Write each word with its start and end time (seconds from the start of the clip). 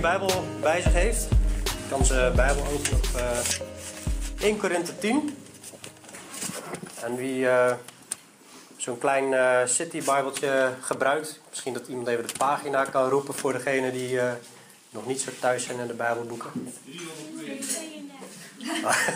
een 0.00 0.18
Bijbel 0.18 0.44
bij 0.60 0.80
zich 0.80 0.92
heeft, 0.92 1.28
kan 1.88 2.04
zijn 2.04 2.34
Bijbel 2.34 2.66
openen 2.66 2.98
op 2.98 3.06
uh, 3.16 4.44
1 4.44 4.58
Korinthe 4.58 4.98
10. 4.98 5.36
En 7.02 7.16
wie 7.16 7.38
uh, 7.38 7.72
zo'n 8.76 8.98
klein 8.98 9.32
uh, 9.32 9.58
City 9.64 10.04
Bijbeltje 10.04 10.72
gebruikt, 10.80 11.40
misschien 11.48 11.72
dat 11.72 11.86
iemand 11.86 12.08
even 12.08 12.26
de 12.26 12.32
pagina 12.38 12.84
kan 12.84 13.08
roepen 13.08 13.34
voor 13.34 13.52
degene 13.52 13.92
die 13.92 14.12
uh, 14.12 14.32
nog 14.90 15.06
niet 15.06 15.20
zo 15.20 15.30
thuis 15.40 15.64
zijn 15.64 15.78
in 15.78 15.86
de 15.86 15.94
Bijbelboeken. 15.94 16.50
332. 17.34 19.08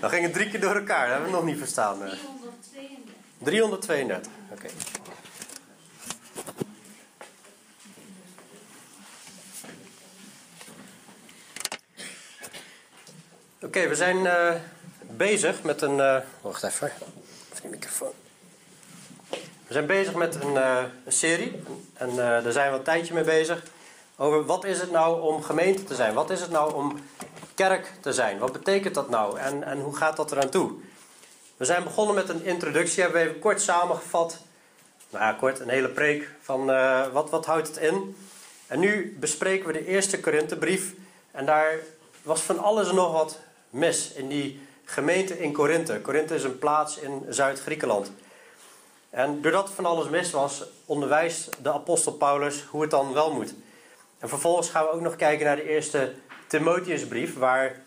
Dan 0.00 0.10
ging 0.10 0.22
het 0.22 0.32
drie 0.32 0.50
keer 0.50 0.60
door 0.60 0.76
elkaar, 0.76 1.06
dat 1.06 1.14
hebben 1.14 1.30
we 1.30 1.36
nog 1.36 1.44
niet 1.44 1.58
verstaan. 1.58 1.98
332. 1.98 3.14
332, 3.38 4.32
oké. 4.50 4.66
Okay. 4.66 4.93
Oké, 13.64 13.88
we 13.88 13.94
zijn 13.94 14.16
uh, 14.16 14.54
bezig 15.00 15.62
met 15.62 15.82
een. 15.82 15.96
Uh, 15.96 16.16
wacht 16.40 16.62
even. 16.62 16.92
Even 17.54 17.70
microfoon. 17.70 18.12
We 19.66 19.72
zijn 19.72 19.86
bezig 19.86 20.14
met 20.14 20.34
een, 20.42 20.56
een 21.04 21.12
serie. 21.12 21.62
En 21.94 22.16
daar 22.16 22.52
zijn 22.52 22.70
we 22.70 22.78
een 22.78 22.84
tijdje 22.84 23.14
mee 23.14 23.24
bezig. 23.24 23.62
Over 24.16 24.44
wat 24.44 24.64
is 24.64 24.80
het 24.80 24.90
nou 24.90 25.20
om 25.20 25.42
gemeente 25.42 25.84
te 25.84 25.94
zijn? 25.94 26.14
Wat 26.14 26.30
is 26.30 26.40
het 26.40 26.50
nou 26.50 26.74
om 26.74 27.00
kerk 27.54 27.92
te 28.00 28.12
zijn? 28.12 28.38
Wat 28.38 28.52
betekent 28.52 28.94
dat 28.94 29.08
nou? 29.08 29.38
En, 29.38 29.62
en 29.62 29.80
hoe 29.80 29.96
gaat 29.96 30.16
dat 30.16 30.32
eraan 30.32 30.48
toe? 30.48 30.72
We 31.56 31.64
zijn 31.64 31.84
begonnen 31.84 32.14
met 32.14 32.28
een 32.28 32.44
introductie. 32.44 33.02
Hebben 33.02 33.22
we 33.22 33.28
even 33.28 33.40
kort 33.40 33.60
samengevat. 33.60 34.38
Nou 35.10 35.24
ja, 35.24 35.32
kort, 35.32 35.60
een 35.60 35.68
hele 35.68 35.90
preek 35.90 36.28
van 36.40 36.66
wat, 37.12 37.30
wat 37.30 37.46
houdt 37.46 37.68
het 37.68 37.76
in? 37.76 38.16
En 38.66 38.78
nu 38.78 39.16
bespreken 39.20 39.66
we 39.66 39.72
de 39.72 39.86
eerste 39.86 40.20
Korinthebrief. 40.20 40.92
En 41.30 41.46
daar 41.46 41.78
was 42.22 42.40
van 42.40 42.58
alles 42.58 42.88
en 42.88 42.94
nog 42.94 43.12
wat 43.12 43.38
mis 43.74 44.12
in 44.12 44.28
die 44.28 44.60
gemeente 44.84 45.38
in 45.38 45.52
Korinthe. 45.52 46.00
Korinthe 46.00 46.34
is 46.34 46.44
een 46.44 46.58
plaats 46.58 46.98
in 46.98 47.26
Zuid-Griekenland. 47.28 48.10
En 49.10 49.42
doordat 49.42 49.70
van 49.70 49.86
alles 49.86 50.08
mis 50.08 50.30
was, 50.30 50.62
onderwijst 50.84 51.48
de 51.62 51.72
apostel 51.72 52.12
Paulus 52.12 52.62
hoe 52.62 52.80
het 52.82 52.90
dan 52.90 53.12
wel 53.12 53.32
moet. 53.32 53.54
En 54.18 54.28
vervolgens 54.28 54.68
gaan 54.68 54.84
we 54.84 54.90
ook 54.90 55.00
nog 55.00 55.16
kijken 55.16 55.46
naar 55.46 55.56
de 55.56 55.68
eerste 55.68 56.12
Timotheusbrief, 56.46 57.36
waar 57.36 57.82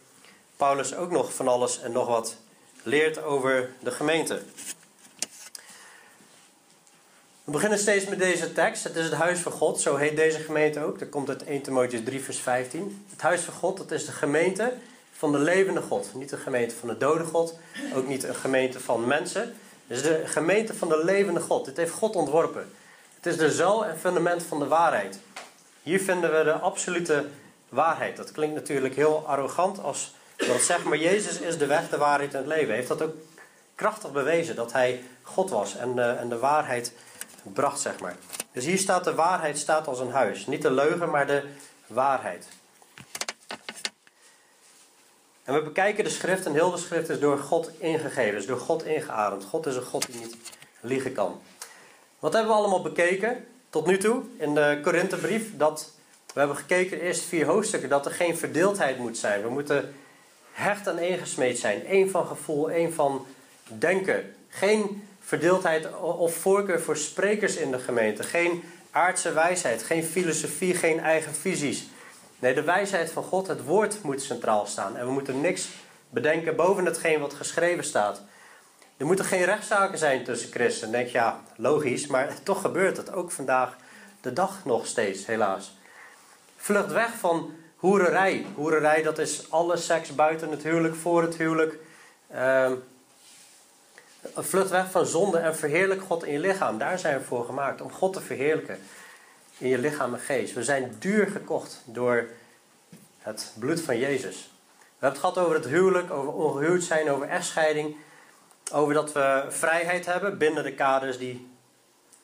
Paulus 0.56 0.96
ook 0.96 1.12
nog 1.12 1.34
van 1.34 1.48
alles 1.48 1.82
en 1.82 1.92
nog 1.92 2.08
wat 2.08 2.38
leert 2.84 3.24
over 3.24 3.70
de 3.80 3.92
gemeente. 3.92 4.42
We 7.44 7.52
beginnen 7.52 7.80
steeds 7.80 8.06
met 8.06 8.20
deze 8.20 8.54
tekst. 8.54 8.84
Het 8.84 8.96
is 8.96 9.04
het 9.04 9.14
huis 9.14 9.40
van 9.40 9.52
God, 9.52 9.82
zo 9.82 9.96
heet 9.96 10.16
deze 10.16 10.40
gemeente 10.40 10.84
ook. 10.84 11.00
Dat 11.00 11.10
komt 11.10 11.30
uit 11.30 11.44
1 11.44 11.62
Timotheus 11.62 12.04
3 12.04 12.24
vers 12.24 12.40
15. 12.40 13.06
Het 13.10 13.22
huis 13.22 13.42
van 13.42 13.54
God, 13.54 13.78
dat 13.78 13.92
is 13.92 14.06
de 14.06 14.12
gemeente 14.12 14.74
van 15.18 15.32
de 15.32 15.38
levende 15.38 15.82
God. 15.82 16.14
Niet 16.14 16.32
een 16.32 16.38
gemeente 16.38 16.76
van 16.76 16.88
de 16.88 16.98
dode 16.98 17.24
God, 17.24 17.60
ook 17.96 18.08
niet 18.08 18.24
een 18.24 18.36
gemeente 18.36 18.80
van 18.80 19.08
mensen. 19.08 19.42
Het 19.88 19.98
is 19.98 20.04
de 20.04 20.22
gemeente 20.26 20.74
van 20.74 20.90
de 20.90 21.04
levende 21.04 21.40
God. 21.40 21.66
Dit 21.66 21.78
heeft 21.78 21.92
God 21.92 22.16
ontworpen. 22.16 22.74
Het 23.16 23.26
is 23.26 23.38
de 23.38 23.52
zuil 23.52 23.86
en 23.86 24.00
fundament 24.00 24.44
van 24.44 24.60
de 24.60 24.68
waarheid. 24.68 25.20
Hier 25.84 26.00
vinden 26.00 26.38
we 26.38 26.44
de 26.44 26.54
absolute 26.54 27.26
waarheid. 27.70 28.18
Dat 28.18 28.32
klinkt 28.32 28.56
natuurlijk 28.56 28.96
heel 28.96 29.24
arrogant 29.28 29.80
als 29.80 30.14
dat 30.38 30.62
zegt, 30.62 30.84
maar 30.84 30.98
Jezus 30.98 31.40
is 31.40 31.58
de 31.58 31.66
weg, 31.66 31.90
de 31.90 31.98
waarheid 31.98 32.34
en 32.34 32.38
het 32.38 32.48
leven. 32.48 32.68
Hij 32.68 32.76
heeft 32.76 32.88
dat 32.88 33.02
ook 33.02 33.16
krachtig 33.76 34.12
bewezen, 34.12 34.56
dat 34.56 34.72
hij 34.72 35.04
God 35.22 35.50
was 35.50 35.76
en 35.76 35.96
de, 35.96 36.02
en 36.02 36.30
de 36.30 36.38
waarheid 36.38 36.94
bracht, 37.54 37.80
zeg 37.80 38.00
maar. 38.00 38.16
Dus 38.52 38.66
hier 38.66 38.78
staat 38.78 39.04
de 39.04 39.16
waarheid 39.16 39.58
staat 39.58 39.88
als 39.88 40.00
een 40.00 40.12
huis. 40.12 40.46
Niet 40.46 40.62
de 40.62 40.72
leugen, 40.72 41.10
maar 41.10 41.28
de 41.28 41.44
waarheid. 41.88 42.48
En 45.48 45.54
we 45.54 45.62
bekijken 45.62 46.04
de 46.04 46.10
schrift 46.10 46.46
en 46.46 46.54
heel 46.54 46.72
de 46.72 46.78
schrift 46.78 47.10
is 47.10 47.20
door 47.20 47.38
God 47.38 47.72
ingegeven, 47.78 48.38
is 48.38 48.46
door 48.46 48.60
God 48.60 48.86
ingeademd. 48.86 49.44
God 49.44 49.66
is 49.66 49.76
een 49.76 49.84
God 49.84 50.12
die 50.12 50.22
niet 50.22 50.38
liegen 50.82 51.14
kan. 51.14 51.42
Wat 52.20 52.34
hebben 52.34 52.52
we 52.52 52.58
allemaal 52.58 52.82
bekeken 52.82 53.46
tot 53.70 53.86
nu 53.86 53.98
toe 53.98 54.22
in 54.38 54.54
de 54.54 54.80
Korinthebrief? 54.84 55.58
Dat 55.58 55.92
we 56.34 56.40
hebben 56.40 56.58
gekeken 56.58 56.98
de 56.98 57.04
eerste 57.04 57.28
vier 57.28 57.46
hoofdstukken 57.46 57.90
dat 57.90 58.06
er 58.06 58.12
geen 58.12 58.38
verdeeldheid 58.38 58.98
moet 58.98 59.18
zijn. 59.18 59.42
We 59.42 59.50
moeten 59.50 59.94
hecht 60.52 60.88
en 60.88 61.00
ingesmeed 61.00 61.60
zijn. 61.60 61.86
één 61.86 62.10
van 62.10 62.28
gevoel, 62.28 62.70
één 62.70 62.94
van 62.94 63.26
denken. 63.64 64.36
Geen 64.50 65.08
verdeeldheid 65.20 66.00
of 66.00 66.36
voorkeur 66.36 66.82
voor 66.82 66.98
sprekers 66.98 67.56
in 67.56 67.72
de 67.72 67.80
gemeente. 67.80 68.24
Geen 68.24 68.64
aardse 68.92 69.34
wijsheid, 69.34 69.84
geen 69.84 70.04
filosofie, 70.04 70.76
geen 70.76 71.00
eigen 71.00 71.34
visies. 71.34 71.88
Nee, 72.40 72.54
de 72.54 72.64
wijsheid 72.64 73.12
van 73.12 73.24
God, 73.24 73.48
het 73.48 73.64
woord 73.64 74.04
moet 74.04 74.22
centraal 74.22 74.66
staan. 74.66 74.98
En 74.98 75.06
we 75.06 75.12
moeten 75.12 75.42
niks 75.42 75.70
bedenken 76.10 76.56
boven 76.56 76.86
hetgeen 76.86 77.20
wat 77.20 77.34
geschreven 77.34 77.84
staat. 77.84 78.22
Er 78.98 79.06
moeten 79.06 79.26
geen 79.26 79.46
rechtszaken 79.46 79.98
zijn 79.98 80.24
tussen 80.24 80.52
christenen. 80.52 80.92
Denk 80.92 81.08
je, 81.08 81.18
ja, 81.18 81.42
logisch, 81.56 82.08
maar 82.08 82.34
toch 82.44 82.62
gebeurt 82.62 82.98
het. 82.98 83.14
Ook 83.14 83.32
vandaag 83.32 83.76
de 84.22 84.34
dag 84.34 84.66
nog 84.66 84.86
steeds, 84.86 85.26
helaas. 85.26 85.78
Vlucht 86.56 86.92
weg 86.92 87.14
van 87.14 87.56
hoererij. 87.76 88.46
Hoererij, 88.56 89.02
dat 89.02 89.18
is 89.18 89.52
alle 89.52 89.78
seks 89.78 90.16
buiten 90.16 90.52
het 90.52 90.64
huwelijk, 90.64 90.96
voor 90.96 91.22
het 91.22 91.38
huwelijk. 91.38 91.78
Uh, 92.34 92.72
vlucht 94.36 94.70
weg 94.70 94.92
van 94.92 95.06
zonde 95.06 95.38
en 95.38 95.56
verheerlijk 95.56 96.02
God 96.02 96.24
in 96.24 96.32
je 96.32 96.40
lichaam. 96.40 96.78
Daar 96.78 97.00
zijn 97.00 97.18
we 97.18 97.24
voor 97.24 97.46
gemaakt, 97.46 97.82
om 97.82 97.92
God 97.92 98.14
te 98.14 98.22
verheerlijken 98.22 98.80
in 99.58 99.68
je 99.68 99.78
lichaam 99.78 100.14
en 100.14 100.20
geest. 100.20 100.54
We 100.54 100.64
zijn 100.64 100.96
duur 101.00 101.28
gekocht 101.28 101.82
door 101.86 102.30
het 103.18 103.54
bloed 103.60 103.82
van 103.82 103.98
Jezus. 103.98 104.52
We 104.80 105.06
hebben 105.06 105.10
het 105.10 105.20
gehad 105.20 105.38
over 105.38 105.56
het 105.56 105.66
huwelijk, 105.66 106.12
over 106.12 106.34
ongehuwd 106.34 106.84
zijn, 106.84 107.10
over 107.10 107.28
echtscheiding. 107.28 107.96
Over 108.74 108.94
dat 108.94 109.14
we 109.14 109.46
vrijheid 109.50 110.06
hebben 110.06 110.38
binnen 110.38 110.64
de 110.64 110.74
kaders 110.74 111.18
die 111.18 111.48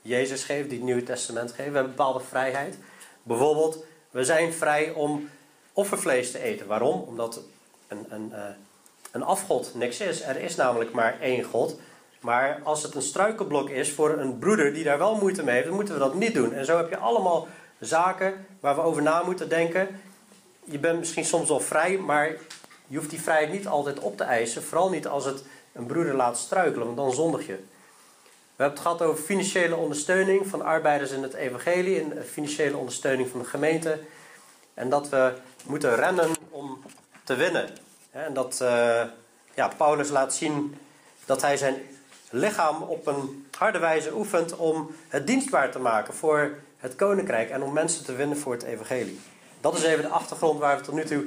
Jezus 0.02 0.44
geeft, 0.44 0.70
die 0.70 0.78
het 0.78 0.88
Nieuwe 0.88 1.04
Testament 1.04 1.52
geeft. 1.52 1.70
We 1.70 1.76
hebben 1.76 1.96
bepaalde 1.96 2.20
vrijheid. 2.20 2.78
Bijvoorbeeld, 3.24 3.86
we 4.12 4.24
zijn 4.24 4.54
vrij 4.54 4.92
om 4.92 5.30
offervlees 5.74 6.32
te 6.32 6.40
eten. 6.40 6.68
Waarom? 6.68 7.02
Omdat 7.02 7.40
een, 7.88 8.06
een, 8.10 8.34
eh, 8.34 8.44
een 9.12 9.24
afgod 9.24 9.76
niks 9.76 10.00
is. 10.00 10.22
Er 10.22 10.36
is 10.36 10.56
namelijk 10.56 10.92
maar 10.92 11.20
één 11.22 11.44
God. 11.44 11.80
Maar 12.24 12.60
als 12.64 12.84
het 12.84 12.96
een 12.96 13.02
struikelblok 13.02 13.70
is 13.70 13.92
voor 13.92 14.10
een 14.10 14.40
broeder 14.40 14.74
die 14.74 14.84
daar 14.84 14.98
wel 14.98 15.16
moeite 15.16 15.44
mee 15.44 15.54
heeft, 15.54 15.68
dan 15.68 15.76
moeten 15.76 15.94
we 15.94 16.00
dat 16.00 16.14
niet 16.14 16.34
doen. 16.34 16.54
En 16.54 16.66
zo 16.66 16.78
heb 16.78 16.90
je 16.90 16.98
allemaal 16.98 17.48
zaken 17.80 18.46
waar 18.60 18.76
we 18.76 18.82
over 18.82 19.02
na 19.02 19.24
moeten 19.24 19.50
denken. 19.50 19.88
Je 20.64 20.80
bent 20.80 21.00
misschien 21.00 21.26
soms 21.26 21.50
wel 21.50 21.60
vrij, 21.60 21.98
maar 21.98 22.28
je 22.88 22.98
hoeft 22.98 23.10
die 23.10 23.22
vrijheid 23.22 23.52
niet 23.52 23.68
altijd 23.68 24.00
op 24.00 24.18
te 24.18 24.24
eisen. 24.24 24.64
Vooral 24.64 24.90
niet 24.90 25.08
als 25.08 25.26
het 25.26 25.44
een 25.72 25.86
broeder 25.86 26.16
laat 26.16 26.38
struikelen, 26.38 26.86
want 26.86 26.98
dan 26.98 27.12
zondig 27.12 27.46
je. 27.46 27.56
We 28.56 28.64
hebben 28.64 28.78
het 28.78 28.80
gehad 28.80 29.02
over 29.02 29.24
financiële 29.24 29.76
ondersteuning 29.76 30.48
van 30.48 30.62
arbeiders 30.62 31.12
in 31.12 31.24
het 31.24 31.34
evangelie. 31.34 32.00
En 32.00 32.26
financiële 32.26 32.78
ondersteuning 32.78 33.30
van 33.30 33.40
de 33.40 33.46
gemeente. 33.46 34.00
En 34.74 34.90
dat 34.90 35.10
we 35.10 35.34
moeten 35.66 35.96
rennen 35.96 36.30
om 36.50 36.82
te 37.24 37.36
winnen. 37.36 37.70
En 38.12 38.34
dat 38.34 38.60
uh, 38.62 39.02
ja, 39.54 39.68
Paulus 39.78 40.10
laat 40.10 40.34
zien 40.34 40.78
dat 41.26 41.42
hij 41.42 41.58
zijn 41.58 41.76
lichaam 42.36 42.82
op 42.82 43.08
een 43.08 43.48
harde 43.58 43.80
wijze 43.80 44.14
oefent 44.16 44.56
om 44.56 44.92
het 45.08 45.28
dienstbaar 45.28 45.72
te 45.72 45.80
maken 45.80 46.14
voor 46.14 46.58
het 46.78 46.96
koninkrijk 46.96 47.50
en 47.50 47.64
om 47.64 47.74
mensen 47.74 48.06
te 48.06 48.16
winnen 48.16 48.38
voor 48.38 48.54
het 48.54 48.64
evangelie. 48.64 49.20
Dat 49.62 49.76
is 49.78 49.84
even 49.84 50.04
de 50.04 50.10
achtergrond 50.10 50.60
waar 50.60 50.78
we 50.78 50.84
tot 50.84 50.94
nu 50.94 51.06
toe 51.06 51.25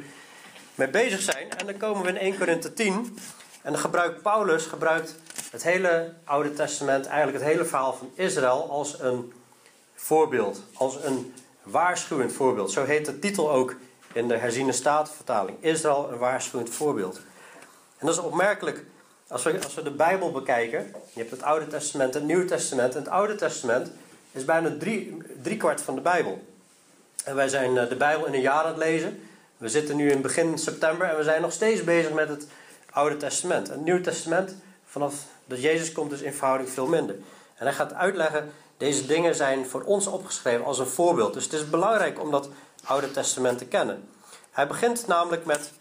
mee 0.75 0.89
bezig 0.89 1.21
zijn. 1.21 1.51
En 1.51 1.67
dan 1.67 1.77
komen 1.77 2.03
we 2.03 2.09
in 2.09 2.17
1 2.17 2.39
Korinthe 2.39 2.73
10. 2.73 3.19
En 3.63 3.73
dan 3.73 3.81
gebruikt 3.81 4.23
Paulus 4.23 4.67
gebruikt 4.67 5.15
het 5.51 5.63
hele 5.63 6.15
Oude 6.25 6.53
Testament, 6.53 7.07
eigenlijk 7.07 7.39
het 7.39 7.53
hele 7.53 7.65
verhaal 7.65 7.93
van 7.93 8.11
Israël, 8.15 8.71
als 8.71 9.01
een 9.01 9.33
voorbeeld. 9.95 10.63
Als 10.75 11.05
een 11.05 11.35
waarschuwend 11.63 12.33
voorbeeld. 12.33 12.71
Zo 12.71 12.85
heet 12.85 13.07
de 13.07 13.19
titel 13.19 13.51
ook 13.51 13.75
in 14.13 14.29
de 14.29 14.37
herziene 14.37 14.73
statenvertaling. 14.73 15.57
Israël, 15.61 16.09
een 16.13 16.19
waarschuwend 16.19 16.71
voorbeeld. 16.71 17.17
En 17.99 18.07
dat 18.07 18.17
is 18.17 18.23
opmerkelijk 18.23 18.85
als 19.29 19.43
we, 19.43 19.63
als 19.65 19.75
we 19.75 19.83
de 19.83 19.91
Bijbel 19.91 20.31
bekijken, 20.31 20.95
je 21.13 21.19
hebt 21.21 21.31
het 21.31 21.43
Oude 21.43 21.67
Testament 21.67 22.15
en 22.15 22.19
het 22.19 22.29
Nieuwe 22.29 22.45
Testament. 22.45 22.95
En 22.95 22.99
het 22.99 23.11
Oude 23.11 23.35
Testament 23.35 23.91
is 24.33 24.45
bijna 24.45 24.73
drie, 24.79 25.17
drie 25.43 25.57
kwart 25.57 25.81
van 25.81 25.95
de 25.95 26.01
Bijbel. 26.01 26.43
En 27.25 27.35
wij 27.35 27.49
zijn 27.49 27.79
eh, 27.79 27.89
de 27.89 27.97
Bijbel 27.97 28.27
in 28.27 28.35
een 28.35 28.41
jaar 28.41 28.63
aan 28.63 28.67
het 28.67 28.77
lezen. 28.77 29.21
We 29.57 29.69
zitten 29.69 29.97
nu 29.97 30.11
in 30.11 30.21
begin 30.23 30.59
september 30.59 31.09
en 31.09 31.17
we 31.17 31.23
zijn 31.23 31.43
nog 31.43 31.53
steeds 31.53 31.85
bezig 31.85 32.13
met 32.13 32.29
het 32.29 32.47
Oude 32.91 33.17
Testament. 33.17 33.69
En 33.69 33.75
het 33.75 33.85
Nieuwe 33.85 34.01
Testament, 34.01 34.55
vanaf 34.87 35.15
dat 35.45 35.63
Jezus 35.63 35.93
komt, 35.93 36.13
is 36.13 36.21
in 36.21 36.33
verhouding 36.33 36.71
veel 36.71 36.87
minder. 36.87 37.15
En 37.55 37.67
hij 37.67 37.73
gaat 37.73 37.93
uitleggen, 37.93 38.53
deze 38.77 39.07
dingen 39.07 39.35
zijn 39.35 39.67
voor 39.67 39.83
ons 39.83 40.07
opgeschreven 40.07 40.65
als 40.65 40.79
een 40.79 40.87
voorbeeld. 40.87 41.35
Dus 41.35 41.45
het 41.45 41.53
is 41.53 41.71
belangrijk 41.71 42.21
om 42.21 42.31
dat 42.31 42.49
Oude 42.85 43.11
Testament 43.11 43.59
te 43.59 43.67
kennen. 43.67 44.09
Hij 44.51 44.67
begint 44.67 45.07
namelijk 45.07 45.45
met 45.45 45.73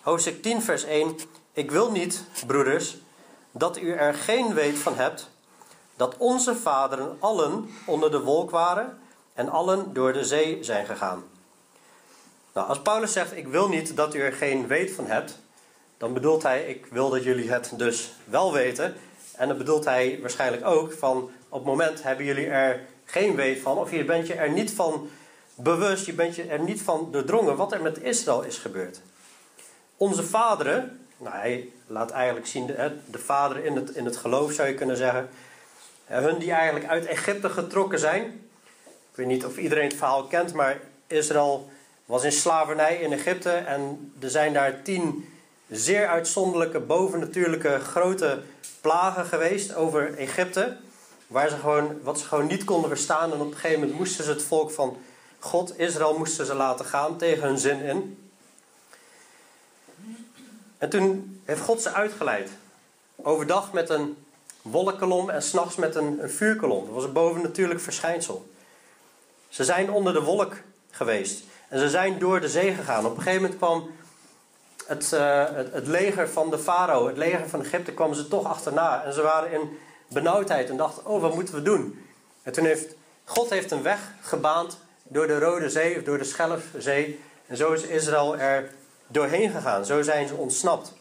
hoofdstuk 0.00 0.42
10, 0.42 0.62
vers 0.62 0.84
1. 0.84 1.16
Ik 1.52 1.70
wil 1.70 1.90
niet, 1.90 2.24
broeders, 2.46 2.96
dat 3.50 3.78
u 3.78 3.92
er 3.92 4.14
geen 4.14 4.54
weet 4.54 4.78
van 4.78 4.96
hebt 4.96 5.30
dat 5.96 6.16
onze 6.16 6.56
vaderen 6.56 7.16
allen 7.18 7.70
onder 7.86 8.10
de 8.10 8.20
wolk 8.20 8.50
waren 8.50 8.98
en 9.34 9.48
allen 9.48 9.92
door 9.92 10.12
de 10.12 10.24
zee 10.24 10.64
zijn 10.64 10.86
gegaan. 10.86 11.24
Nou, 12.52 12.68
als 12.68 12.80
Paulus 12.80 13.12
zegt: 13.12 13.36
Ik 13.36 13.48
wil 13.48 13.68
niet 13.68 13.96
dat 13.96 14.14
u 14.14 14.20
er 14.20 14.32
geen 14.32 14.66
weet 14.66 14.90
van 14.90 15.06
hebt, 15.06 15.38
dan 15.98 16.12
bedoelt 16.12 16.42
hij: 16.42 16.64
Ik 16.64 16.86
wil 16.86 17.10
dat 17.10 17.24
jullie 17.24 17.50
het 17.50 17.72
dus 17.76 18.12
wel 18.24 18.52
weten. 18.52 18.94
En 19.36 19.48
dan 19.48 19.58
bedoelt 19.58 19.84
hij 19.84 20.18
waarschijnlijk 20.20 20.66
ook 20.66 20.92
van: 20.92 21.30
Op 21.48 21.58
het 21.58 21.64
moment 21.64 22.02
hebben 22.02 22.24
jullie 22.24 22.46
er 22.46 22.86
geen 23.04 23.34
weet 23.34 23.60
van, 23.60 23.78
of 23.78 23.90
je 23.90 24.04
bent 24.04 24.26
je 24.26 24.34
er 24.34 24.50
niet 24.50 24.70
van 24.70 25.10
bewust, 25.54 26.06
je 26.06 26.12
bent 26.12 26.34
je 26.34 26.42
er 26.42 26.60
niet 26.60 26.82
van 26.82 27.08
doordrongen 27.10 27.56
wat 27.56 27.72
er 27.72 27.82
met 27.82 28.02
Israël 28.02 28.42
is 28.42 28.58
gebeurd. 28.58 29.00
Onze 29.96 30.22
vaderen, 30.22 30.99
nou, 31.20 31.36
hij 31.36 31.68
laat 31.86 32.10
eigenlijk 32.10 32.46
zien 32.46 32.66
de, 32.66 32.96
de 33.10 33.18
vaderen 33.18 33.64
in 33.64 33.76
het, 33.76 33.90
in 33.90 34.04
het 34.04 34.16
geloof, 34.16 34.52
zou 34.52 34.68
je 34.68 34.74
kunnen 34.74 34.96
zeggen. 34.96 35.28
Hun 36.04 36.38
die 36.38 36.52
eigenlijk 36.52 36.86
uit 36.86 37.06
Egypte 37.06 37.48
getrokken 37.48 37.98
zijn. 37.98 38.22
Ik 39.10 39.16
weet 39.16 39.26
niet 39.26 39.44
of 39.44 39.56
iedereen 39.56 39.88
het 39.88 39.96
verhaal 39.96 40.24
kent, 40.24 40.52
maar 40.52 40.80
Israël 41.06 41.70
was 42.04 42.24
in 42.24 42.32
slavernij 42.32 42.96
in 42.96 43.12
Egypte 43.12 43.50
en 43.50 44.12
er 44.20 44.30
zijn 44.30 44.52
daar 44.52 44.82
tien 44.82 45.28
zeer 45.68 46.06
uitzonderlijke, 46.06 46.80
bovennatuurlijke 46.80 47.78
grote 47.78 48.42
plagen 48.80 49.24
geweest 49.24 49.74
over 49.74 50.18
Egypte. 50.18 50.76
Waar 51.26 51.48
ze 51.48 51.56
gewoon, 51.56 52.02
wat 52.02 52.18
ze 52.18 52.24
gewoon 52.24 52.46
niet 52.46 52.64
konden 52.64 52.88
verstaan. 52.90 53.32
En 53.32 53.40
op 53.40 53.46
een 53.46 53.54
gegeven 53.54 53.80
moment 53.80 53.98
moesten 53.98 54.24
ze 54.24 54.30
het 54.30 54.42
volk 54.42 54.70
van 54.70 54.96
God, 55.38 55.78
Israël, 55.78 56.18
moesten 56.18 56.46
ze 56.46 56.54
laten 56.54 56.84
gaan 56.84 57.16
tegen 57.16 57.42
hun 57.42 57.58
zin 57.58 57.80
in. 57.82 58.19
En 60.80 60.88
toen 60.88 61.40
heeft 61.44 61.60
God 61.60 61.82
ze 61.82 61.92
uitgeleid. 61.92 62.50
Overdag 63.16 63.72
met 63.72 63.90
een 63.90 64.16
wolkenkolom 64.62 65.30
en 65.30 65.42
s'nachts 65.42 65.76
met 65.76 65.94
een, 65.94 66.20
vuurkolom. 66.24 66.84
Dat 66.84 66.94
was 66.94 67.04
een 67.04 67.12
bovennatuurlijk 67.12 67.80
verschijnsel. 67.80 68.50
Ze 69.48 69.64
zijn 69.64 69.90
onder 69.90 70.12
de 70.12 70.22
wolk 70.22 70.56
geweest. 70.90 71.44
En 71.68 71.78
ze 71.78 71.88
zijn 71.88 72.18
door 72.18 72.40
de 72.40 72.48
zee 72.48 72.74
gegaan. 72.74 73.06
Op 73.06 73.16
een 73.16 73.22
gegeven 73.22 73.42
moment 73.42 73.58
kwam 73.58 73.90
het, 74.86 75.10
uh, 75.14 75.44
het, 75.52 75.72
het, 75.72 75.86
leger 75.86 76.28
van 76.28 76.50
de 76.50 76.58
farao, 76.58 77.06
het 77.06 77.16
leger 77.16 77.48
van 77.48 77.64
Egypte, 77.64 77.92
kwam 77.92 78.14
ze 78.14 78.28
toch 78.28 78.44
achterna. 78.44 79.04
En 79.04 79.12
ze 79.12 79.22
waren 79.22 79.52
in 79.52 79.78
benauwdheid 80.08 80.70
en 80.70 80.76
dachten, 80.76 81.06
oh 81.06 81.20
wat 81.20 81.34
moeten 81.34 81.54
we 81.54 81.62
doen? 81.62 82.04
En 82.42 82.52
toen 82.52 82.64
heeft 82.64 82.94
God 83.24 83.50
heeft 83.50 83.70
een 83.70 83.82
weg 83.82 84.00
gebaand 84.20 84.78
door 85.02 85.26
de 85.26 85.38
Rode 85.38 85.70
Zee 85.70 85.96
of 85.96 86.02
door 86.02 86.18
de 86.18 86.24
Schelfzee. 86.24 87.20
En 87.46 87.56
zo 87.56 87.72
is 87.72 87.82
Israël 87.82 88.36
er 88.36 88.70
doorheen 89.10 89.50
gegaan. 89.50 89.84
Zo 89.84 90.02
zijn 90.02 90.28
ze 90.28 90.34
ontsnapt. 90.34 90.92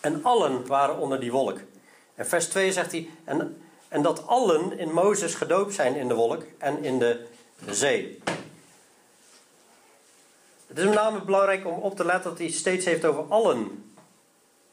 En 0.00 0.24
allen 0.24 0.66
waren 0.66 0.98
onder 0.98 1.20
die 1.20 1.32
wolk. 1.32 1.58
En 2.14 2.26
vers 2.26 2.46
2 2.46 2.72
zegt 2.72 2.92
hij, 2.92 3.08
en, 3.24 3.62
en 3.88 4.02
dat 4.02 4.26
allen 4.26 4.78
in 4.78 4.92
Mozes 4.92 5.34
gedoopt 5.34 5.74
zijn 5.74 5.96
in 5.96 6.08
de 6.08 6.14
wolk 6.14 6.42
en 6.58 6.84
in 6.84 6.98
de 6.98 7.26
zee. 7.66 8.22
Het 10.66 10.78
is 10.78 10.84
met 10.84 10.94
name 10.94 11.20
belangrijk 11.20 11.66
om 11.66 11.78
op 11.78 11.96
te 11.96 12.04
letten 12.04 12.30
dat 12.30 12.38
hij 12.38 12.50
steeds 12.50 12.84
heeft 12.84 13.04
over 13.04 13.24
allen 13.28 13.92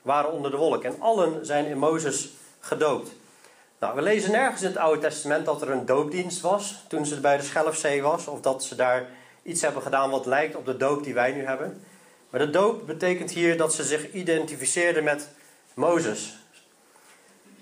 waren 0.01 0.31
onder 0.31 0.51
de 0.51 0.57
wolk. 0.57 0.83
En 0.83 0.95
allen 0.99 1.45
zijn 1.45 1.65
in 1.65 1.77
Mozes 1.77 2.29
gedoopt. 2.59 3.11
Nou, 3.79 3.95
we 3.95 4.01
lezen 4.01 4.31
nergens 4.31 4.61
in 4.61 4.67
het 4.67 4.77
Oude 4.77 5.01
Testament 5.01 5.45
dat 5.45 5.61
er 5.61 5.69
een 5.69 5.85
doopdienst 5.85 6.41
was 6.41 6.83
toen 6.87 7.05
ze 7.05 7.19
bij 7.19 7.37
de 7.37 7.43
Schelfzee 7.43 8.01
was. 8.01 8.27
Of 8.27 8.41
dat 8.41 8.63
ze 8.63 8.75
daar 8.75 9.09
iets 9.43 9.61
hebben 9.61 9.81
gedaan 9.81 10.09
wat 10.09 10.25
lijkt 10.25 10.55
op 10.55 10.65
de 10.65 10.77
doop 10.77 11.03
die 11.03 11.13
wij 11.13 11.31
nu 11.31 11.45
hebben. 11.45 11.83
Maar 12.35 12.45
de 12.45 12.51
doop 12.51 12.87
betekent 12.87 13.31
hier 13.31 13.57
dat 13.57 13.73
ze 13.73 13.83
zich 13.83 14.11
identificeerden 14.11 15.03
met 15.03 15.29
Mozes. 15.73 16.37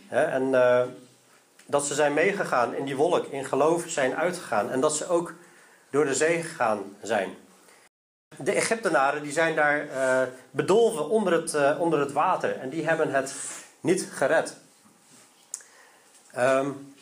en 0.10 0.44
uh, 0.44 0.84
dat 1.66 1.86
ze 1.86 1.94
zijn 1.94 2.14
meegegaan 2.14 2.76
in 2.76 2.86
die 2.86 2.96
wolk, 2.96 3.26
in 3.26 3.46
geloof 3.46 3.84
zijn 3.88 4.16
uitgegaan. 4.16 4.72
En 4.72 4.80
dat 4.80 4.96
ze 4.96 5.08
ook 5.08 5.34
door 5.90 6.06
de 6.06 6.16
zee 6.16 6.42
gegaan 6.42 6.96
zijn. 7.02 7.36
De 8.38 8.52
Egyptenaren 8.52 9.24
die 9.24 9.32
zijn 9.32 9.56
daar 9.56 9.86
uh, 9.86 10.22
bedolven 10.52 11.10
onder 11.10 11.34
het, 11.34 11.54
uh, 11.54 11.80
onder 11.80 12.00
het 12.00 12.12
water. 12.12 12.60
En 12.60 12.70
die 12.70 12.88
hebben 12.88 13.12
het 13.14 13.36
niet 13.80 14.10
gered. 14.12 14.58
Um, 16.38 16.96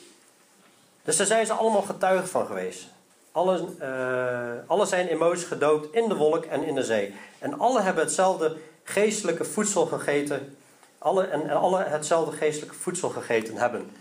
dus 1.04 1.18
daar 1.18 1.28
zijn 1.28 1.46
ze 1.46 1.54
allemaal 1.54 1.82
getuigen 1.82 2.28
van 2.28 2.46
geweest. 2.46 2.88
Alle, 3.32 3.66
uh, 3.82 4.70
alle 4.70 4.86
zijn 4.86 5.18
Mozes 5.18 5.48
gedoopt 5.48 5.96
in 5.96 6.10
de 6.10 6.16
wolk 6.16 6.46
en 6.46 6.64
in 6.64 6.76
de 6.76 6.84
zee. 6.84 7.16
En 7.40 7.60
alle 7.60 7.82
hebben 7.82 8.04
hetzelfde 8.04 8.56
geestelijke 8.84 9.44
voedsel 9.44 9.86
gegeten. 9.86 10.58
Alle, 10.98 11.24
en, 11.26 11.50
en 11.50 11.58
alle 11.58 11.84
hetzelfde 11.84 12.38
geestelijke 12.38 12.76
voedsel 12.76 13.10
gegeten 13.10 13.56
hebben. 13.56 13.92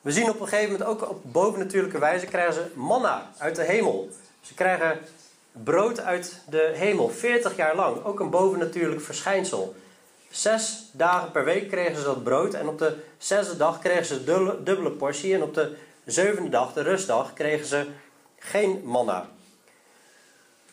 We 0.00 0.10
zien 0.10 0.30
op 0.30 0.40
een 0.40 0.48
gegeven 0.48 0.72
moment 0.72 0.90
ook 0.90 1.10
op 1.10 1.20
bovennatuurlijke 1.22 1.98
wijze 1.98 2.26
krijgen 2.26 2.54
ze 2.54 2.66
manna 2.74 3.30
uit 3.38 3.56
de 3.56 3.62
hemel. 3.62 4.08
Ze 4.40 4.54
krijgen 4.54 4.98
brood 5.52 6.00
uit 6.00 6.42
de 6.48 6.72
hemel, 6.74 7.08
40 7.08 7.56
jaar 7.56 7.76
lang. 7.76 8.04
Ook 8.04 8.20
een 8.20 8.30
bovennatuurlijk 8.30 9.00
verschijnsel. 9.00 9.74
Zes 10.30 10.90
dagen 10.92 11.30
per 11.30 11.44
week 11.44 11.68
kregen 11.68 11.96
ze 11.96 12.04
dat 12.04 12.22
brood. 12.22 12.54
En 12.54 12.68
op 12.68 12.78
de 12.78 12.96
zesde 13.18 13.56
dag 13.56 13.78
kregen 13.78 14.04
ze 14.04 14.24
dubbele, 14.24 14.62
dubbele 14.62 14.90
portie. 14.90 15.34
En 15.34 15.42
op 15.42 15.54
de 15.54 15.76
zevende 16.04 16.48
dag, 16.48 16.72
de 16.72 16.82
rustdag, 16.82 17.32
kregen 17.32 17.66
ze 17.66 17.86
geen 18.42 18.82
manna. 18.84 19.28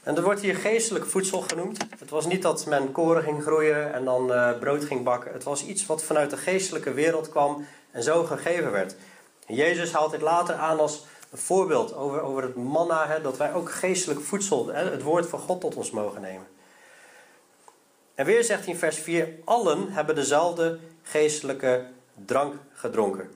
En 0.03 0.15
er 0.15 0.23
wordt 0.23 0.41
hier 0.41 0.55
geestelijk 0.55 1.05
voedsel 1.05 1.41
genoemd. 1.41 1.77
Het 1.99 2.09
was 2.09 2.25
niet 2.25 2.41
dat 2.41 2.65
men 2.65 2.91
koren 2.91 3.23
ging 3.23 3.41
groeien 3.43 3.93
en 3.93 4.05
dan 4.05 4.31
uh, 4.31 4.57
brood 4.59 4.83
ging 4.83 5.03
bakken. 5.03 5.33
Het 5.33 5.43
was 5.43 5.65
iets 5.65 5.85
wat 5.85 6.03
vanuit 6.03 6.29
de 6.29 6.37
geestelijke 6.37 6.93
wereld 6.93 7.29
kwam 7.29 7.65
en 7.91 8.03
zo 8.03 8.23
gegeven 8.23 8.71
werd. 8.71 8.95
Jezus 9.47 9.91
haalt 9.91 10.11
dit 10.11 10.21
later 10.21 10.55
aan 10.55 10.79
als 10.79 11.05
een 11.31 11.37
voorbeeld 11.37 11.93
over, 11.93 12.21
over 12.21 12.43
het 12.43 12.55
manna, 12.55 13.07
hè, 13.07 13.21
dat 13.21 13.37
wij 13.37 13.53
ook 13.53 13.71
geestelijk 13.71 14.21
voedsel, 14.21 14.67
hè, 14.67 14.89
het 14.91 15.03
woord 15.03 15.27
van 15.27 15.39
God 15.39 15.61
tot 15.61 15.75
ons 15.75 15.91
mogen 15.91 16.21
nemen. 16.21 16.47
En 18.15 18.25
weer 18.25 18.43
zegt 18.43 18.63
hij 18.63 18.73
in 18.73 18.79
vers 18.79 18.97
4: 18.97 19.29
Allen 19.45 19.91
hebben 19.91 20.15
dezelfde 20.15 20.79
geestelijke 21.03 21.85
drank 22.25 22.55
gedronken. 22.73 23.31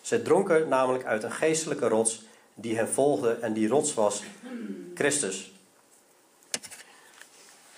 Ze 0.00 0.22
dronken 0.22 0.68
namelijk 0.68 1.04
uit 1.04 1.22
een 1.22 1.32
geestelijke 1.32 1.88
rots 1.88 2.22
die 2.60 2.76
hen 2.76 2.88
volgde, 2.88 3.32
en 3.40 3.52
die 3.52 3.68
rots 3.68 3.94
was 3.94 4.22
Christus. 4.94 5.52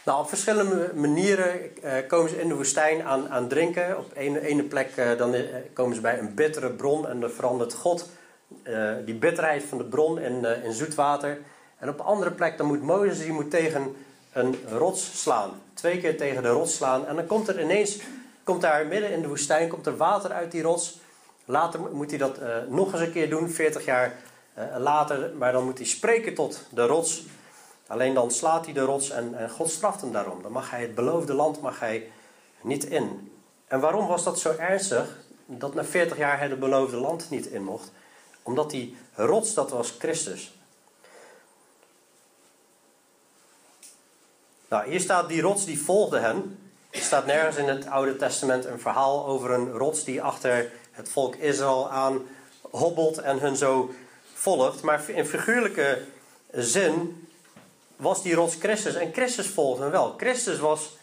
Nou, 0.04 0.22
op 0.22 0.28
verschillende 0.28 0.90
manieren 0.94 1.82
eh, 1.82 1.92
komen 2.08 2.30
ze 2.30 2.40
in 2.40 2.48
de 2.48 2.54
woestijn 2.54 3.02
aan, 3.02 3.28
aan 3.28 3.48
drinken. 3.48 3.98
Op 3.98 4.12
ene, 4.16 4.40
ene 4.40 4.62
plek 4.62 4.96
eh, 4.96 5.18
dan 5.18 5.34
eh, 5.34 5.42
komen 5.72 5.94
ze 5.94 6.00
bij 6.00 6.18
een 6.18 6.34
bittere 6.34 6.70
bron 6.70 7.08
en 7.08 7.20
dan 7.20 7.30
verandert 7.30 7.74
God 7.74 8.08
die 9.04 9.14
bitterheid 9.14 9.62
van 9.62 9.78
de 9.78 9.84
bron 9.84 10.18
in, 10.18 10.44
in 10.64 10.72
zoet 10.72 10.94
water. 10.94 11.38
En 11.78 11.88
op 11.88 11.98
een 11.98 12.04
andere 12.04 12.30
plek 12.30 12.58
dan 12.58 12.66
moet 12.66 12.82
Mozes 12.82 13.18
die 13.18 13.32
moet 13.32 13.50
tegen 13.50 13.96
een 14.32 14.56
rots 14.68 15.22
slaan. 15.22 15.50
Twee 15.74 16.00
keer 16.00 16.16
tegen 16.16 16.42
de 16.42 16.48
rots 16.48 16.74
slaan. 16.74 17.06
En 17.06 17.16
dan 17.16 17.26
komt 17.26 17.48
er 17.48 17.60
ineens, 17.60 17.98
komt 18.44 18.60
daar 18.60 18.86
midden 18.86 19.12
in 19.12 19.22
de 19.22 19.28
woestijn, 19.28 19.68
komt 19.68 19.86
er 19.86 19.96
water 19.96 20.32
uit 20.32 20.50
die 20.50 20.62
rots. 20.62 20.98
Later 21.44 21.80
moet 21.92 22.10
hij 22.10 22.18
dat 22.18 22.40
nog 22.68 22.92
eens 22.92 23.02
een 23.02 23.12
keer 23.12 23.30
doen, 23.30 23.50
40 23.50 23.84
jaar 23.84 24.14
later. 24.78 25.32
Maar 25.38 25.52
dan 25.52 25.64
moet 25.64 25.78
hij 25.78 25.86
spreken 25.86 26.34
tot 26.34 26.66
de 26.70 26.86
rots. 26.86 27.22
Alleen 27.86 28.14
dan 28.14 28.30
slaat 28.30 28.64
hij 28.64 28.74
de 28.74 28.80
rots 28.80 29.10
en, 29.10 29.34
en 29.34 29.50
God 29.50 29.70
straft 29.70 30.00
hem 30.00 30.12
daarom. 30.12 30.42
Dan 30.42 30.52
mag 30.52 30.70
hij 30.70 30.80
het 30.80 30.94
beloofde 30.94 31.34
land 31.34 31.60
mag 31.60 31.80
hij 31.80 32.10
niet 32.60 32.84
in. 32.84 33.32
En 33.66 33.80
waarom 33.80 34.06
was 34.06 34.24
dat 34.24 34.38
zo 34.38 34.54
ernstig? 34.58 35.16
Dat 35.46 35.74
na 35.74 35.84
40 35.84 36.16
jaar 36.16 36.38
hij 36.38 36.48
het 36.48 36.60
beloofde 36.60 36.96
land 36.96 37.30
niet 37.30 37.46
in 37.46 37.64
mocht 37.64 37.90
omdat 38.42 38.70
die 38.70 38.96
rots, 39.14 39.54
dat 39.54 39.70
was 39.70 39.94
Christus. 39.98 40.52
Nou, 44.68 44.90
hier 44.90 45.00
staat 45.00 45.28
die 45.28 45.40
rots 45.40 45.64
die 45.64 45.82
volgde 45.82 46.18
hen. 46.18 46.58
Er 46.90 47.00
staat 47.00 47.26
nergens 47.26 47.56
in 47.56 47.68
het 47.68 47.86
Oude 47.86 48.16
Testament 48.16 48.64
een 48.64 48.80
verhaal 48.80 49.26
over 49.26 49.50
een 49.50 49.72
rots 49.72 50.04
die 50.04 50.22
achter 50.22 50.72
het 50.90 51.08
volk 51.08 51.34
Israël 51.36 51.90
aan 51.90 52.26
hobbelt 52.70 53.18
en 53.18 53.38
hun 53.38 53.56
zo 53.56 53.90
volgt. 54.40 54.82
Maar 54.82 55.10
in 55.10 55.26
figuurlijke 55.26 56.02
zin 56.52 57.28
was 57.96 58.22
die 58.22 58.34
rots 58.34 58.54
Christus. 58.54 58.94
En 58.94 59.12
Christus 59.12 59.46
volgde 59.46 59.82
hen 59.82 59.92
wel. 59.92 60.14
Christus 60.16 60.58
was 60.58 60.96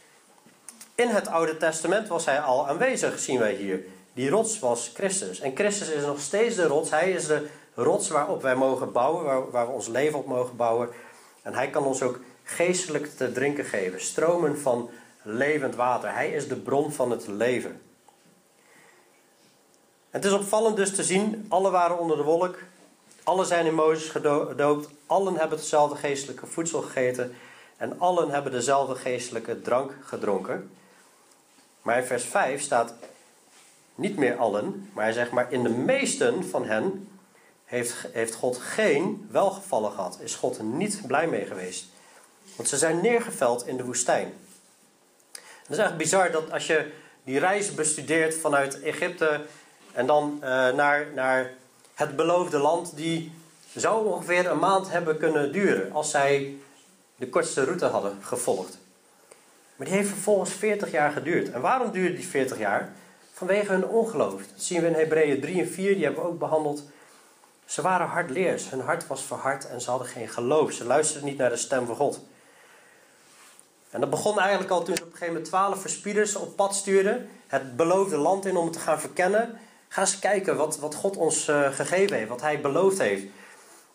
in 0.95 1.07
het 1.07 1.27
Oude 1.27 1.57
Testament 1.57 2.07
was 2.07 2.25
hij 2.25 2.39
al 2.39 2.67
aanwezig, 2.67 3.19
zien 3.19 3.39
wij 3.39 3.53
hier. 3.53 3.85
Die 4.13 4.29
rots 4.29 4.59
was 4.59 4.91
Christus. 4.93 5.39
En 5.39 5.55
Christus 5.55 5.89
is 5.89 6.05
nog 6.05 6.19
steeds 6.19 6.55
de 6.55 6.65
rots. 6.65 6.89
Hij 6.89 7.11
is 7.11 7.27
de 7.27 7.47
rots 7.73 8.09
waarop 8.09 8.41
wij 8.41 8.55
mogen 8.55 8.91
bouwen, 8.91 9.23
waar, 9.23 9.51
waar 9.51 9.67
we 9.67 9.73
ons 9.73 9.87
leven 9.87 10.19
op 10.19 10.25
mogen 10.25 10.55
bouwen. 10.55 10.89
En 11.41 11.53
hij 11.53 11.69
kan 11.69 11.83
ons 11.83 12.01
ook 12.01 12.19
geestelijk 12.43 13.17
te 13.17 13.31
drinken 13.31 13.65
geven. 13.65 14.01
Stromen 14.01 14.59
van 14.59 14.89
levend 15.21 15.75
water. 15.75 16.13
Hij 16.13 16.31
is 16.31 16.47
de 16.47 16.55
bron 16.55 16.91
van 16.91 17.11
het 17.11 17.27
leven. 17.27 17.81
Het 20.09 20.25
is 20.25 20.31
opvallend 20.31 20.75
dus 20.75 20.95
te 20.95 21.03
zien, 21.03 21.45
alle 21.49 21.69
waren 21.69 21.99
onder 21.99 22.17
de 22.17 22.23
wolk, 22.23 22.57
alle 23.27 23.45
zijn 23.45 23.65
in 23.65 23.73
Mozes 23.73 24.09
gedoopt, 24.09 24.89
allen 25.05 25.35
hebben 25.35 25.57
hetzelfde 25.57 25.95
geestelijke 25.95 26.45
voedsel 26.45 26.81
gegeten 26.81 27.35
en 27.77 27.99
allen 27.99 28.29
hebben 28.29 28.51
dezelfde 28.51 28.95
geestelijke 28.95 29.61
drank 29.61 29.93
gedronken. 30.05 30.71
Maar 31.81 31.97
in 31.97 32.05
vers 32.05 32.23
5 32.23 32.61
staat 32.61 32.93
niet 33.95 34.17
meer 34.17 34.37
allen, 34.37 34.89
maar 34.93 35.03
hij 35.03 35.13
zegt 35.13 35.31
maar 35.31 35.51
in 35.51 35.63
de 35.63 35.69
meesten 35.69 36.49
van 36.49 36.65
hen 36.65 37.09
heeft, 37.65 38.07
heeft 38.11 38.33
God 38.33 38.57
geen 38.57 39.27
welgevallen 39.31 39.91
gehad. 39.91 40.19
Is 40.21 40.35
God 40.35 40.61
niet 40.61 41.01
blij 41.07 41.27
mee 41.27 41.45
geweest. 41.45 41.85
Want 42.55 42.69
ze 42.69 42.77
zijn 42.77 43.01
neergeveld 43.01 43.67
in 43.67 43.77
de 43.77 43.85
woestijn. 43.85 44.33
Het 45.33 45.77
is 45.77 45.77
echt 45.77 45.97
bizar 45.97 46.31
dat 46.31 46.51
als 46.51 46.67
je 46.67 46.91
die 47.23 47.39
reis 47.39 47.73
bestudeert 47.73 48.35
vanuit 48.35 48.81
Egypte 48.81 49.45
en 49.93 50.05
dan 50.05 50.39
uh, 50.41 50.49
naar, 50.69 51.07
naar 51.13 51.53
het 51.97 52.15
beloofde 52.15 52.57
land, 52.57 52.95
die 52.95 53.31
zou 53.75 54.05
ongeveer 54.05 54.51
een 54.51 54.59
maand 54.59 54.89
hebben 54.89 55.17
kunnen 55.17 55.51
duren 55.51 55.91
als 55.91 56.11
zij 56.11 56.57
de 57.15 57.29
kortste 57.29 57.63
route 57.63 57.85
hadden 57.85 58.17
gevolgd. 58.21 58.77
Maar 59.75 59.87
die 59.87 59.95
heeft 59.95 60.09
vervolgens 60.09 60.53
40 60.53 60.91
jaar 60.91 61.11
geduurd. 61.11 61.51
En 61.51 61.61
waarom 61.61 61.91
duurde 61.91 62.15
die 62.15 62.27
40 62.27 62.57
jaar? 62.57 62.93
Vanwege 63.33 63.71
hun 63.71 63.85
ongeloof. 63.85 64.41
Dat 64.41 64.63
zien 64.63 64.81
we 64.81 64.87
in 64.87 64.93
Hebreeën 64.93 65.41
3 65.41 65.61
en 65.61 65.67
4, 65.67 65.95
die 65.95 66.03
hebben 66.03 66.23
we 66.23 66.29
ook 66.29 66.39
behandeld. 66.39 66.83
Ze 67.65 67.81
waren 67.81 68.07
hardleers, 68.07 68.69
hun 68.69 68.81
hart 68.81 69.07
was 69.07 69.23
verhard 69.23 69.67
en 69.67 69.81
ze 69.81 69.89
hadden 69.89 70.07
geen 70.07 70.29
geloof. 70.29 70.71
Ze 70.71 70.85
luisterden 70.85 71.29
niet 71.29 71.37
naar 71.37 71.49
de 71.49 71.57
stem 71.57 71.85
van 71.85 71.95
God. 71.95 72.19
En 73.89 73.99
dat 73.99 74.09
begon 74.09 74.39
eigenlijk 74.39 74.71
al 74.71 74.83
toen 74.83 74.95
ze 74.95 75.01
op 75.01 75.07
een 75.07 75.13
gegeven 75.13 75.33
moment 75.33 75.51
twaalf 75.51 75.81
verspieders 75.81 76.35
op 76.35 76.55
pad 76.55 76.75
stuurden. 76.75 77.29
Het 77.47 77.75
beloofde 77.75 78.17
land 78.17 78.45
in 78.45 78.57
om 78.57 78.63
het 78.63 78.73
te 78.73 78.79
gaan 78.79 78.99
verkennen. 78.99 79.59
Ga 79.87 80.01
eens 80.01 80.19
kijken 80.19 80.55
wat, 80.55 80.79
wat 80.79 80.95
God 80.95 81.17
ons 81.17 81.47
uh, 81.47 81.71
gegeven 81.71 82.17
heeft, 82.17 82.29
wat 82.29 82.41
Hij 82.41 82.61
beloofd 82.61 82.97
heeft. 82.97 83.25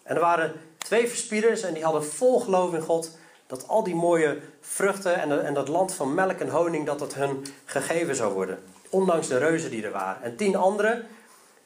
En 0.02 0.14
er 0.14 0.20
waren 0.20 0.52
twee 0.78 1.08
verspieders 1.08 1.62
en 1.62 1.74
die 1.74 1.84
hadden 1.84 2.04
vol 2.04 2.40
geloof 2.40 2.74
in 2.74 2.80
God. 2.80 3.10
Dat 3.46 3.68
al 3.68 3.82
die 3.82 3.94
mooie 3.94 4.38
vruchten 4.60 5.20
en, 5.20 5.44
en 5.44 5.54
dat 5.54 5.68
land 5.68 5.94
van 5.94 6.14
melk 6.14 6.38
en 6.40 6.48
honing, 6.48 6.86
dat 6.86 7.00
het 7.00 7.14
hun 7.14 7.46
gegeven 7.64 8.16
zou 8.16 8.32
worden. 8.32 8.58
Ondanks 8.88 9.28
de 9.28 9.38
reuzen 9.38 9.70
die 9.70 9.84
er 9.84 9.92
waren. 9.92 10.22
En 10.22 10.36
tien 10.36 10.56
anderen, 10.56 11.06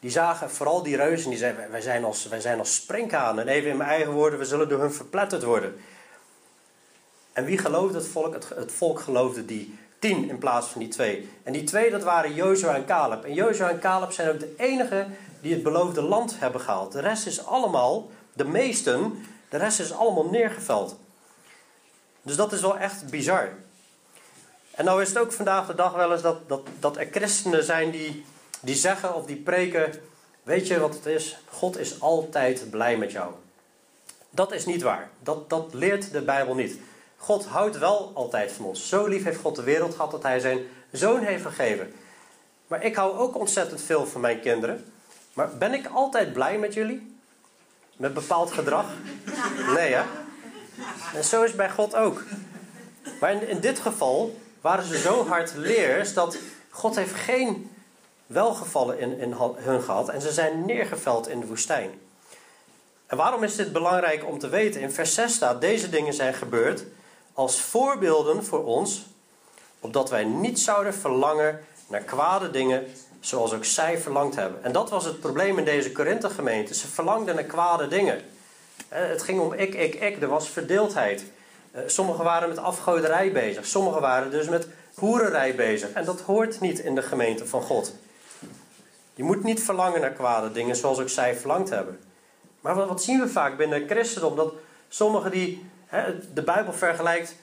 die 0.01 0.11
zagen 0.11 0.51
vooral 0.51 0.83
die 0.83 0.97
reuzen 0.97 1.25
en 1.25 1.31
die 1.31 1.39
zeiden, 1.39 1.71
wij 1.71 1.81
zijn 1.81 2.05
als, 2.05 2.29
wij 2.29 2.41
zijn 2.41 2.59
als 2.59 2.75
sprinkhanen. 2.75 3.49
En 3.49 3.55
even 3.55 3.71
in 3.71 3.77
mijn 3.77 3.91
eigen 3.91 4.13
woorden, 4.13 4.39
we 4.39 4.45
zullen 4.45 4.69
door 4.69 4.81
hun 4.81 4.93
verpletterd 4.93 5.43
worden. 5.43 5.77
En 7.33 7.45
wie 7.45 7.59
geloofde 7.59 7.99
het 7.99 8.07
volk? 8.07 8.35
Het, 8.35 8.49
het 8.49 8.73
volk 8.73 9.01
geloofde 9.01 9.45
die 9.45 9.79
tien 9.99 10.29
in 10.29 10.39
plaats 10.39 10.69
van 10.69 10.81
die 10.81 10.91
twee. 10.91 11.29
En 11.43 11.53
die 11.53 11.65
twee, 11.65 11.91
dat 11.91 12.03
waren 12.03 12.35
Jozua 12.35 12.75
en 12.75 12.85
Caleb. 12.85 13.25
En 13.25 13.35
Jozua 13.35 13.71
en 13.71 13.81
Caleb 13.81 14.13
zijn 14.13 14.29
ook 14.29 14.41
de 14.41 14.55
enigen 14.57 15.17
die 15.41 15.53
het 15.53 15.63
beloofde 15.63 16.03
land 16.03 16.39
hebben 16.39 16.61
gehaald. 16.61 16.93
De 16.93 17.01
rest 17.01 17.27
is 17.27 17.47
allemaal, 17.47 18.11
de 18.33 18.45
meesten, 18.45 19.25
de 19.49 19.57
rest 19.57 19.81
is 19.81 19.93
allemaal 19.93 20.29
neergeveld. 20.31 20.97
Dus 22.23 22.37
dat 22.37 22.53
is 22.53 22.61
wel 22.61 22.79
echt 22.79 23.11
bizar. 23.11 23.49
En 24.71 24.85
nou 24.85 25.03
is 25.03 25.09
het 25.09 25.19
ook 25.19 25.33
vandaag 25.33 25.67
de 25.67 25.75
dag 25.75 25.93
wel 25.93 26.13
eens 26.13 26.23
dat, 26.23 26.49
dat, 26.49 26.61
dat 26.81 26.97
er 26.97 27.09
christenen 27.11 27.65
zijn 27.65 27.91
die, 27.91 28.25
die 28.61 28.75
zeggen 28.75 29.15
of 29.15 29.27
die 29.27 29.37
preken: 29.37 29.93
Weet 30.43 30.67
je 30.67 30.81
wat 30.81 30.95
het 30.95 31.07
is? 31.07 31.37
God 31.51 31.79
is 31.79 32.01
altijd 32.01 32.71
blij 32.71 32.97
met 32.97 33.13
jou. 33.13 33.33
Dat 34.31 34.53
is 34.53 34.67
niet 34.67 34.83
waar. 34.83 35.11
Dat, 35.23 35.51
dat 35.51 35.75
leert 35.75 36.13
de 36.13 36.23
Bijbel 36.23 36.55
niet. 36.55 36.79
God 37.17 37.47
houdt 37.47 37.79
wel 37.79 38.11
altijd 38.15 38.53
van 38.53 38.65
ons. 38.65 38.89
Zo 38.89 39.07
lief 39.07 39.25
heeft 39.25 39.41
God 39.41 39.57
de 39.57 39.63
wereld 39.63 39.95
gehad 39.95 40.11
dat 40.11 40.23
hij 40.23 40.41
zijn 40.41 40.59
zoon 40.93 41.21
heeft 41.21 41.45
gegeven. 41.45 41.93
Maar 42.67 42.85
ik 42.85 42.95
hou 42.95 43.19
ook 43.19 43.37
ontzettend 43.37 43.83
veel 43.83 44.07
van 44.07 44.21
mijn 44.21 44.41
kinderen. 44.41 44.93
Maar 45.33 45.57
ben 45.57 45.75
ik 45.75 45.87
altijd 45.87 46.33
blij 46.33 46.59
met 46.59 46.75
jullie? 46.75 47.17
Met 47.97 48.15
bepaald 48.15 48.53
gedrag? 48.53 48.87
Nee, 49.75 49.93
hè? 49.93 50.03
En 51.15 51.25
zo 51.25 51.43
is 51.43 51.55
bij 51.55 51.71
God 51.71 51.95
ook. 51.95 52.23
Maar 53.21 53.43
in, 53.43 53.61
dit 53.61 53.79
geval 53.79 54.39
waren 54.61 54.85
ze 54.85 54.99
zo 54.99 55.27
hard 55.27 55.55
leers 55.55 56.15
dat 56.15 56.39
God 56.71 56.97
heeft 56.97 57.15
geen 57.15 57.71
welgevallen 58.27 58.99
in, 58.99 59.19
in 59.19 59.33
hun 59.57 59.83
gehad. 59.83 60.09
En 60.09 60.21
ze 60.21 60.33
zijn 60.33 60.65
neergeveld 60.65 61.29
in 61.29 61.41
de 61.41 61.47
woestijn. 61.47 61.91
En 63.07 63.17
waarom 63.17 63.43
is 63.43 63.57
dit 63.57 63.73
belangrijk 63.73 64.27
om 64.27 64.39
te 64.39 64.49
weten? 64.49 64.81
In 64.81 64.93
vers 64.93 65.15
6 65.15 65.35
staat: 65.35 65.61
Deze 65.61 65.89
dingen 65.89 66.15
zijn 66.15 66.35
gebeurd 66.35 66.85
als 67.37 67.61
voorbeelden 67.61 68.45
voor 68.45 68.65
ons, 68.65 69.07
opdat 69.81 70.11
wij 70.11 70.25
niet 70.25 70.61
zouden 70.61 70.95
verlangen 70.95 71.61
naar 71.89 72.01
kwade 72.01 72.51
dingen, 72.51 72.87
zoals 73.21 73.53
ook 73.53 73.65
zij 73.65 73.99
verlangd 73.99 74.37
hebben. 74.37 74.65
En 74.65 74.73
dat 74.73 74.91
was 74.91 75.05
het 75.05 75.21
probleem 75.21 75.59
in 75.59 75.65
deze 75.65 75.93
Korinthe-gemeente. 75.93 76.75
Ze 76.75 76.89
verlangden 76.89 77.35
naar 77.35 77.45
kwade 77.45 77.89
dingen. 77.89 78.21
Het 78.89 79.23
ging 79.23 79.41
om 79.41 79.53
ik, 79.53 79.75
ik, 79.75 79.95
ik. 79.95 80.23
Er 80.23 80.29
was 80.29 80.49
verdeeldheid. 80.49 81.25
Eh, 81.71 81.83
sommigen 81.87 82.25
waren 82.25 82.49
met 82.49 82.59
afgoderij 82.59 83.33
bezig. 83.33 83.67
Sommigen 83.67 84.01
waren 84.01 84.31
dus 84.31 84.49
met 84.49 84.69
hoererij 84.95 85.55
bezig. 85.55 85.93
En 85.93 86.05
dat 86.05 86.21
hoort 86.21 86.61
niet 86.61 86.79
in 86.79 86.95
de 86.95 87.03
gemeente 87.03 87.47
van 87.47 87.63
God. 87.63 87.93
Je 89.15 89.23
moet 89.23 89.43
niet 89.43 89.63
verlangen 89.63 90.01
naar 90.01 90.13
kwade 90.13 90.53
dingen 90.53 90.77
zoals 90.77 90.99
ook 90.99 91.09
zij 91.09 91.37
verlangd 91.37 91.69
hebben. 91.69 92.01
Maar 92.61 92.75
wat 92.75 93.03
zien 93.03 93.21
we 93.21 93.29
vaak 93.29 93.57
binnen 93.57 93.81
het 93.81 93.91
christendom? 93.91 94.37
Dat 94.37 94.53
sommigen 94.89 95.31
die 95.31 95.67
de 96.35 96.43
Bijbel 96.45 96.73
vergelijkt 96.73 97.37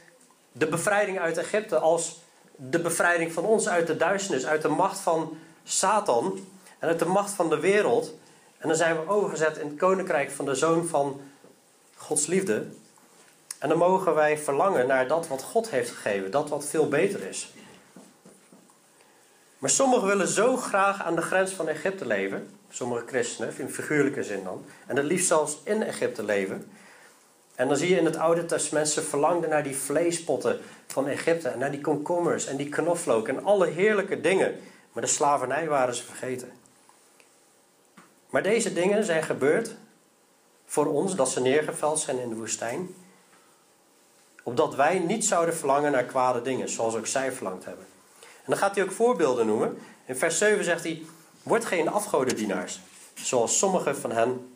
de 0.52 0.68
bevrijding 0.68 1.20
uit 1.20 1.38
Egypte 1.38 1.78
als 1.78 2.22
de 2.56 2.80
bevrijding 2.80 3.32
van 3.34 3.46
ons 3.46 3.70
uit 3.70 3.88
de 3.88 3.98
duisternis, 3.98 4.46
uit 4.46 4.62
de 4.62 4.68
macht 4.68 5.00
van 5.00 5.38
Satan 5.64 6.40
en 6.80 6.88
uit 6.88 7.00
de 7.00 7.06
macht 7.06 7.32
van 7.32 7.50
de 7.50 7.60
wereld. 7.60 8.14
En 8.58 8.68
dan 8.68 8.78
zijn 8.78 8.96
we 8.96 9.10
overgezet 9.10 9.58
in 9.58 9.68
het 9.68 9.78
koninkrijk 9.78 10.32
van 10.32 10.46
de 10.46 10.56
zoon 10.56 10.86
van 10.86 11.22
Gods 11.96 12.26
liefde. 12.26 12.66
En 13.60 13.70
dan 13.70 13.78
mogen 13.78 14.16
wij 14.16 14.38
verlangen 14.38 14.88
naar 14.88 15.08
dat 15.08 15.28
wat 15.28 15.44
God 15.44 15.70
heeft 15.70 15.90
gegeven, 15.90 16.32
dat 16.32 16.50
wat 16.50 16.66
veel 16.66 16.88
beter 16.88 17.28
is. 17.28 17.54
Maar 19.58 19.70
sommigen 19.70 20.08
willen 20.08 20.28
zo 20.28 20.58
graag 20.58 21.04
aan 21.04 21.16
de 21.16 21.22
grens 21.22 21.52
van 21.52 21.68
Egypte 21.68 22.06
leven, 22.06 22.56
sommige 22.70 23.06
christenen, 23.06 23.54
in 23.58 23.70
figuurlijke 23.70 24.24
zin 24.24 24.44
dan, 24.44 24.66
en 24.88 24.96
het 24.96 25.06
liefst 25.06 25.28
zelfs 25.28 25.60
in 25.64 25.84
Egypte 25.84 26.24
leven, 26.24 26.72
en 27.56 27.68
dan 27.68 27.78
zie 27.78 27.90
je 27.90 27.98
in 27.98 28.06
het 28.06 28.18
Oude 28.18 28.46
Testament, 28.46 28.90
ze 28.90 29.02
verlangden 29.02 29.50
naar 29.50 29.64
die 29.64 29.76
vleespotten 29.76 30.60
van 30.88 31.08
Egypte. 31.08 31.50
En 31.50 31.60
naar 31.60 31.72
die 31.72 31.82
komkommers 31.82 32.46
en 32.46 32.58
die 32.58 32.70
knoflook 32.70 33.28
en 33.28 33.44
alle 33.44 33.68
heerlijke 33.68 34.22
dingen. 34.22 34.60
Maar 34.92 35.04
de 35.04 35.10
slavernij 35.10 35.68
waren 35.68 35.96
ze 35.96 36.04
vergeten. 36.04 36.52
Maar 38.30 38.44
deze 38.44 38.74
dingen 38.74 39.04
zijn 39.04 39.24
gebeurd 39.24 39.76
voor 40.66 40.86
ons, 40.86 41.16
dat 41.16 41.30
ze 41.30 41.42
neergeveld 41.42 42.00
zijn 42.00 42.20
in 42.20 42.30
de 42.30 42.36
woestijn. 42.36 42.96
Opdat 44.44 44.76
wij 44.76 45.00
niet 45.00 45.26
zouden 45.26 45.56
verlangen 45.56 45.92
naar 45.92 46.04
kwade 46.04 46.42
dingen, 46.42 46.70
zoals 46.70 46.96
ook 46.96 47.08
zij 47.08 47.32
verlangd 47.32 47.66
hebben. 47.66 47.86
En 48.18 48.50
dan 48.52 48.58
gaat 48.58 48.76
hij 48.76 48.84
ook 48.84 48.92
voorbeelden 48.92 49.46
noemen. 49.46 49.78
In 50.06 50.16
vers 50.16 50.38
7 50.38 50.64
zegt 50.64 50.84
hij, 50.84 51.02
word 51.44 51.66
geen 51.66 51.90
afgodendienaars, 51.90 52.80
zoals 53.14 53.58
sommige 53.58 53.96
van 53.96 54.12
hen 54.12 54.53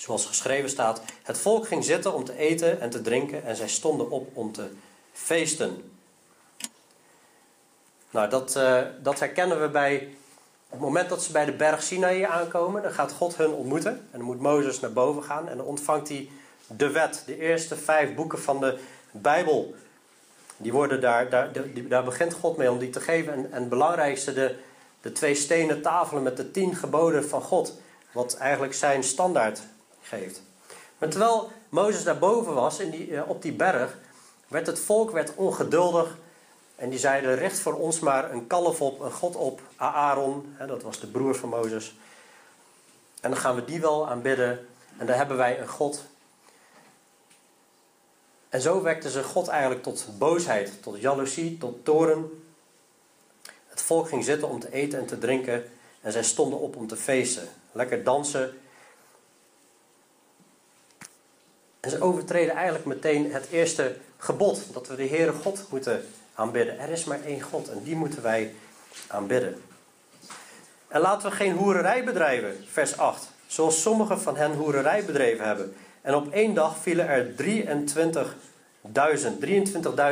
Zoals 0.00 0.26
geschreven 0.26 0.70
staat: 0.70 1.02
Het 1.22 1.38
volk 1.38 1.66
ging 1.66 1.84
zitten 1.84 2.14
om 2.14 2.24
te 2.24 2.36
eten 2.36 2.80
en 2.80 2.90
te 2.90 3.00
drinken 3.00 3.44
en 3.44 3.56
zij 3.56 3.68
stonden 3.68 4.10
op 4.10 4.28
om 4.32 4.52
te 4.52 4.70
feesten. 5.12 5.92
Nou, 8.10 8.30
dat, 8.30 8.56
uh, 8.56 8.82
dat 9.02 9.18
herkennen 9.18 9.60
we 9.60 9.68
bij. 9.68 10.14
Het 10.68 10.80
moment 10.80 11.08
dat 11.08 11.22
ze 11.22 11.32
bij 11.32 11.44
de 11.44 11.52
berg 11.52 11.82
Sinaï 11.82 12.24
aankomen, 12.24 12.82
dan 12.82 12.92
gaat 12.92 13.12
God 13.12 13.36
hun 13.36 13.50
ontmoeten. 13.50 13.90
En 13.90 14.18
dan 14.18 14.22
moet 14.22 14.40
Mozes 14.40 14.80
naar 14.80 14.92
boven 14.92 15.22
gaan 15.22 15.48
en 15.48 15.56
dan 15.56 15.66
ontvangt 15.66 16.08
hij 16.08 16.28
de 16.66 16.90
wet, 16.90 17.22
de 17.26 17.38
eerste 17.38 17.76
vijf 17.76 18.14
boeken 18.14 18.38
van 18.38 18.60
de 18.60 18.78
Bijbel. 19.10 19.74
Die 20.56 20.72
worden 20.72 21.00
daar, 21.00 21.30
daar, 21.30 21.50
daar 21.88 22.04
begint 22.04 22.34
God 22.34 22.56
mee 22.56 22.70
om 22.70 22.78
die 22.78 22.90
te 22.90 23.00
geven. 23.00 23.32
En, 23.32 23.52
en 23.52 23.60
het 23.60 23.68
belangrijkste, 23.68 24.32
de, 24.32 24.56
de 25.00 25.12
twee 25.12 25.34
stenen 25.34 25.82
tafelen 25.82 26.22
met 26.22 26.36
de 26.36 26.50
tien 26.50 26.76
geboden 26.76 27.28
van 27.28 27.42
God. 27.42 27.74
Wat 28.12 28.36
eigenlijk 28.36 28.74
zijn 28.74 29.02
standaard 29.02 29.60
geeft. 30.02 30.42
Maar 30.98 31.08
terwijl 31.08 31.52
Mozes 31.68 32.04
daarboven 32.04 32.54
was, 32.54 32.78
in 32.78 32.90
die, 32.90 33.16
eh, 33.16 33.28
op 33.28 33.42
die 33.42 33.52
berg, 33.52 33.98
werd 34.48 34.66
het 34.66 34.80
volk 34.80 35.10
werd 35.10 35.34
ongeduldig. 35.34 36.16
En 36.76 36.90
die 36.90 36.98
zeiden, 36.98 37.34
recht 37.34 37.58
voor 37.58 37.74
ons 37.74 38.00
maar 38.00 38.32
een 38.32 38.46
kalf 38.46 38.80
op, 38.80 39.00
een 39.00 39.12
god 39.12 39.36
op, 39.36 39.60
Aaron. 39.76 40.54
Hè, 40.56 40.66
dat 40.66 40.82
was 40.82 41.00
de 41.00 41.06
broer 41.06 41.34
van 41.34 41.48
Mozes. 41.48 41.94
En 43.20 43.30
dan 43.30 43.38
gaan 43.38 43.54
we 43.54 43.64
die 43.64 43.80
wel 43.80 44.08
aanbidden. 44.08 44.66
En 44.96 45.06
daar 45.06 45.16
hebben 45.16 45.36
wij 45.36 45.60
een 45.60 45.68
god. 45.68 46.04
En 48.48 48.60
zo 48.60 48.82
wekte 48.82 49.10
ze 49.10 49.22
God 49.22 49.48
eigenlijk 49.48 49.82
tot 49.82 50.06
boosheid, 50.18 50.82
tot 50.82 51.00
jaloezie, 51.00 51.58
tot 51.58 51.84
toren. 51.84 52.42
Het 53.68 53.82
volk 53.82 54.08
ging 54.08 54.24
zitten 54.24 54.48
om 54.48 54.60
te 54.60 54.72
eten 54.72 54.98
en 54.98 55.06
te 55.06 55.18
drinken. 55.18 55.64
En 56.00 56.12
zij 56.12 56.22
stonden 56.22 56.58
op 56.58 56.76
om 56.76 56.86
te 56.86 56.96
feesten. 56.96 57.48
Lekker 57.72 58.04
dansen 58.04 58.60
En 61.80 61.90
ze 61.90 62.02
overtreden 62.02 62.54
eigenlijk 62.54 62.84
meteen 62.84 63.32
het 63.32 63.46
eerste 63.50 63.96
gebod, 64.16 64.62
dat 64.72 64.88
we 64.88 64.96
de 64.96 65.06
Heere 65.06 65.32
God 65.32 65.66
moeten 65.70 66.04
aanbidden. 66.34 66.78
Er 66.78 66.88
is 66.88 67.04
maar 67.04 67.22
één 67.24 67.40
God 67.40 67.68
en 67.68 67.82
die 67.82 67.96
moeten 67.96 68.22
wij 68.22 68.54
aanbidden. 69.06 69.62
En 70.88 71.00
laten 71.00 71.30
we 71.30 71.36
geen 71.36 71.56
hoererij 71.56 72.04
bedrijven, 72.04 72.64
vers 72.70 72.96
8. 72.98 73.28
Zoals 73.46 73.82
sommigen 73.82 74.20
van 74.20 74.36
hen 74.36 74.52
hoererij 74.52 75.04
bedreven 75.04 75.46
hebben. 75.46 75.74
En 76.02 76.14
op 76.14 76.32
één 76.32 76.54
dag 76.54 76.76
vielen 76.76 77.08
er 77.08 77.26
23.000. 77.26 78.92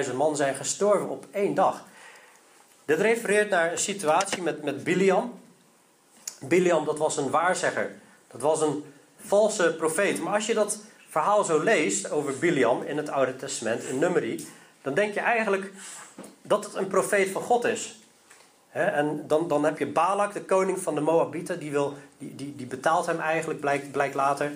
23.000 0.08 0.14
man 0.14 0.36
zijn 0.36 0.54
gestorven 0.54 1.08
op 1.08 1.26
één 1.30 1.54
dag. 1.54 1.84
Dit 2.84 3.00
refereert 3.00 3.50
naar 3.50 3.72
een 3.72 3.78
situatie 3.78 4.42
met, 4.42 4.62
met 4.62 4.84
Biliam. 4.84 5.40
Biliam, 6.40 6.84
dat 6.84 6.98
was 6.98 7.16
een 7.16 7.30
waarzegger. 7.30 7.90
Dat 8.30 8.40
was 8.40 8.60
een 8.60 8.84
valse 9.16 9.74
profeet. 9.74 10.20
Maar 10.20 10.34
als 10.34 10.46
je 10.46 10.54
dat 10.54 10.78
verhaal 11.08 11.44
zo 11.44 11.62
leest 11.62 12.10
over 12.10 12.38
Biliam 12.38 12.82
in 12.82 12.96
het 12.96 13.08
Oude 13.08 13.36
Testament, 13.36 13.82
in 13.82 13.98
Numeri, 13.98 14.46
dan 14.82 14.94
denk 14.94 15.14
je 15.14 15.20
eigenlijk 15.20 15.72
dat 16.42 16.64
het 16.64 16.74
een 16.74 16.88
profeet 16.88 17.30
van 17.30 17.42
God 17.42 17.64
is. 17.64 17.98
en 18.72 19.24
dan, 19.26 19.48
dan 19.48 19.64
heb 19.64 19.78
je 19.78 19.86
Balak, 19.86 20.32
de 20.32 20.44
koning 20.44 20.78
van 20.78 20.94
de 20.94 21.00
Moabieten, 21.00 21.58
die, 21.58 21.70
wil, 21.70 21.96
die, 22.18 22.34
die, 22.34 22.56
die 22.56 22.66
betaalt 22.66 23.06
hem 23.06 23.20
eigenlijk, 23.20 23.60
blijkt, 23.60 23.92
blijkt 23.92 24.14
later. 24.14 24.52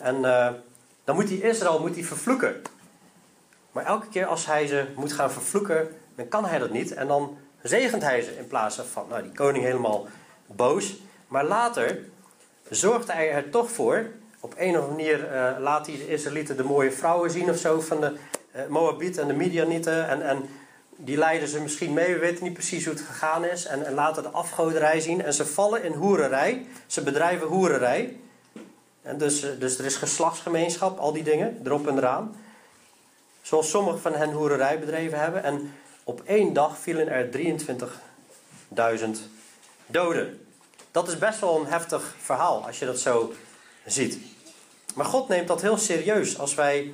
En 0.00 0.24
eh, 0.24 0.52
dan 1.04 1.14
moet 1.14 1.28
hij 1.28 1.38
Israël 1.38 1.80
moet 1.80 1.94
hij 1.94 2.04
vervloeken. 2.04 2.62
Maar 3.72 3.84
elke 3.84 4.08
keer 4.08 4.26
als 4.26 4.46
hij 4.46 4.66
ze 4.66 4.86
moet 4.96 5.12
gaan 5.12 5.30
vervloeken, 5.30 5.88
dan 6.14 6.28
kan 6.28 6.44
hij 6.44 6.58
dat 6.58 6.70
niet. 6.70 6.94
En 6.94 7.06
dan 7.06 7.38
zegent 7.62 8.02
hij 8.02 8.22
ze 8.22 8.36
in 8.36 8.46
plaats 8.46 8.80
van, 8.92 9.06
nou 9.08 9.22
die 9.22 9.32
koning 9.32 9.64
helemaal 9.64 10.06
boos. 10.46 10.96
Maar 11.28 11.44
later 11.44 11.98
zorgt 12.70 13.12
hij 13.12 13.30
er 13.30 13.50
toch 13.50 13.70
voor. 13.70 14.06
Op 14.40 14.54
een 14.56 14.78
of 14.78 14.84
andere 14.84 14.90
manier 14.90 15.32
uh, 15.32 15.50
laat 15.58 15.86
hij 15.86 15.96
de 15.96 16.08
Israëlieten 16.08 16.56
de 16.56 16.64
mooie 16.64 16.92
vrouwen 16.92 17.30
zien 17.30 17.50
of 17.50 17.56
zo 17.56 17.80
van 17.80 18.00
de 18.00 18.16
uh, 18.56 18.66
Moabieten 18.66 19.22
en 19.22 19.28
de 19.28 19.34
Midianieten. 19.34 20.08
En, 20.08 20.22
en 20.22 20.48
die 20.96 21.16
leiden 21.16 21.48
ze 21.48 21.60
misschien 21.60 21.92
mee, 21.92 22.12
we 22.12 22.18
weten 22.18 22.44
niet 22.44 22.52
precies 22.52 22.84
hoe 22.84 22.94
het 22.94 23.02
gegaan 23.02 23.44
is. 23.44 23.64
En, 23.64 23.86
en 23.86 23.94
laten 23.94 24.22
de 24.22 24.28
afgoderij 24.28 25.00
zien. 25.00 25.22
En 25.22 25.34
ze 25.34 25.46
vallen 25.46 25.84
in 25.84 25.92
hoererij. 25.92 26.66
Ze 26.86 27.02
bedrijven 27.02 27.46
hoererij. 27.46 28.16
En 29.02 29.18
dus, 29.18 29.42
eh, 29.42 29.50
dus 29.58 29.78
er 29.78 29.84
is 29.84 29.96
geslachtsgemeenschap, 29.96 30.98
al 30.98 31.12
die 31.12 31.22
dingen, 31.22 31.60
erop 31.64 31.86
en 31.86 31.96
eraan. 31.96 32.36
Zoals 33.42 33.70
sommigen 33.70 34.00
van 34.00 34.14
hen 34.14 34.32
hoererij 34.32 34.78
bedreven 34.78 35.20
hebben. 35.20 35.42
En 35.42 35.72
op 36.04 36.22
één 36.24 36.52
dag 36.52 36.78
vielen 36.78 37.08
er 37.08 37.30
23.000 37.30 39.28
doden. 39.86 40.46
Dat 40.90 41.08
is 41.08 41.18
best 41.18 41.40
wel 41.40 41.60
een 41.60 41.66
heftig 41.66 42.14
verhaal 42.22 42.66
als 42.66 42.78
je 42.78 42.86
dat 42.86 42.98
zo 42.98 43.32
ziet. 43.90 44.18
Maar 44.94 45.06
God 45.06 45.28
neemt 45.28 45.48
dat 45.48 45.62
heel 45.62 45.78
serieus 45.78 46.38
als 46.38 46.54
wij 46.54 46.92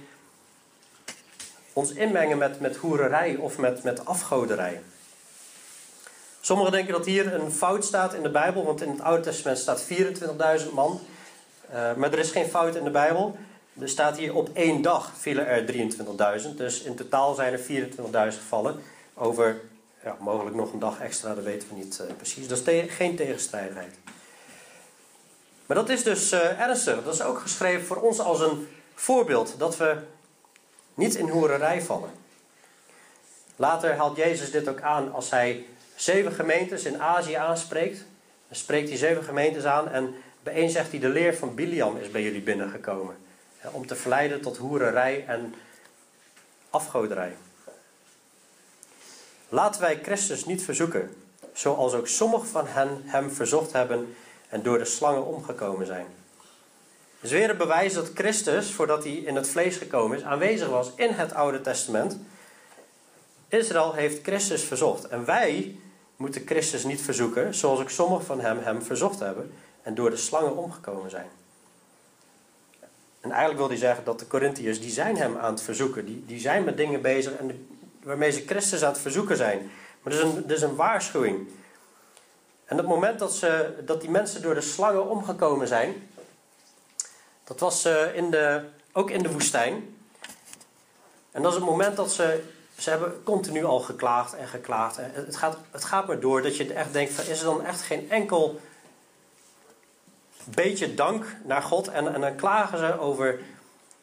ons 1.73 1.93
inmengen 1.93 2.39
met, 2.39 2.61
met 2.61 2.77
hoererij 2.77 3.37
of 3.37 3.59
met, 3.59 3.83
met 3.83 4.05
afgoderij. 4.05 4.81
Sommigen 6.41 6.73
denken 6.73 6.93
dat 6.93 7.07
hier 7.07 7.35
een 7.35 7.53
fout 7.53 7.85
staat 7.85 8.15
in 8.15 8.23
de 8.23 8.31
Bijbel, 8.31 8.65
want 8.65 8.83
in 8.83 8.91
het 8.91 9.01
Oude 9.01 9.23
Testament 9.23 9.59
staat 9.59 9.85
24.000 10.63 10.71
man. 10.75 11.01
Uh, 11.71 11.95
maar 11.95 12.13
er 12.13 12.19
is 12.19 12.31
geen 12.31 12.49
fout 12.49 12.75
in 12.75 12.85
de 12.85 12.91
Bijbel. 12.91 13.37
Er 13.81 13.89
staat 13.89 14.17
hier 14.17 14.35
op 14.35 14.51
één 14.53 14.83
dag 14.83 15.13
vielen 15.19 15.47
er 15.47 15.73
23.000. 16.43 16.55
Dus 16.57 16.83
in 16.83 16.95
totaal 16.95 17.35
zijn 17.35 17.53
er 17.53 17.59
24.000 17.59 17.65
gevallen. 18.39 18.83
Over 19.15 19.61
ja, 20.03 20.17
mogelijk 20.21 20.57
nog 20.57 20.73
een 20.73 20.79
dag 20.79 21.01
extra, 21.01 21.35
dat 21.35 21.45
weten 21.45 21.69
we 21.69 21.75
niet 21.75 22.01
uh, 22.01 22.17
precies. 22.17 22.49
Dat 22.49 22.67
is 22.67 22.85
geen 22.89 23.17
tegenstrijdigheid. 23.17 23.95
Dat 25.75 25.89
is 25.89 26.03
dus 26.03 26.33
ernstig. 26.33 27.05
Dat 27.05 27.15
is 27.15 27.23
ook 27.23 27.39
geschreven 27.39 27.87
voor 27.87 27.97
ons 27.97 28.21
als 28.21 28.41
een 28.41 28.69
voorbeeld. 28.95 29.55
Dat 29.59 29.77
we 29.77 29.97
niet 30.95 31.15
in 31.15 31.29
hoererij 31.29 31.83
vallen. 31.83 32.11
Later 33.57 33.97
haalt 33.97 34.17
Jezus 34.17 34.51
dit 34.51 34.69
ook 34.69 34.81
aan 34.81 35.13
als 35.13 35.31
hij 35.31 35.67
zeven 35.95 36.33
gemeentes 36.33 36.85
in 36.85 37.03
Azië 37.03 37.35
aanspreekt. 37.35 37.99
Dan 38.49 38.57
spreekt 38.57 38.89
hij 38.89 38.99
zeven 38.99 39.25
gemeentes 39.25 39.65
aan 39.65 39.89
en 39.89 40.15
bij 40.43 40.55
één 40.55 40.71
zegt 40.71 40.91
hij 40.91 41.01
de 41.01 41.09
leer 41.09 41.37
van 41.37 41.55
Biliam 41.55 41.97
is 41.97 42.11
bij 42.11 42.23
jullie 42.23 42.43
binnengekomen. 42.43 43.17
Om 43.71 43.87
te 43.87 43.97
verleiden 43.97 44.41
tot 44.41 44.57
hoererij 44.57 45.25
en 45.27 45.55
afgoderij. 46.71 47.37
Laten 49.49 49.81
wij 49.81 49.99
Christus 50.03 50.45
niet 50.45 50.65
verzoeken, 50.65 51.17
zoals 51.53 51.93
ook 51.93 52.09
sommigen 52.09 52.49
van 52.49 52.67
hen 52.67 53.03
hem 53.05 53.31
verzocht 53.31 53.73
hebben 53.73 54.15
en 54.55 54.63
door 54.63 54.79
de 54.79 54.85
slangen 54.85 55.25
omgekomen 55.25 55.87
zijn. 55.87 56.07
Is 57.21 57.31
weer 57.31 57.51
een 57.51 57.57
bewijs 57.57 57.95
dat 57.95 58.11
Christus, 58.15 58.73
voordat 58.73 59.05
hij 59.05 59.13
in 59.13 59.37
het 59.37 59.49
vlees 59.49 59.77
gekomen 59.77 60.17
is, 60.17 60.23
aanwezig 60.23 60.69
was 60.69 60.93
in 60.97 61.11
het 61.11 61.35
Oude 61.35 61.61
Testament. 61.61 62.19
Israël 63.49 63.93
heeft 63.93 64.23
Christus 64.23 64.63
verzocht. 64.63 65.09
En 65.09 65.25
wij 65.25 65.77
moeten 66.17 66.43
Christus 66.47 66.85
niet 66.85 67.01
verzoeken, 67.01 67.55
zoals 67.55 67.81
ook 67.81 67.91
sommigen 67.91 68.25
van 68.25 68.41
hem 68.41 68.59
hem 68.59 68.83
verzocht 68.83 69.19
hebben 69.19 69.53
en 69.83 69.95
door 69.95 70.11
de 70.11 70.17
slangen 70.17 70.57
omgekomen 70.57 71.11
zijn. 71.11 71.29
En 73.21 73.31
eigenlijk 73.31 73.59
wil 73.59 73.69
hij 73.69 73.79
zeggen 73.79 74.05
dat 74.05 74.19
de 74.19 74.27
Corinthiërs, 74.27 74.81
die 74.81 74.91
zijn 74.91 75.17
hem 75.17 75.37
aan 75.37 75.53
het 75.53 75.63
verzoeken. 75.63 76.07
Die, 76.07 76.25
die 76.27 76.41
zijn 76.41 76.65
met 76.65 76.77
dingen 76.77 77.03
bezig 77.03 77.33
en 77.37 77.69
waarmee 78.03 78.31
ze 78.31 78.43
Christus 78.47 78.83
aan 78.83 78.93
het 78.93 79.01
verzoeken 79.01 79.37
zijn. 79.37 79.71
Maar 80.03 80.13
dat 80.13 80.25
is 80.25 80.33
een, 80.33 80.43
dat 80.47 80.57
is 80.57 80.63
een 80.63 80.77
waarschuwing. 80.77 81.49
En 82.65 82.77
het 82.77 82.87
moment 82.87 83.19
dat, 83.19 83.35
ze, 83.35 83.75
dat 83.85 84.01
die 84.01 84.11
mensen 84.11 84.43
door 84.43 84.55
de 84.55 84.61
slangen 84.61 85.09
omgekomen 85.09 85.69
zijn, 85.69 86.09
dat 87.45 87.61
was 87.61 87.87
uh, 87.87 88.17
in 88.17 88.31
de, 88.31 88.65
ook 88.93 89.11
in 89.11 89.23
de 89.23 89.33
woestijn. 89.33 89.97
En 91.31 91.43
dat 91.43 91.53
is 91.53 91.59
het 91.59 91.67
moment 91.69 91.97
dat 91.97 92.13
ze, 92.13 92.43
ze 92.79 92.91
hebben 92.91 93.23
continu 93.23 93.65
al 93.65 93.81
geklaagd 93.81 94.35
en 94.35 94.49
geklaagd. 94.49 94.99
En 94.99 95.11
het, 95.15 95.37
gaat, 95.37 95.57
het 95.71 95.85
gaat 95.85 96.07
maar 96.07 96.21
door 96.21 96.43
dat 96.43 96.57
je 96.57 96.73
echt 96.73 96.93
denkt, 96.93 97.13
van, 97.13 97.25
is 97.25 97.39
er 97.39 97.45
dan 97.45 97.65
echt 97.65 97.81
geen 97.81 98.11
enkel 98.11 98.61
beetje 100.45 100.95
dank 100.95 101.37
naar 101.45 101.63
God? 101.63 101.89
En, 101.89 102.15
en 102.15 102.21
dan 102.21 102.37
klagen 102.37 102.79
ze 102.79 102.99
over 102.99 103.41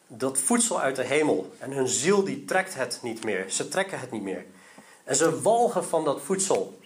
dat 0.06 0.38
voedsel 0.38 0.80
uit 0.80 0.96
de 0.96 1.04
hemel. 1.04 1.52
En 1.58 1.70
hun 1.70 1.88
ziel 1.88 2.24
die 2.24 2.44
trekt 2.44 2.74
het 2.74 2.98
niet 3.02 3.24
meer. 3.24 3.50
Ze 3.50 3.68
trekken 3.68 4.00
het 4.00 4.10
niet 4.10 4.22
meer. 4.22 4.44
En 5.04 5.16
ze 5.16 5.40
walgen 5.40 5.84
van 5.84 6.04
dat 6.04 6.20
voedsel. 6.20 6.78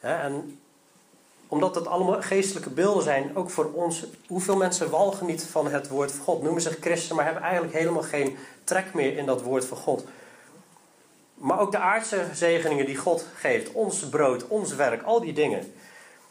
En 0.00 0.60
omdat 1.48 1.74
het 1.74 1.86
allemaal 1.86 2.22
geestelijke 2.22 2.70
beelden 2.70 3.02
zijn, 3.02 3.36
ook 3.36 3.50
voor 3.50 3.72
ons. 3.72 4.06
Hoeveel 4.26 4.56
mensen 4.56 4.90
walgen 4.90 5.26
niet 5.26 5.44
van 5.44 5.66
het 5.66 5.88
woord 5.88 6.12
van 6.12 6.24
God? 6.24 6.42
Noemen 6.42 6.62
zich 6.62 6.76
christen, 6.80 7.16
maar 7.16 7.24
hebben 7.24 7.42
eigenlijk 7.42 7.74
helemaal 7.74 8.02
geen 8.02 8.36
trek 8.64 8.94
meer 8.94 9.16
in 9.16 9.26
dat 9.26 9.42
woord 9.42 9.64
van 9.64 9.76
God. 9.76 10.04
Maar 11.34 11.58
ook 11.58 11.72
de 11.72 11.78
aardse 11.78 12.24
zegeningen 12.32 12.86
die 12.86 12.96
God 12.96 13.26
geeft. 13.34 13.72
Ons 13.72 14.08
brood, 14.08 14.46
ons 14.48 14.74
werk, 14.74 15.02
al 15.02 15.20
die 15.20 15.32
dingen. 15.32 15.74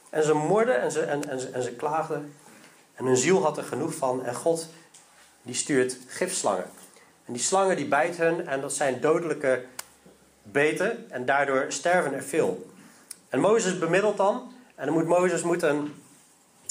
En 0.09 0.23
ze 0.23 0.33
morden 0.33 0.81
en 0.81 0.91
ze, 0.91 1.01
en, 1.01 1.29
en, 1.29 1.53
en 1.53 1.63
ze 1.63 1.71
klaagden. 1.71 2.33
En 2.93 3.05
hun 3.05 3.17
ziel 3.17 3.43
had 3.43 3.57
er 3.57 3.63
genoeg 3.63 3.95
van. 3.95 4.25
En 4.25 4.35
God 4.35 4.67
die 5.41 5.55
stuurt 5.55 5.97
gifslangen. 6.07 6.65
En 7.25 7.33
die 7.33 7.41
slangen 7.41 7.75
die 7.75 7.87
bijten 7.87 8.25
hun 8.25 8.47
en 8.47 8.61
dat 8.61 8.73
zijn 8.73 9.01
dodelijke 9.01 9.65
beten. 10.43 11.11
En 11.11 11.25
daardoor 11.25 11.65
sterven 11.67 12.13
er 12.13 12.23
veel. 12.23 12.69
En 13.29 13.39
Mozes 13.39 13.79
bemiddelt 13.79 14.17
dan. 14.17 14.51
En 14.83 14.89
dan 14.89 14.97
moet 14.97 15.07
Mozes 15.07 15.41
moet 15.41 15.61
een, 15.61 15.93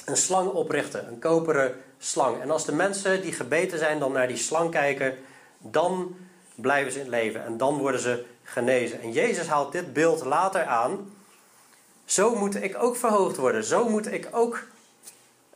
een 0.04 0.16
slang 0.16 0.50
oprichten. 0.50 1.08
Een 1.08 1.18
koperen 1.18 1.74
slang. 1.98 2.40
En 2.40 2.50
als 2.50 2.64
de 2.64 2.72
mensen 2.72 3.22
die 3.22 3.32
gebeten 3.32 3.78
zijn 3.78 3.98
dan 3.98 4.12
naar 4.12 4.28
die 4.28 4.36
slang 4.36 4.70
kijken. 4.70 5.18
Dan 5.58 6.16
blijven 6.54 6.92
ze 6.92 7.00
in 7.00 7.08
leven. 7.08 7.44
En 7.44 7.56
dan 7.56 7.78
worden 7.78 8.00
ze 8.00 8.24
genezen. 8.42 9.00
En 9.00 9.12
Jezus 9.12 9.46
haalt 9.46 9.72
dit 9.72 9.92
beeld 9.92 10.24
later 10.24 10.64
aan. 10.64 11.12
Zo 12.04 12.34
moet 12.34 12.62
ik 12.62 12.82
ook 12.82 12.96
verhoogd 12.96 13.36
worden. 13.36 13.64
Zo 13.64 13.88
moet 13.88 14.12
ik 14.12 14.28
ook 14.32 14.62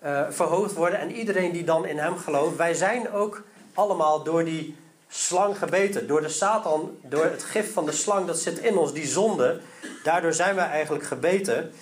uh, 0.04 0.26
verhoogd 0.30 0.72
worden. 0.72 0.98
En 0.98 1.12
iedereen 1.12 1.52
die 1.52 1.64
dan 1.64 1.86
in 1.86 1.98
hem 1.98 2.16
gelooft, 2.16 2.56
wij 2.56 2.74
zijn 2.74 3.12
ook 3.12 3.42
allemaal 3.74 4.22
door 4.22 4.44
die 4.44 4.76
slang 5.08 5.58
gebeten. 5.58 6.06
Door 6.06 6.20
de 6.20 6.28
Satan, 6.28 6.98
door 7.02 7.24
het 7.24 7.42
gif 7.42 7.72
van 7.72 7.86
de 7.86 7.92
slang 7.92 8.26
dat 8.26 8.38
zit 8.38 8.58
in 8.58 8.76
ons, 8.76 8.92
die 8.92 9.06
zonde. 9.06 9.60
Daardoor 10.02 10.32
zijn 10.32 10.54
wij 10.54 10.68
eigenlijk 10.68 11.04
gebeten. 11.04 11.72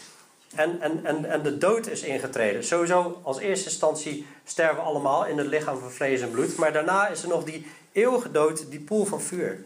En, 0.54 0.80
en, 0.80 1.04
en, 1.04 1.30
en 1.30 1.42
de 1.42 1.58
dood 1.58 1.86
is 1.86 2.02
ingetreden. 2.02 2.64
Sowieso, 2.64 3.20
als 3.22 3.38
eerste 3.38 3.68
instantie 3.68 4.26
sterven 4.44 4.76
we 4.76 4.82
allemaal 4.82 5.26
in 5.26 5.38
het 5.38 5.46
lichaam 5.46 5.78
van 5.78 5.90
vlees 5.90 6.20
en 6.20 6.30
bloed. 6.30 6.56
Maar 6.56 6.72
daarna 6.72 7.08
is 7.08 7.22
er 7.22 7.28
nog 7.28 7.44
die 7.44 7.66
eeuwige 7.92 8.30
dood, 8.30 8.70
die 8.70 8.80
poel 8.80 9.04
van 9.04 9.20
vuur. 9.20 9.64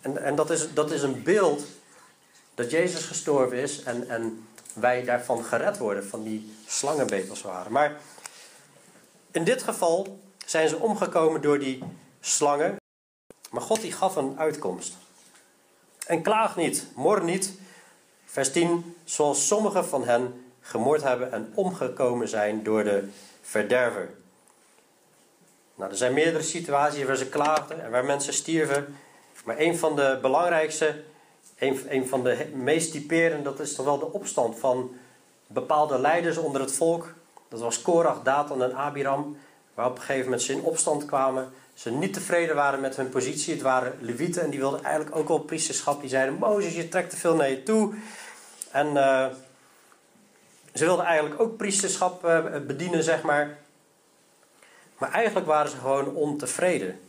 En, 0.00 0.24
en 0.24 0.34
dat, 0.34 0.50
is, 0.50 0.74
dat 0.74 0.90
is 0.90 1.02
een 1.02 1.22
beeld 1.22 1.64
dat 2.54 2.70
Jezus 2.70 3.04
gestorven 3.04 3.56
is 3.56 3.82
en, 3.82 4.08
en 4.08 4.48
wij 4.72 5.04
daarvan 5.04 5.44
gered 5.44 5.78
worden, 5.78 6.06
van 6.06 6.22
die 6.22 6.54
slangenbeet 6.66 7.30
als 7.30 7.44
Maar 7.68 8.00
in 9.30 9.44
dit 9.44 9.62
geval 9.62 10.20
zijn 10.46 10.68
ze 10.68 10.76
omgekomen 10.76 11.42
door 11.42 11.58
die 11.58 11.84
slangen. 12.20 12.76
Maar 13.50 13.62
God 13.62 13.80
die 13.80 13.92
gaf 13.92 14.16
een 14.16 14.38
uitkomst. 14.38 14.96
En 16.06 16.22
klaag 16.22 16.56
niet, 16.56 16.86
mor 16.94 17.24
niet. 17.24 17.52
Vers 18.32 18.52
10. 18.52 18.96
Zoals 19.04 19.46
sommigen 19.46 19.84
van 19.84 20.04
hen 20.04 20.44
gemoord 20.60 21.02
hebben 21.02 21.32
en 21.32 21.52
omgekomen 21.54 22.28
zijn 22.28 22.62
door 22.62 22.84
de 22.84 23.08
verderver. 23.42 24.10
Nou, 25.74 25.90
er 25.90 25.96
zijn 25.96 26.14
meerdere 26.14 26.42
situaties 26.42 27.04
waar 27.04 27.16
ze 27.16 27.28
klaagden 27.28 27.84
en 27.84 27.90
waar 27.90 28.04
mensen 28.04 28.32
stierven. 28.32 28.96
Maar 29.44 29.58
een 29.58 29.78
van 29.78 29.96
de 29.96 30.18
belangrijkste 30.22 31.02
een, 31.58 32.08
van 32.08 32.24
de 32.24 32.46
meest 32.54 32.92
typerende, 32.92 33.42
dat 33.42 33.60
is 33.60 33.74
toch 33.74 33.84
wel 33.84 33.98
de 33.98 34.12
opstand 34.12 34.58
van 34.58 34.90
bepaalde 35.46 35.98
leiders 35.98 36.36
onder 36.36 36.60
het 36.60 36.72
volk. 36.72 37.14
Dat 37.48 37.60
was 37.60 37.82
Korach, 37.82 38.22
Datan 38.22 38.62
en 38.62 38.74
Abiram. 38.74 39.36
Waar 39.74 39.86
op 39.86 39.96
een 39.96 40.02
gegeven 40.02 40.24
moment 40.24 40.42
ze 40.42 40.52
in 40.52 40.62
opstand 40.62 41.04
kwamen. 41.04 41.52
Ze 41.74 41.90
niet 41.90 42.12
tevreden 42.12 42.54
waren 42.54 42.80
met 42.80 42.96
hun 42.96 43.08
positie. 43.08 43.52
Het 43.52 43.62
waren 43.62 43.98
levieten 44.00 44.42
en 44.42 44.50
die 44.50 44.58
wilden 44.58 44.84
eigenlijk 44.84 45.16
ook 45.16 45.28
wel 45.28 45.38
priesterschap. 45.38 46.00
Die 46.00 46.10
zeiden, 46.10 46.34
Mozes, 46.34 46.74
je 46.74 46.88
trekt 46.88 47.10
te 47.10 47.16
veel 47.16 47.34
naar 47.34 47.50
je 47.50 47.62
toe. 47.62 47.94
En 48.70 48.86
uh, 48.86 49.26
ze 50.74 50.84
wilden 50.84 51.04
eigenlijk 51.04 51.40
ook 51.40 51.56
priesterschap 51.56 52.24
uh, 52.24 52.44
bedienen, 52.66 53.02
zeg 53.02 53.22
maar. 53.22 53.58
Maar 54.98 55.12
eigenlijk 55.12 55.46
waren 55.46 55.70
ze 55.70 55.76
gewoon 55.76 56.14
ontevreden. 56.14 57.00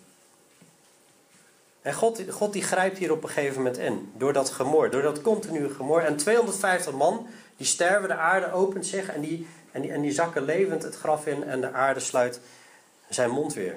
En 1.82 1.93
God, 1.93 2.21
God 2.30 2.54
die 2.54 2.63
grijpt 2.63 2.97
hier 2.97 3.12
op 3.12 3.24
een 3.24 3.30
gegeven 3.30 3.58
moment 3.58 3.78
in. 3.78 4.12
Door 4.17 4.34
dat 4.34 4.50
gemor, 4.50 4.89
door 4.89 5.02
dat 5.02 5.21
continue 5.21 5.69
gemor. 5.69 6.02
En 6.02 6.17
250 6.17 6.93
man, 6.93 7.28
die 7.58 7.67
sterven, 7.67 8.08
de 8.08 8.15
aarde 8.15 8.52
opent 8.52 8.86
zich 8.86 9.08
en 9.08 9.21
die, 9.21 9.47
en 9.71 9.82
die, 9.82 9.91
en 9.91 10.02
die 10.02 10.12
zakken 10.12 10.43
levend 10.43 10.84
het 10.84 10.95
graf 10.95 11.26
in 11.26 11.43
en 11.43 11.62
de 11.62 11.71
aarde 11.71 12.00
sluit 12.00 12.39
zijn 13.10 13.30
mond 13.30 13.54
weer. 13.54 13.76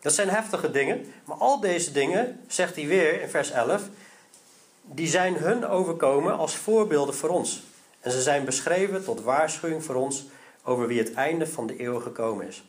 Dat 0.00 0.12
zijn 0.12 0.28
heftige 0.28 0.70
dingen. 0.70 1.12
Maar 1.24 1.36
al 1.36 1.60
deze 1.60 1.92
dingen, 1.92 2.40
zegt 2.48 2.76
hij 2.76 2.86
weer 2.86 3.20
in 3.20 3.28
vers 3.28 3.50
11, 3.50 3.82
die 4.94 5.08
zijn 5.08 5.36
hun 5.36 5.66
overkomen 5.66 6.38
als 6.38 6.56
voorbeelden 6.56 7.14
voor 7.14 7.28
ons. 7.28 7.62
En 8.00 8.10
ze 8.10 8.22
zijn 8.22 8.44
beschreven 8.44 9.04
tot 9.04 9.22
waarschuwing 9.22 9.84
voor 9.84 9.94
ons 9.94 10.24
over 10.64 10.86
wie 10.86 10.98
het 10.98 11.14
einde 11.14 11.46
van 11.46 11.66
de 11.66 11.82
eeuw 11.82 12.00
gekomen 12.00 12.46
is. 12.46 12.64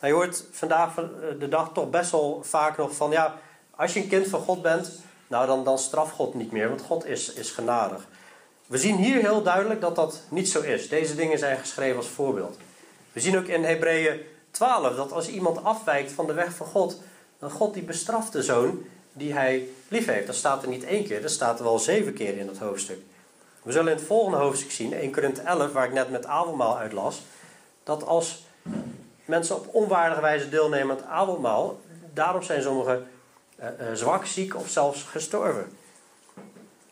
Nou, 0.00 0.12
je 0.12 0.18
hoort 0.18 0.44
vandaag 0.50 0.94
de 1.38 1.48
dag 1.48 1.72
toch 1.72 1.90
best 1.90 2.10
wel 2.10 2.40
vaak 2.42 2.76
nog 2.76 2.94
van, 2.94 3.10
ja, 3.10 3.38
als 3.70 3.92
je 3.92 4.00
een 4.00 4.08
kind 4.08 4.26
van 4.26 4.40
God 4.40 4.62
bent, 4.62 5.00
nou 5.26 5.46
dan, 5.46 5.64
dan 5.64 5.78
straf 5.78 6.10
God 6.10 6.34
niet 6.34 6.52
meer, 6.52 6.68
want 6.68 6.82
God 6.82 7.06
is, 7.06 7.32
is 7.32 7.50
genadig. 7.50 8.06
We 8.66 8.78
zien 8.78 8.96
hier 8.96 9.20
heel 9.20 9.42
duidelijk 9.42 9.80
dat 9.80 9.96
dat 9.96 10.22
niet 10.28 10.48
zo 10.48 10.60
is. 10.60 10.88
Deze 10.88 11.14
dingen 11.14 11.38
zijn 11.38 11.58
geschreven 11.58 11.96
als 11.96 12.08
voorbeeld. 12.08 12.56
We 13.12 13.20
zien 13.20 13.38
ook 13.38 13.46
in 13.46 13.64
Hebreeën 13.64 14.20
12 14.50 14.96
dat 14.96 15.12
als 15.12 15.28
iemand 15.28 15.64
afwijkt 15.64 16.12
van 16.12 16.26
de 16.26 16.32
weg 16.32 16.52
van 16.52 16.66
God, 16.66 17.00
dan 17.38 17.50
God 17.50 17.74
die 17.74 17.82
bestraft 17.82 18.32
de 18.32 18.42
zoon 18.42 18.84
die 19.18 19.32
hij 19.32 19.68
lief 19.88 20.06
heeft. 20.06 20.26
Dat 20.26 20.36
staat 20.36 20.62
er 20.62 20.68
niet 20.68 20.84
één 20.84 21.04
keer, 21.04 21.22
dat 21.22 21.30
staat 21.30 21.58
er 21.58 21.64
wel 21.64 21.78
zeven 21.78 22.12
keer 22.12 22.36
in 22.36 22.48
het 22.48 22.58
hoofdstuk. 22.58 22.98
We 23.62 23.72
zullen 23.72 23.92
in 23.92 23.98
het 23.98 24.06
volgende 24.06 24.38
hoofdstuk 24.38 24.70
zien, 24.70 24.94
1 24.94 25.12
Korinthe 25.12 25.40
11, 25.40 25.72
waar 25.72 25.86
ik 25.86 25.92
net 25.92 26.10
met 26.10 26.26
avondmaal 26.26 26.78
uitlas, 26.78 27.22
dat 27.82 28.06
als 28.06 28.44
mensen 29.24 29.56
op 29.56 29.74
onwaardige 29.74 30.20
wijze 30.20 30.48
deelnemen 30.48 30.90
aan 30.90 30.96
het 30.96 31.06
avondmaal, 31.06 31.80
daarom 32.14 32.42
zijn 32.42 32.62
sommigen 32.62 33.06
uh, 33.60 33.66
uh, 33.66 33.94
zwak, 33.94 34.26
ziek 34.26 34.56
of 34.56 34.68
zelfs 34.68 35.02
gestorven. 35.02 35.66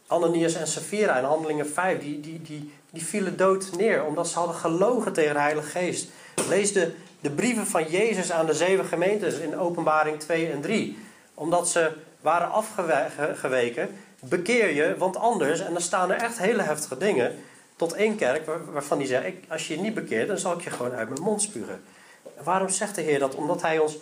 Ananias 0.07 0.55
en 0.55 0.67
Sapphira 0.67 1.19
in 1.19 1.25
Handelingen 1.25 1.67
5, 1.67 2.01
die, 2.01 2.21
die, 2.21 2.43
die, 2.43 2.73
die 2.91 3.05
vielen 3.05 3.37
dood 3.37 3.71
neer 3.77 4.05
omdat 4.05 4.29
ze 4.29 4.39
hadden 4.39 4.57
gelogen 4.57 5.13
tegen 5.13 5.35
de 5.35 5.41
Heilige 5.41 5.69
Geest. 5.69 6.09
Lees 6.49 6.73
de, 6.73 6.93
de 7.21 7.31
brieven 7.31 7.67
van 7.67 7.89
Jezus 7.89 8.33
aan 8.33 8.47
de 8.47 8.55
zeven 8.55 8.85
gemeentes 8.85 9.39
in 9.39 9.59
Openbaring 9.59 10.21
2 10.21 10.51
en 10.51 10.61
3. 10.61 10.99
Omdat 11.35 11.69
ze 11.69 11.93
waren 12.27 12.51
afgeweken, 12.51 13.97
bekeer 14.21 14.75
je, 14.75 14.97
want 14.99 15.17
anders, 15.17 15.61
en 15.61 15.73
dan 15.73 15.83
staan 15.83 16.11
er 16.11 16.17
echt 16.17 16.39
hele 16.39 16.63
heftige 16.63 16.97
dingen, 16.97 17.35
tot 17.77 17.93
één 17.93 18.17
kerk 18.17 18.47
waarvan 18.73 18.99
die 18.99 19.07
zegt, 19.07 19.33
als 19.49 19.69
je 19.69 19.75
je 19.75 19.81
niet 19.81 19.95
bekeert, 19.95 20.29
dan 20.29 20.39
zal 20.39 20.53
ik 20.53 20.61
je 20.61 20.71
gewoon 20.71 20.93
uit 20.93 21.09
mijn 21.09 21.23
mond 21.23 21.43
spugen. 21.43 21.83
En 22.37 22.45
waarom 22.45 22.69
zegt 22.69 22.95
de 22.95 23.01
Heer 23.01 23.19
dat? 23.19 23.35
Omdat 23.35 23.63
Hij 23.63 23.79
ons 23.79 23.97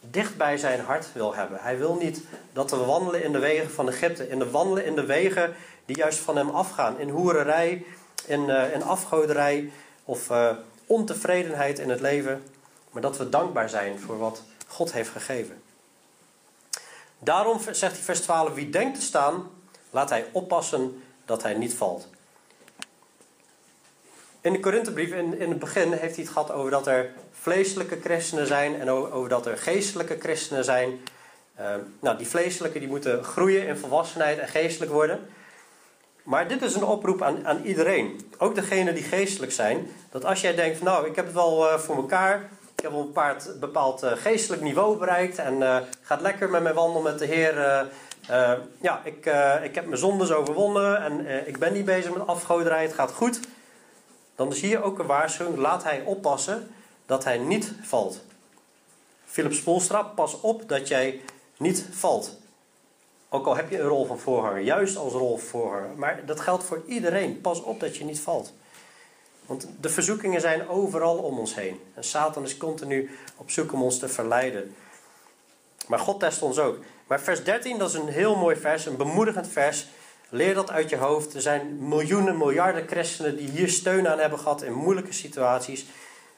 dicht 0.00 0.36
bij 0.36 0.56
zijn 0.58 0.80
hart 0.80 1.12
wil 1.12 1.34
hebben. 1.34 1.58
Hij 1.60 1.78
wil 1.78 1.94
niet 1.94 2.22
dat 2.52 2.70
we 2.70 2.76
wandelen 2.76 3.24
in 3.24 3.32
de 3.32 3.38
wegen 3.38 3.70
van 3.70 3.88
Egypte, 3.88 4.28
in 4.28 4.38
de 4.38 4.50
wandelen 4.50 4.84
in 4.84 4.94
de 4.94 5.06
wegen 5.06 5.54
die 5.84 5.96
juist 5.96 6.18
van 6.18 6.36
hem 6.36 6.50
afgaan. 6.50 6.98
In 6.98 7.08
hoererij, 7.08 7.84
in, 8.26 8.48
uh, 8.48 8.74
in 8.74 8.82
afgoderij 8.82 9.70
of 10.04 10.30
uh, 10.30 10.50
ontevredenheid 10.86 11.78
in 11.78 11.90
het 11.90 12.00
leven. 12.00 12.42
Maar 12.90 13.02
dat 13.02 13.16
we 13.16 13.28
dankbaar 13.28 13.68
zijn 13.68 13.98
voor 13.98 14.18
wat 14.18 14.42
God 14.66 14.92
heeft 14.92 15.10
gegeven. 15.10 15.62
Daarom 17.18 17.60
zegt 17.60 17.80
hij 17.80 18.02
vers 18.02 18.20
12: 18.20 18.54
Wie 18.54 18.70
denkt 18.70 18.98
te 18.98 19.04
staan, 19.04 19.50
laat 19.90 20.10
hij 20.10 20.26
oppassen 20.32 21.02
dat 21.24 21.42
hij 21.42 21.54
niet 21.54 21.74
valt. 21.74 22.08
In 24.40 24.52
de 24.52 24.60
Korinthebrief, 24.60 25.12
in, 25.12 25.38
in 25.38 25.50
het 25.50 25.58
begin, 25.58 25.92
heeft 25.92 26.14
hij 26.14 26.24
het 26.24 26.32
gehad 26.32 26.52
over 26.52 26.70
dat 26.70 26.86
er 26.86 27.10
vleeselijke 27.32 28.00
christenen 28.00 28.46
zijn 28.46 28.80
en 28.80 28.90
over 28.90 29.28
dat 29.28 29.46
er 29.46 29.58
geestelijke 29.58 30.16
christenen 30.18 30.64
zijn. 30.64 31.00
Uh, 31.60 31.74
nou, 32.00 32.18
die 32.18 32.26
vleeselijke 32.26 32.78
die 32.78 32.88
moeten 32.88 33.24
groeien 33.24 33.66
in 33.66 33.76
volwassenheid 33.76 34.38
en 34.38 34.48
geestelijk 34.48 34.92
worden. 34.92 35.28
Maar 36.22 36.48
dit 36.48 36.62
is 36.62 36.74
een 36.74 36.84
oproep 36.84 37.22
aan, 37.22 37.46
aan 37.46 37.64
iedereen. 37.64 38.30
Ook 38.38 38.54
degenen 38.54 38.94
die 38.94 39.02
geestelijk 39.02 39.52
zijn. 39.52 39.90
Dat 40.10 40.24
als 40.24 40.40
jij 40.40 40.54
denkt, 40.54 40.82
nou, 40.82 41.06
ik 41.06 41.16
heb 41.16 41.24
het 41.24 41.34
wel 41.34 41.72
uh, 41.72 41.78
voor 41.78 41.96
elkaar. 41.96 42.50
Ik 42.76 42.82
heb 42.82 42.92
wel 42.92 43.10
een 43.14 43.60
bepaald, 43.60 44.04
uh, 44.04 44.12
geestelijk 44.12 44.62
niveau 44.62 44.98
bereikt. 44.98 45.38
En 45.38 45.54
uh, 45.54 45.76
gaat 46.02 46.20
lekker 46.20 46.50
met 46.50 46.62
mijn 46.62 46.74
wandel 46.74 47.02
met 47.02 47.18
de 47.18 47.26
Heer. 47.26 47.54
ja, 48.80 49.00
ik, 49.04 49.26
ik 49.62 49.74
heb 49.74 49.86
mijn 49.86 49.98
zondes 49.98 50.32
overwonnen. 50.32 51.02
En 51.02 51.46
ik 51.46 51.58
ben 51.58 51.72
niet 51.72 51.84
bezig 51.84 52.12
met 52.12 52.26
afgoderij. 52.26 52.82
Het 52.82 52.94
gaat 52.94 53.12
goed. 53.12 53.40
Dan 54.34 54.50
is 54.50 54.60
hier 54.60 54.82
ook 54.82 54.98
een 54.98 55.06
waarschuwing. 55.06 55.56
Laat 55.56 55.82
hij 55.82 56.02
oppassen 56.04 56.70
dat 57.06 57.24
hij 57.24 57.38
niet 57.38 57.72
valt. 57.82 58.24
Philip 59.24 59.52
Spoelstra, 59.52 60.02
pas 60.02 60.40
op 60.40 60.68
dat 60.68 60.88
jij 60.88 61.20
niet 61.56 61.86
valt. 61.90 62.38
Ook 63.28 63.46
al 63.46 63.56
heb 63.56 63.70
je 63.70 63.78
een 63.78 63.88
rol 63.88 64.06
van 64.06 64.18
voorganger, 64.18 64.60
juist 64.60 64.96
als 64.96 65.12
rol 65.12 65.36
van. 65.36 65.96
Maar 65.96 66.20
dat 66.26 66.40
geldt 66.40 66.64
voor 66.64 66.82
iedereen. 66.86 67.40
Pas 67.40 67.62
op 67.62 67.80
dat 67.80 67.96
je 67.96 68.04
niet 68.04 68.20
valt. 68.20 68.52
Want 69.46 69.68
de 69.80 69.88
verzoekingen 69.88 70.40
zijn 70.40 70.68
overal 70.68 71.16
om 71.16 71.38
ons 71.38 71.54
heen. 71.54 71.80
En 71.94 72.04
Satan 72.04 72.44
is 72.44 72.56
continu 72.56 73.10
op 73.36 73.50
zoek 73.50 73.72
om 73.72 73.82
ons 73.82 73.98
te 73.98 74.08
verleiden. 74.08 74.74
Maar 75.86 75.98
God 75.98 76.20
test 76.20 76.42
ons 76.42 76.58
ook. 76.58 76.78
Maar 77.06 77.20
vers 77.20 77.44
13, 77.44 77.78
dat 77.78 77.88
is 77.88 77.94
een 77.94 78.08
heel 78.08 78.36
mooi 78.36 78.56
vers, 78.56 78.86
een 78.86 78.96
bemoedigend 78.96 79.48
vers. 79.48 79.86
Leer 80.28 80.54
dat 80.54 80.70
uit 80.70 80.90
je 80.90 80.96
hoofd. 80.96 81.34
Er 81.34 81.40
zijn 81.40 81.88
miljoenen, 81.88 82.36
miljarden 82.36 82.86
christenen 82.86 83.36
die 83.36 83.48
hier 83.48 83.68
steun 83.68 84.08
aan 84.08 84.18
hebben 84.18 84.38
gehad 84.38 84.62
in 84.62 84.72
moeilijke 84.72 85.12
situaties. 85.12 85.86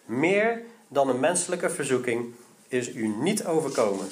Meer 0.04 0.62
dan 0.88 1.08
een 1.08 1.20
menselijke 1.20 1.70
verzoeking 1.70 2.34
is 2.68 2.94
u 2.94 3.06
niet 3.06 3.46
overkomen. 3.46 4.08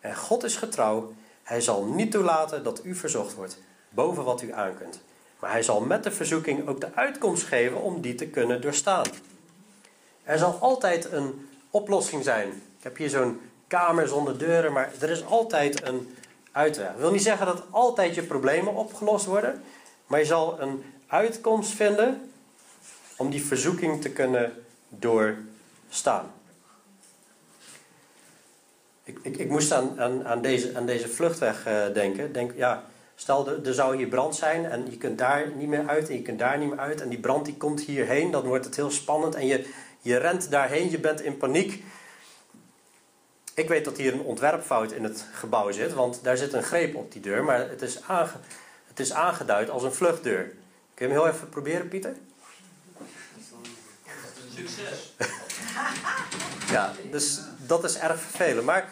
En 0.00 0.16
God 0.16 0.44
is 0.44 0.56
getrouw. 0.56 1.12
Hij 1.42 1.60
zal 1.60 1.84
niet 1.84 2.10
toelaten 2.10 2.64
dat 2.64 2.84
u 2.84 2.94
verzocht 2.94 3.34
wordt 3.34 3.58
boven 3.88 4.24
wat 4.24 4.42
u 4.42 4.52
aankunt. 4.52 5.00
Maar 5.42 5.50
hij 5.50 5.62
zal 5.62 5.80
met 5.80 6.04
de 6.04 6.10
verzoeking 6.10 6.68
ook 6.68 6.80
de 6.80 6.94
uitkomst 6.94 7.42
geven 7.42 7.80
om 7.80 8.00
die 8.00 8.14
te 8.14 8.26
kunnen 8.26 8.60
doorstaan. 8.60 9.06
Er 10.24 10.38
zal 10.38 10.58
altijd 10.60 11.12
een 11.12 11.48
oplossing 11.70 12.24
zijn. 12.24 12.48
Ik 12.48 12.82
heb 12.82 12.96
hier 12.96 13.08
zo'n 13.08 13.40
kamer 13.66 14.08
zonder 14.08 14.38
deuren, 14.38 14.72
maar 14.72 14.92
er 15.00 15.10
is 15.10 15.24
altijd 15.24 15.86
een 15.86 16.16
uitweg. 16.52 16.86
Dat 16.86 17.00
wil 17.00 17.10
niet 17.10 17.22
zeggen 17.22 17.46
dat 17.46 17.62
altijd 17.70 18.14
je 18.14 18.22
problemen 18.22 18.74
opgelost 18.74 19.26
worden, 19.26 19.62
maar 20.06 20.18
je 20.18 20.24
zal 20.24 20.60
een 20.60 20.84
uitkomst 21.06 21.72
vinden 21.72 22.32
om 23.16 23.30
die 23.30 23.44
verzoeking 23.44 24.02
te 24.02 24.10
kunnen 24.10 24.64
doorstaan. 24.88 26.32
Ik, 29.04 29.18
ik, 29.22 29.36
ik 29.36 29.48
moest 29.48 29.72
aan, 29.72 30.24
aan, 30.24 30.42
deze, 30.42 30.76
aan 30.76 30.86
deze 30.86 31.08
vluchtweg 31.08 31.66
uh, 31.66 31.94
denken. 31.94 32.32
Denk, 32.32 32.52
ja, 32.56 32.84
stel, 33.14 33.48
er, 33.48 33.66
er 33.66 33.74
zou 33.74 33.96
hier 33.96 34.06
brand 34.06 34.36
zijn 34.36 34.64
en 34.64 34.90
je 34.90 34.96
kunt 34.96 35.18
daar 35.18 35.50
niet 35.54 35.68
meer 35.68 35.86
uit 35.86 36.08
en 36.08 36.14
je 36.14 36.22
kunt 36.22 36.38
daar 36.38 36.58
niet 36.58 36.68
meer 36.68 36.78
uit. 36.78 37.00
En 37.00 37.08
die 37.08 37.20
brand 37.20 37.44
die 37.44 37.56
komt 37.56 37.80
hierheen, 37.80 38.30
dan 38.30 38.44
wordt 38.44 38.64
het 38.64 38.76
heel 38.76 38.90
spannend 38.90 39.34
en 39.34 39.46
je, 39.46 39.68
je 40.00 40.16
rent 40.16 40.50
daarheen, 40.50 40.90
je 40.90 40.98
bent 40.98 41.20
in 41.20 41.36
paniek. 41.36 41.84
Ik 43.54 43.68
weet 43.68 43.84
dat 43.84 43.96
hier 43.96 44.12
een 44.12 44.20
ontwerpfout 44.20 44.92
in 44.92 45.04
het 45.04 45.24
gebouw 45.32 45.70
zit, 45.70 45.92
want 45.92 46.20
daar 46.22 46.36
zit 46.36 46.52
een 46.52 46.62
greep 46.62 46.94
op 46.94 47.12
die 47.12 47.20
deur, 47.20 47.44
maar 47.44 47.68
het 47.68 47.82
is, 47.82 48.02
aange, 48.06 48.30
het 48.88 49.00
is 49.00 49.12
aangeduid 49.12 49.70
als 49.70 49.82
een 49.82 49.92
vluchtdeur. 49.92 50.52
Kun 50.94 51.08
je 51.08 51.12
hem 51.12 51.22
heel 51.22 51.32
even 51.32 51.48
proberen, 51.48 51.88
Pieter? 51.88 52.16
Succes! 54.54 55.14
ja, 56.70 56.92
dus 57.10 57.40
dat 57.66 57.84
is 57.84 57.98
erg 57.98 58.20
vervelend. 58.20 58.64
Maar 58.64 58.88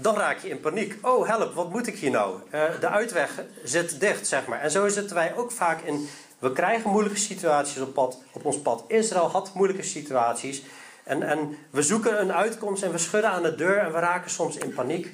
dan 0.00 0.16
raak 0.16 0.38
je 0.38 0.48
in 0.48 0.60
paniek. 0.60 0.98
Oh, 1.06 1.28
help, 1.28 1.54
wat 1.54 1.70
moet 1.70 1.86
ik 1.86 1.98
hier 1.98 2.10
nou? 2.10 2.40
Uh, 2.54 2.80
de 2.80 2.88
uitweg 2.88 3.42
zit 3.64 4.00
dicht, 4.00 4.26
zeg 4.26 4.46
maar. 4.46 4.60
En 4.60 4.70
zo 4.70 4.88
zitten 4.88 5.16
wij 5.16 5.36
ook 5.36 5.52
vaak 5.52 5.80
in. 5.80 6.08
We 6.38 6.52
krijgen 6.52 6.90
moeilijke 6.90 7.18
situaties 7.18 7.80
op, 7.80 7.94
pad, 7.94 8.22
op 8.32 8.44
ons 8.44 8.60
pad. 8.60 8.84
Israël 8.86 9.28
had 9.30 9.54
moeilijke 9.54 9.82
situaties. 9.82 10.62
En, 11.04 11.22
en 11.22 11.56
we 11.70 11.82
zoeken 11.82 12.20
een 12.20 12.32
uitkomst 12.32 12.82
en 12.82 12.92
we 12.92 12.98
schudden 12.98 13.30
aan 13.30 13.42
de 13.42 13.54
deur 13.54 13.78
en 13.78 13.92
we 13.92 13.98
raken 13.98 14.30
soms 14.30 14.56
in 14.56 14.74
paniek. 14.74 15.12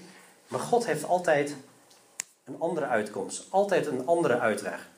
Maar 0.49 0.61
God 0.61 0.87
heeft 0.87 1.05
altijd 1.05 1.57
een 2.45 2.57
andere 2.59 2.87
uitkomst. 2.87 3.47
Altijd 3.51 3.87
een 3.87 4.07
andere 4.07 4.39
uitweg. 4.39 4.89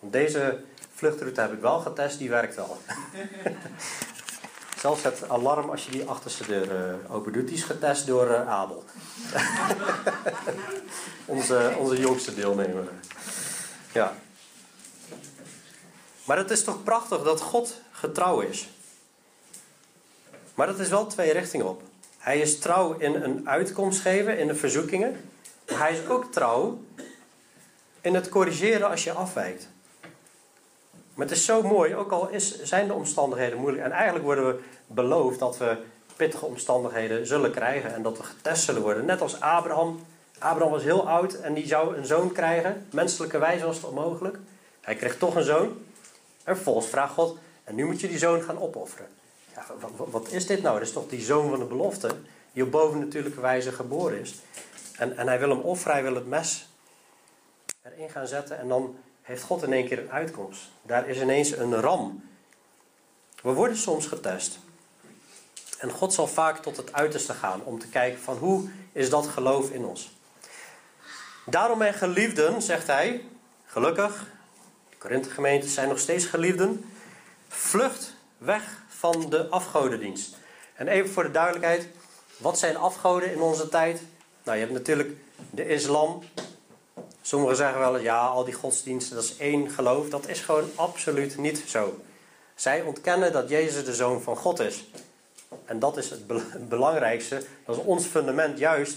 Deze 0.00 0.60
vluchtroute 0.94 1.40
heb 1.40 1.52
ik 1.52 1.60
wel 1.60 1.80
getest, 1.80 2.18
die 2.18 2.30
werkt 2.30 2.54
wel. 2.54 2.76
Zelfs 4.84 5.02
het 5.02 5.28
alarm 5.28 5.70
als 5.70 5.84
je 5.84 5.90
die 5.90 6.04
achterste 6.04 6.46
deur 6.46 6.66
uh, 6.66 7.14
open 7.14 7.32
doet, 7.32 7.50
is 7.50 7.62
getest 7.62 8.06
door 8.06 8.30
uh, 8.30 8.48
Abel. 8.48 8.84
onze, 11.34 11.74
onze 11.78 11.98
jongste 11.98 12.34
deelnemer. 12.34 12.88
Ja. 13.92 14.16
Maar 16.24 16.36
het 16.36 16.50
is 16.50 16.64
toch 16.64 16.82
prachtig 16.82 17.22
dat 17.22 17.40
God 17.40 17.80
getrouw 17.90 18.40
is. 18.40 18.68
Maar 20.54 20.66
dat 20.66 20.78
is 20.78 20.88
wel 20.88 21.06
twee 21.06 21.32
richtingen 21.32 21.68
op. 21.68 21.82
Hij 22.18 22.40
is 22.40 22.58
trouw 22.58 22.98
in 22.98 23.14
een 23.14 23.48
uitkomst 23.48 24.00
geven, 24.00 24.38
in 24.38 24.46
de 24.46 24.54
verzoekingen. 24.54 25.30
Maar 25.68 25.78
hij 25.78 25.92
is 25.92 26.06
ook 26.06 26.32
trouw 26.32 26.80
in 28.00 28.14
het 28.14 28.28
corrigeren 28.28 28.90
als 28.90 29.04
je 29.04 29.12
afwijkt. 29.12 29.68
Maar 31.14 31.26
het 31.26 31.36
is 31.36 31.44
zo 31.44 31.62
mooi, 31.62 31.94
ook 31.94 32.12
al 32.12 32.28
is, 32.28 32.62
zijn 32.62 32.86
de 32.86 32.94
omstandigheden 32.94 33.58
moeilijk. 33.58 33.84
En 33.84 33.92
eigenlijk 33.92 34.24
worden 34.24 34.46
we 34.46 34.62
beloofd 34.86 35.38
dat 35.38 35.58
we 35.58 35.76
pittige 36.16 36.44
omstandigheden 36.44 37.26
zullen 37.26 37.50
krijgen. 37.50 37.94
En 37.94 38.02
dat 38.02 38.16
we 38.16 38.22
getest 38.22 38.64
zullen 38.64 38.82
worden. 38.82 39.04
Net 39.04 39.20
als 39.20 39.40
Abraham. 39.40 40.00
Abraham 40.38 40.72
was 40.72 40.82
heel 40.82 41.08
oud 41.08 41.34
en 41.34 41.54
die 41.54 41.66
zou 41.66 41.96
een 41.96 42.06
zoon 42.06 42.32
krijgen. 42.32 42.86
Menselijke 42.90 43.38
wijze 43.38 43.64
was 43.64 43.76
het 43.76 43.84
onmogelijk. 43.84 44.38
Hij 44.80 44.94
kreeg 44.94 45.18
toch 45.18 45.34
een 45.34 45.44
zoon. 45.44 45.78
En 46.44 46.54
vervolgens 46.54 46.86
vraagt 46.86 47.12
God, 47.12 47.38
en 47.64 47.74
nu 47.74 47.84
moet 47.84 48.00
je 48.00 48.08
die 48.08 48.18
zoon 48.18 48.42
gaan 48.42 48.60
opofferen. 48.60 49.06
Ja, 49.54 49.64
wat, 49.80 50.08
wat, 50.10 50.28
is 50.32 50.46
dit 50.46 50.62
nou? 50.62 50.78
Dat 50.78 50.86
is 50.86 50.92
toch 50.92 51.08
die 51.08 51.20
zoon 51.20 51.48
van 51.48 51.58
de 51.58 51.64
belofte, 51.64 52.08
die 52.52 52.62
op 52.62 52.70
bovennatuurlijke 52.70 53.40
wijze 53.40 53.72
geboren 53.72 54.20
is. 54.20 54.34
En, 54.98 55.16
en 55.16 55.26
hij 55.26 55.38
wil 55.38 55.48
hem 55.48 55.60
offeren, 55.60 55.92
hij 55.92 56.02
wil 56.02 56.14
het 56.14 56.28
mes 56.28 56.68
erin 57.82 58.10
gaan 58.10 58.26
zetten 58.26 58.58
en 58.58 58.68
dan 58.68 58.96
heeft 59.24 59.42
God 59.42 59.62
in 59.62 59.72
één 59.72 59.86
keer 59.86 59.98
een 59.98 60.10
uitkomst. 60.10 60.60
Daar 60.82 61.08
is 61.08 61.20
ineens 61.20 61.50
een 61.50 61.74
ram. 61.74 62.28
We 63.42 63.52
worden 63.52 63.76
soms 63.76 64.06
getest. 64.06 64.58
En 65.78 65.90
God 65.90 66.12
zal 66.12 66.26
vaak 66.26 66.62
tot 66.62 66.76
het 66.76 66.92
uiterste 66.92 67.32
gaan 67.32 67.62
om 67.64 67.78
te 67.78 67.88
kijken 67.88 68.20
van 68.20 68.36
hoe 68.36 68.70
is 68.92 69.10
dat 69.10 69.26
geloof 69.26 69.70
in 69.70 69.84
ons. 69.84 70.12
Daarom 71.46 71.78
mijn 71.78 71.94
geliefden, 71.94 72.62
zegt 72.62 72.86
hij, 72.86 73.24
gelukkig, 73.66 74.26
de 74.90 74.96
Korinthe 74.96 75.30
gemeentes 75.30 75.74
zijn 75.74 75.88
nog 75.88 75.98
steeds 75.98 76.24
geliefden, 76.24 76.92
vlucht 77.48 78.14
weg 78.38 78.82
van 78.88 79.30
de 79.30 79.48
afgodendienst. 79.48 80.36
En 80.74 80.88
even 80.88 81.10
voor 81.10 81.22
de 81.22 81.30
duidelijkheid, 81.30 81.88
wat 82.36 82.58
zijn 82.58 82.76
afgoden 82.76 83.32
in 83.32 83.40
onze 83.40 83.68
tijd? 83.68 84.02
Nou, 84.42 84.56
je 84.56 84.62
hebt 84.62 84.76
natuurlijk 84.76 85.10
de 85.50 85.68
islam. 85.68 86.22
Sommigen 87.26 87.56
zeggen 87.56 87.78
wel, 87.78 87.98
ja, 87.98 88.26
al 88.26 88.44
die 88.44 88.54
godsdiensten, 88.54 89.14
dat 89.14 89.24
is 89.24 89.36
één 89.36 89.70
geloof. 89.70 90.08
Dat 90.08 90.28
is 90.28 90.40
gewoon 90.40 90.70
absoluut 90.74 91.38
niet 91.38 91.62
zo. 91.66 92.00
Zij 92.54 92.82
ontkennen 92.82 93.32
dat 93.32 93.48
Jezus 93.48 93.84
de 93.84 93.94
Zoon 93.94 94.22
van 94.22 94.36
God 94.36 94.60
is. 94.60 94.84
En 95.64 95.78
dat 95.78 95.96
is 95.96 96.10
het 96.10 96.68
belangrijkste. 96.68 97.42
Dat 97.66 97.76
is 97.76 97.82
ons 97.82 98.06
fundament 98.06 98.58
juist 98.58 98.96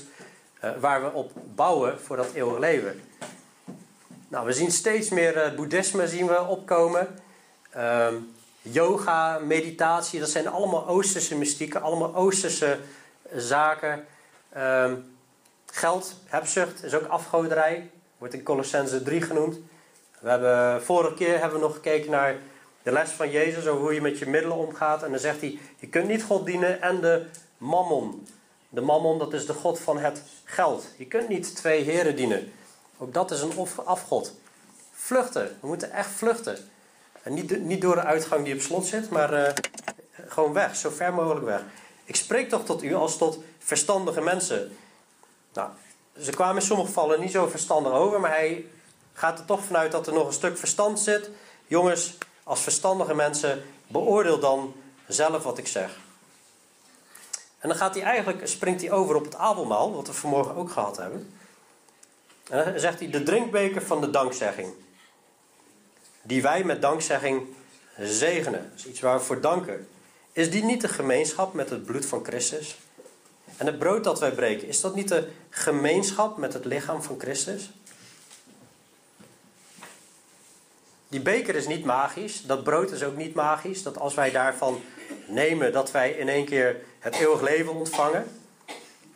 uh, 0.64 0.72
waar 0.80 1.04
we 1.04 1.14
op 1.14 1.32
bouwen 1.56 2.00
voor 2.00 2.16
dat 2.16 2.34
eeuwige 2.34 2.60
leven. 2.60 3.02
Nou, 4.28 4.46
we 4.46 4.54
zien 4.54 4.72
steeds 4.72 5.10
meer 5.10 5.46
uh, 5.46 5.56
boeddhisme 5.56 6.08
zien 6.08 6.28
we 6.28 6.46
opkomen. 6.46 7.08
Uh, 7.76 8.08
yoga, 8.62 9.40
meditatie, 9.40 10.20
dat 10.20 10.30
zijn 10.30 10.48
allemaal 10.48 10.88
Oosterse 10.88 11.36
mystieken, 11.36 11.82
allemaal 11.82 12.16
Oosterse 12.16 12.80
zaken. 13.36 14.06
Ehm, 14.50 14.96
geld, 15.66 16.16
hebzucht 16.26 16.84
is 16.84 16.94
ook 16.94 17.08
afgoderij, 17.08 17.90
wordt 18.18 18.34
in 18.34 18.44
Colossense 18.44 19.04
3 19.04 19.22
genoemd. 19.22 19.60
We 20.20 20.30
hebben, 20.30 20.84
vorige 20.84 21.14
keer 21.14 21.40
hebben 21.40 21.60
we 21.60 21.66
nog 21.66 21.74
gekeken 21.74 22.12
naar 22.12 22.36
de 22.84 22.92
les 22.92 23.10
van 23.10 23.32
Jezus 23.32 23.68
over 23.68 23.82
hoe 23.82 23.94
je 23.94 24.02
met 24.02 24.20
je 24.20 24.26
middelen 24.26 24.58
omgaat. 24.58 25.04
En 25.04 25.12
dan 25.12 25.20
zegt 25.20 25.42
hij, 25.42 25.60
je 25.80 25.88
kunt 25.88 26.08
niet 26.08 26.24
God 26.24 26.46
dienen 26.46 26.82
en 26.82 27.02
de 27.02 27.26
mammon. 27.58 28.28
De 28.70 28.82
mammon, 28.82 29.18
dat 29.20 29.34
is 29.34 29.46
de 29.46 29.54
God 29.54 29.80
van 29.80 29.98
het 29.98 30.22
geld. 30.44 30.88
Je 30.98 31.06
kunt 31.06 31.28
niet 31.28 31.56
twee 31.56 31.84
heren 31.84 32.16
dienen. 32.16 32.52
Ook 32.98 33.14
dat 33.14 33.32
is 33.32 33.42
een 33.42 33.68
afgod. 33.84 34.34
Vluchten, 34.92 35.58
we 35.62 35.68
moeten 35.68 35.92
echt 35.92 36.10
vluchten. 36.10 36.58
En 37.24 37.34
niet, 37.34 37.64
niet 37.64 37.82
door 37.82 37.96
de 37.96 38.04
uitgang 38.04 38.46
die 38.46 38.54
op 38.54 38.62
slot 38.62 38.86
zit, 38.86 39.10
maar 39.10 39.34
uh, 39.34 39.50
gewoon 40.28 40.54
weg, 40.54 40.76
zo 40.76 40.90
ver 40.90 41.14
mogelijk 41.14 41.46
weg. 41.46 41.62
Ik 42.04 42.16
spreek 42.16 42.50
toch 42.50 42.66
tot 42.66 42.84
u 42.84 42.94
als 42.94 43.18
tot 43.18 43.40
verstandige 43.60 44.22
mensen. 44.22 44.78
Nou, 45.54 45.70
ze 46.22 46.32
kwamen 46.32 46.56
in 46.56 46.68
sommige 46.68 46.88
gevallen 46.88 47.20
niet 47.20 47.32
zo 47.32 47.48
verstandig 47.48 47.92
over, 47.92 48.20
maar 48.20 48.32
hij 48.32 48.66
gaat 49.14 49.40
er 49.40 49.46
toch 49.46 49.64
vanuit 49.64 49.92
dat 49.92 50.08
er 50.08 50.14
nog 50.14 50.28
een 50.28 50.34
stuk 50.34 50.58
verstand 50.58 51.00
zit. 51.00 51.30
Jongens, 51.68 52.18
als 52.44 52.62
verstandige 52.62 53.16
mensen, 53.16 53.64
beoordeel 53.88 54.40
dan 54.40 54.74
zelf 55.08 55.44
wat 55.44 55.58
ik 55.58 55.68
zeg. 55.68 55.98
En 57.60 57.70
dan 57.70 57.78
gaat 57.78 57.96
hij 57.96 58.04
eigenlijk, 58.04 58.48
springt 58.48 58.82
hij 58.82 58.92
over 58.92 59.16
op 59.16 59.26
het 59.26 59.36
avondmaal, 59.36 59.94
wat 59.94 60.08
we 60.08 60.14
vanmorgen 60.14 60.56
ook 60.56 60.72
gehad 60.72 60.98
hebben. 60.98 61.34
En 62.50 62.66
dan 62.66 62.80
zegt 62.80 63.00
hij 63.00 63.10
de 63.10 63.24
drinkbeker 63.24 63.82
van 63.82 64.02
de 64.02 64.10
dankzegging 64.10 64.74
die 66.28 66.42
wij 66.42 66.64
met 66.64 66.82
dankzegging 66.82 67.48
zegenen. 68.00 68.70
Dat 68.70 68.80
is 68.80 68.86
iets 68.86 69.00
waar 69.00 69.18
we 69.18 69.24
voor 69.24 69.42
danken. 69.42 69.88
Is 70.32 70.52
die 70.52 70.64
niet 70.64 70.82
de 70.82 70.88
gemeenschap 70.88 71.54
met 71.54 71.70
het 71.70 71.86
bloed 71.86 72.06
van 72.06 72.26
Christus? 72.26 72.78
En 73.58 73.66
het 73.66 73.80
brood 73.80 74.04
dat 74.04 74.20
wij 74.20 74.32
breken, 74.32 74.68
is 74.68 74.82
dat 74.82 74.96
niet 74.96 75.08
de 75.08 75.28
gemeenschap 75.50 76.38
met 76.38 76.54
het 76.54 76.66
lichaam 76.66 77.04
van 77.04 77.20
Christus? 77.20 77.72
Die 81.10 81.22
beker 81.22 81.56
is 81.56 81.68
niet 81.68 81.86
magisch, 81.86 82.42
dat 82.46 82.64
brood 82.64 82.92
is 82.92 83.04
ook 83.04 83.16
niet 83.16 83.34
magisch. 83.34 83.84
Dat 83.84 84.00
als 84.00 84.14
wij 84.14 84.32
daarvan 84.32 84.82
nemen, 85.28 85.72
dat 85.72 85.92
wij 85.92 86.12
in 86.12 86.30
één 86.30 86.46
keer 86.46 86.76
het 87.00 87.16
eeuwig 87.16 87.42
leven 87.42 87.74
ontvangen. 87.74 88.26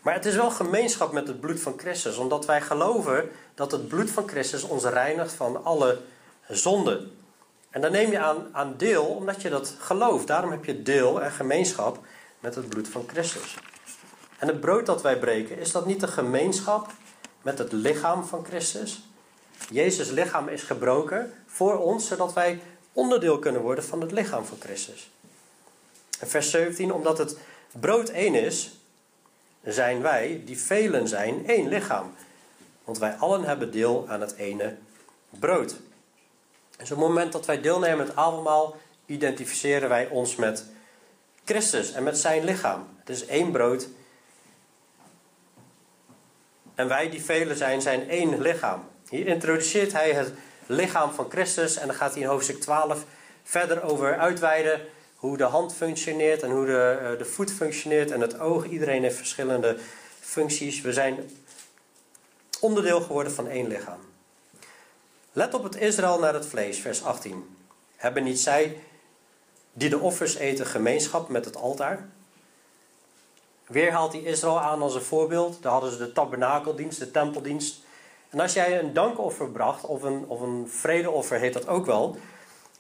Maar 0.01 0.13
het 0.13 0.25
is 0.25 0.35
wel 0.35 0.51
gemeenschap 0.51 1.11
met 1.11 1.27
het 1.27 1.39
bloed 1.39 1.59
van 1.59 1.73
Christus, 1.77 2.17
omdat 2.17 2.45
wij 2.45 2.61
geloven 2.61 3.29
dat 3.55 3.71
het 3.71 3.87
bloed 3.87 4.09
van 4.09 4.27
Christus 4.27 4.63
ons 4.63 4.83
reinigt 4.83 5.33
van 5.33 5.63
alle 5.63 5.99
zonde. 6.47 7.07
En 7.69 7.81
dan 7.81 7.91
neem 7.91 8.11
je 8.11 8.19
aan, 8.19 8.47
aan 8.51 8.73
deel 8.77 9.05
omdat 9.05 9.41
je 9.41 9.49
dat 9.49 9.75
gelooft. 9.79 10.27
Daarom 10.27 10.51
heb 10.51 10.65
je 10.65 10.81
deel 10.81 11.21
en 11.21 11.31
gemeenschap 11.31 11.99
met 12.39 12.55
het 12.55 12.69
bloed 12.69 12.87
van 12.87 13.03
Christus. 13.07 13.57
En 14.41 14.47
het 14.47 14.59
brood 14.59 14.85
dat 14.85 15.01
wij 15.01 15.19
breken, 15.19 15.57
is 15.57 15.71
dat 15.71 15.85
niet 15.85 15.99
de 15.99 16.07
gemeenschap 16.07 16.91
met 17.41 17.57
het 17.57 17.71
lichaam 17.71 18.25
van 18.25 18.45
Christus? 18.45 19.03
Jezus' 19.69 20.09
lichaam 20.09 20.47
is 20.47 20.63
gebroken 20.63 21.33
voor 21.45 21.77
ons, 21.77 22.07
zodat 22.07 22.33
wij 22.33 22.61
onderdeel 22.93 23.39
kunnen 23.39 23.61
worden 23.61 23.83
van 23.83 24.01
het 24.01 24.11
lichaam 24.11 24.45
van 24.45 24.57
Christus. 24.59 25.11
Vers 26.09 26.49
17, 26.49 26.93
omdat 26.93 27.17
het 27.17 27.37
brood 27.71 28.09
één 28.09 28.35
is, 28.35 28.71
zijn 29.63 30.01
wij, 30.01 30.41
die 30.45 30.59
velen 30.59 31.07
zijn, 31.07 31.47
één 31.47 31.67
lichaam. 31.67 32.13
Want 32.83 32.97
wij 32.97 33.13
allen 33.13 33.43
hebben 33.43 33.71
deel 33.71 34.05
aan 34.07 34.21
het 34.21 34.35
ene 34.35 34.75
brood. 35.29 35.75
Dus 36.77 36.91
op 36.91 36.97
het 36.97 37.07
moment 37.07 37.31
dat 37.31 37.45
wij 37.45 37.61
deelnemen 37.61 38.05
het 38.05 38.15
avondmaal, 38.15 38.77
identificeren 39.05 39.89
wij 39.89 40.07
ons 40.07 40.35
met 40.35 40.65
Christus 41.45 41.91
en 41.91 42.03
met 42.03 42.17
zijn 42.17 42.43
lichaam. 42.43 42.87
Het 42.99 43.09
is 43.09 43.25
één 43.25 43.51
brood. 43.51 43.87
En 46.75 46.87
wij 46.87 47.09
die 47.09 47.23
velen 47.23 47.57
zijn, 47.57 47.81
zijn 47.81 48.09
één 48.09 48.41
lichaam. 48.41 48.83
Hier 49.09 49.27
introduceert 49.27 49.91
hij 49.91 50.11
het 50.11 50.31
lichaam 50.65 51.11
van 51.11 51.29
Christus 51.29 51.77
en 51.77 51.87
dan 51.87 51.95
gaat 51.95 52.13
hij 52.13 52.21
in 52.21 52.27
hoofdstuk 52.27 52.61
12 52.61 53.05
verder 53.43 53.83
over 53.83 54.17
uitweiden 54.17 54.81
hoe 55.15 55.37
de 55.37 55.43
hand 55.43 55.75
functioneert 55.75 56.43
en 56.43 56.51
hoe 56.51 56.65
de, 56.65 56.97
eh, 57.01 57.17
de 57.17 57.25
voet 57.25 57.51
functioneert 57.51 58.11
en 58.11 58.21
het 58.21 58.39
oog. 58.39 58.65
Iedereen 58.65 59.03
heeft 59.03 59.15
verschillende 59.15 59.77
functies. 60.19 60.81
We 60.81 60.93
zijn 60.93 61.29
onderdeel 62.59 63.01
geworden 63.01 63.33
van 63.33 63.47
één 63.47 63.67
lichaam. 63.67 63.99
Let 65.31 65.53
op 65.53 65.63
het 65.63 65.75
Israël 65.75 66.19
naar 66.19 66.33
het 66.33 66.45
vlees, 66.45 66.79
vers 66.79 67.03
18. 67.03 67.55
Hebben 67.95 68.23
niet 68.23 68.39
zij 68.39 68.77
die 69.73 69.89
de 69.89 69.99
offers 69.99 70.35
eten 70.35 70.65
gemeenschap 70.65 71.29
met 71.29 71.45
het 71.45 71.55
altaar? 71.55 72.09
Weer 73.71 73.91
haalt 73.91 74.13
hij 74.13 74.21
Israël 74.21 74.59
aan 74.59 74.81
als 74.81 74.95
een 74.95 75.01
voorbeeld. 75.01 75.61
Daar 75.61 75.71
hadden 75.71 75.91
ze 75.91 75.97
de 75.97 76.11
tabernakeldienst, 76.11 76.99
de 76.99 77.11
tempeldienst. 77.11 77.79
En 78.29 78.39
als 78.39 78.53
jij 78.53 78.79
een 78.79 78.93
dankoffer 78.93 79.49
bracht, 79.49 79.85
of 79.85 80.03
een, 80.03 80.25
of 80.27 80.41
een 80.41 80.69
vredeoffer 80.69 81.39
heet 81.39 81.53
dat 81.53 81.67
ook 81.67 81.85
wel, 81.85 82.17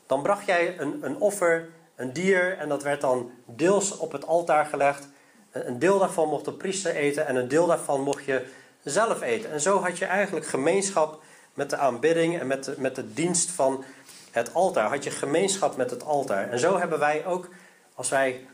dan 0.05 0.21
bracht 0.21 0.45
jij 0.45 0.79
een, 0.79 0.99
een 1.01 1.17
offer, 1.17 1.69
een 1.95 2.13
dier, 2.13 2.57
en 2.57 2.69
dat 2.69 2.83
werd 2.83 3.01
dan 3.01 3.31
deels 3.45 3.97
op 3.97 4.11
het 4.11 4.27
altaar 4.27 4.65
gelegd. 4.65 5.07
Een 5.51 5.79
deel 5.79 5.99
daarvan 5.99 6.29
mocht 6.29 6.45
de 6.45 6.53
priester 6.53 6.95
eten 6.95 7.27
en 7.27 7.35
een 7.35 7.47
deel 7.47 7.67
daarvan 7.67 8.01
mocht 8.01 8.25
je 8.25 8.45
zelf 8.83 9.21
eten. 9.21 9.51
En 9.51 9.61
zo 9.61 9.79
had 9.79 9.97
je 9.97 10.05
eigenlijk 10.05 10.45
gemeenschap 10.45 11.21
met 11.53 11.69
de 11.69 11.77
aanbidding 11.77 12.39
en 12.39 12.47
met 12.47 12.63
de, 12.63 12.75
met 12.77 12.95
de 12.95 13.13
dienst 13.13 13.51
van 13.51 13.83
het 14.31 14.53
altaar. 14.53 14.89
Had 14.89 15.03
je 15.03 15.11
gemeenschap 15.11 15.77
met 15.77 15.89
het 15.89 16.03
altaar. 16.03 16.49
En 16.49 16.59
zo 16.59 16.77
hebben 16.77 16.99
wij 16.99 17.25
ook, 17.25 17.49
als 17.95 18.09
wij 18.09 18.45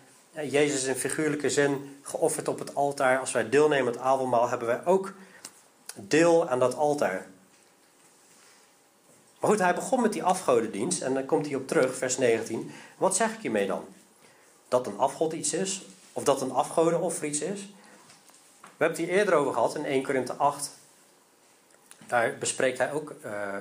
Jezus 0.45 0.83
in 0.83 0.95
figuurlijke 0.95 1.49
zin 1.49 1.99
geofferd 2.01 2.47
op 2.47 2.59
het 2.59 2.75
altaar, 2.75 3.19
als 3.19 3.31
wij 3.31 3.49
deelnemen 3.49 3.87
aan 3.87 3.93
het 3.93 4.01
avondmaal, 4.01 4.49
hebben 4.49 4.67
wij 4.67 4.85
ook 4.85 5.13
deel 5.95 6.49
aan 6.49 6.59
dat 6.59 6.75
altaar. 6.75 7.27
Maar 9.39 9.49
goed, 9.49 9.59
hij 9.59 9.75
begon 9.75 10.01
met 10.01 10.13
die 10.13 10.23
afgodendienst 10.23 11.01
en 11.01 11.13
dan 11.13 11.25
komt 11.25 11.45
hij 11.45 11.55
op 11.55 11.67
terug, 11.67 11.95
vers 11.95 12.17
19. 12.17 12.71
Wat 12.97 13.15
zeg 13.15 13.33
ik 13.33 13.41
hiermee 13.41 13.67
dan? 13.67 13.85
Dat 14.67 14.87
een 14.87 14.97
afgod 14.97 15.33
iets 15.33 15.53
is? 15.53 15.85
Of 16.13 16.23
dat 16.23 16.41
een 16.41 16.51
afgodenoffer 16.51 17.25
iets 17.25 17.41
is? 17.41 17.61
We 18.61 18.83
hebben 18.83 18.97
het 18.97 19.07
hier 19.07 19.17
eerder 19.17 19.33
over 19.33 19.53
gehad 19.53 19.75
in 19.75 19.85
1 19.85 20.03
Korinthe 20.03 20.33
8, 20.33 20.71
daar 22.07 22.37
bespreekt 22.37 22.77
hij 22.77 22.91
ook 22.91 23.15
uh, 23.25 23.55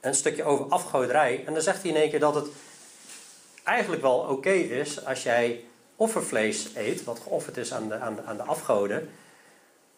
een 0.00 0.14
stukje 0.14 0.44
over 0.44 0.66
afgoderij. 0.68 1.44
En 1.46 1.52
dan 1.52 1.62
zegt 1.62 1.82
hij 1.82 1.90
in 1.90 1.96
één 1.96 2.10
keer 2.10 2.20
dat 2.20 2.34
het 2.34 2.48
eigenlijk 3.66 4.02
wel 4.02 4.18
oké 4.18 4.50
is 4.50 5.04
als 5.04 5.22
jij 5.22 5.64
offervlees 5.96 6.68
eet, 6.74 7.04
wat 7.04 7.18
geofferd 7.18 7.56
is 7.56 7.72
aan 7.72 7.88
de, 7.88 7.98
aan 7.98 8.14
de, 8.14 8.22
aan 8.22 8.36
de 8.36 8.42
afgoden, 8.42 9.08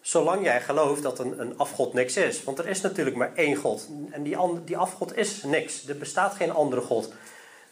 Zolang 0.00 0.44
jij 0.44 0.60
gelooft 0.60 1.02
dat 1.02 1.18
een, 1.18 1.40
een 1.40 1.58
afgod 1.58 1.92
niks 1.92 2.16
is. 2.16 2.44
Want 2.44 2.58
er 2.58 2.68
is 2.68 2.80
natuurlijk 2.80 3.16
maar 3.16 3.34
één 3.34 3.56
God. 3.56 3.88
En 4.10 4.22
die, 4.22 4.36
die 4.64 4.76
afgod 4.76 5.16
is 5.16 5.42
niks. 5.42 5.88
Er 5.88 5.98
bestaat 5.98 6.34
geen 6.34 6.50
andere 6.50 6.80
God. 6.80 7.12